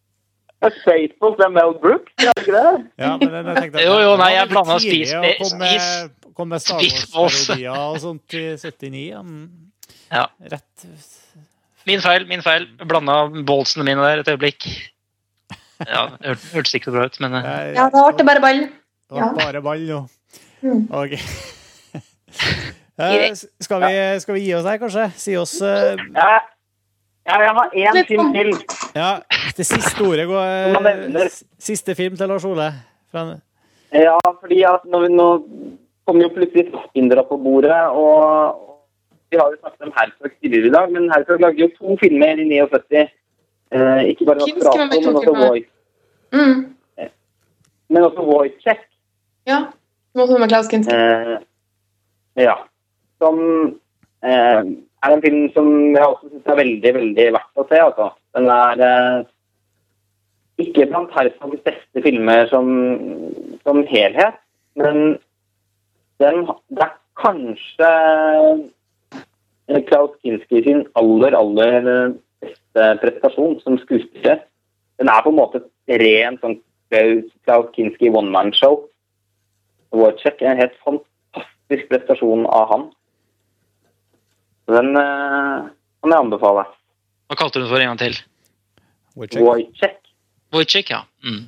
[0.81, 2.69] Spaceballs det er Mel Brooks, er det ikke det?
[2.97, 7.77] Ja, men jeg tenkte Jo, jo, nei, jeg blanda spis å komme med- Star Wars-parodier
[7.93, 9.03] og sånt i 79.
[9.11, 9.21] Ja.
[9.21, 9.45] Mm.
[10.11, 10.25] Ja.
[10.51, 10.87] Rett
[11.85, 12.65] Min feil, min feil.
[12.81, 14.65] Blanda ballsene mine der et øyeblikk.
[15.83, 18.61] Ja, det hørtes ikke så bra ut, men eh, Ja, da ble det bare ball.
[19.11, 20.01] Det var bare ball nå.
[20.63, 20.87] Mm.
[21.03, 21.17] Ok.
[22.95, 25.05] Eh, skal, vi, skal vi gi oss her, kanskje?
[25.19, 25.97] Si oss uh...
[26.15, 26.37] Ja,
[27.27, 28.35] ja, jeg har én film sånn.
[28.37, 28.51] til.
[28.95, 29.09] Ja,
[29.57, 31.25] det siste ordet går
[31.59, 32.69] Siste film til Lars Ole.
[33.11, 33.25] Fra-
[33.95, 35.27] Ja, fordi at nå, nå
[36.07, 40.67] kommer jo plutselig Fassbinder på bordet, og og vi har jo snakket om Herzog tidligere
[40.69, 43.07] i dag, men Herzog lagde jo to filmer i 79.
[43.75, 45.33] Eh, ikke bare med men også?
[45.47, 45.69] Voice.
[46.33, 46.75] Mm.
[47.89, 48.79] Men også Voice Check.
[49.47, 49.59] Ja.
[50.15, 50.95] Også med Klaus Kinski.
[50.95, 51.37] Eh,
[52.47, 52.55] ja.
[53.21, 53.39] Som
[54.23, 54.61] eh,
[55.03, 57.81] er en film som jeg også syns er veldig, veldig verdt å se.
[57.87, 58.09] Altså.
[58.37, 59.25] Den er eh,
[60.65, 62.69] ikke blant Herzogs beste filmer som,
[63.67, 64.39] som helhet,
[64.79, 65.17] men
[66.23, 67.89] den, det er kanskje
[69.67, 72.24] eh, Klaus Kinski sin aller, aller beste
[73.01, 74.43] prestasjon som skuespiller.
[74.99, 76.59] Den er på en måte et rent sånn
[76.91, 78.77] Klaus Kinski one-man-show.
[79.95, 82.85] Wojciech er en helt fantastisk prestasjon av han.
[84.71, 85.67] Den uh,
[86.01, 86.63] kan jeg anbefale.
[87.29, 88.17] hva kalte du den for en gang til?
[89.15, 89.99] Wojciech.
[90.55, 90.89] Wojciech.
[90.93, 91.03] Ja.
[91.25, 91.45] Mm.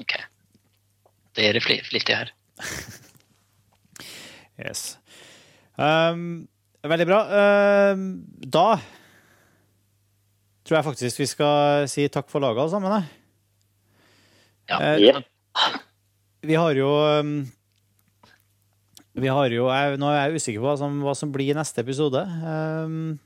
[0.00, 0.14] Ok.
[1.38, 2.32] Dere er fli- flittige her.
[4.58, 4.96] Yes.
[5.78, 6.48] Um,
[6.82, 7.18] veldig bra.
[7.92, 8.00] Um,
[8.42, 8.80] da
[10.68, 12.98] tror jeg faktisk vi skal si takk for laget alle sammen.
[12.98, 13.04] jeg.
[14.68, 14.80] Ja.
[14.80, 15.22] Eh, Ja.
[16.46, 16.88] Vi har jo
[17.18, 17.30] um,
[19.18, 21.82] Vi har jo jeg, Nå er jeg usikker på hva som, hva som blir neste
[21.82, 22.20] episode.
[22.22, 23.18] Um,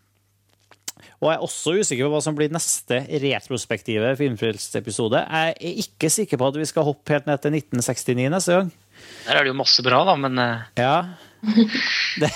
[1.23, 5.21] og jeg er også usikker på hva som blir neste retrospektive Filmfrelst-episode.
[5.23, 8.73] Jeg er ikke sikker på at vi skal hoppe helt ned til 1969 neste gang.
[9.27, 10.97] Der er det jo masse bra, da, men eh, Ja.
[12.23, 12.31] Det.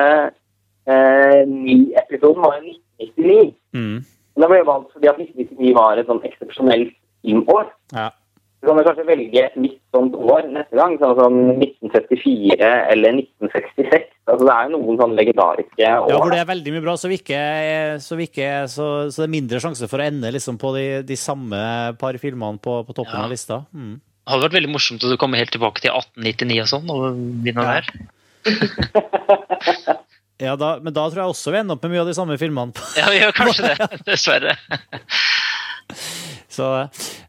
[0.89, 2.65] eh, ni-episoden var i
[3.05, 3.52] 1999.
[3.77, 3.98] mm,
[4.40, 6.93] Da ble valgt fordi at 1999 var et sånn eksepsjonelt
[7.24, 7.65] filmår.
[7.93, 8.09] ja.
[8.64, 14.06] Så kan kanskje velge et nytt sånt år neste gang, sånn som 1974 eller 1966.
[14.24, 16.08] Altså Det er jo noen sånne legendariske år.
[16.08, 17.42] Ja, hvor det er veldig mye bra, så, vi ikke,
[18.00, 20.86] så, vi ikke, så, så det er mindre sjanse for å ende liksom på de,
[21.04, 21.60] de samme
[22.00, 23.26] par filmene på, på toppen Ja.
[23.28, 23.60] av lista.
[23.76, 23.98] Mm.
[24.00, 27.68] det hadde vært veldig morsomt å komme helt tilbake til 1899 og sånn, og begynne
[27.68, 27.76] Ja.
[27.76, 27.84] der.
[30.42, 32.34] Ja, da, men da tror jeg også vi ender opp med mye av de samme
[32.40, 32.74] filmene.
[32.98, 34.56] Ja, vi gjør kanskje det, dessverre.
[36.56, 36.69] Så,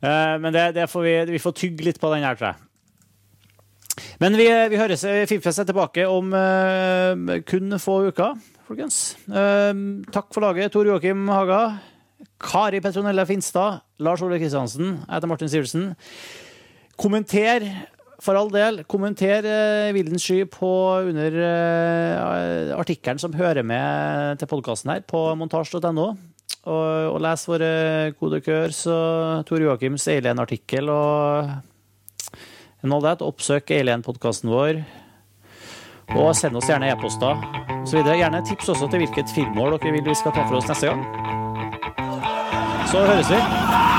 [0.05, 2.61] eh, men det, det får vi, vi får tygge litt på den her, tror jeg.
[4.19, 8.37] Men vi, vi høres Filmfest er tilbake om uh, kun få uker,
[8.67, 9.15] folkens.
[9.27, 11.61] Uh, takk for laget, Tor Joakim Haga,
[12.41, 15.89] Kari Petronella Finstad, Lars Ole Kristiansen, jeg heter Martin Sivertsen.
[16.99, 17.65] Kommenter,
[18.23, 24.93] for all del, kommenter uh, Vildens sky under eh, artikkelen som hører med til podkasten
[24.93, 26.13] her, på montasj.no.
[26.65, 27.71] Og, og lese våre
[28.17, 28.73] kodekør.
[28.89, 31.51] og Tor Joakims Alien-artikkel og
[32.85, 33.21] and all that.
[33.21, 34.83] Oppsøk Alien-podkasten vår.
[36.15, 37.41] Og send oss gjerne e-poster
[37.81, 38.05] osv.
[38.05, 41.05] Gjerne tips også til hvilket filmmål dere vil vi skal ta for oss neste gang.
[42.91, 43.94] Så høres vi.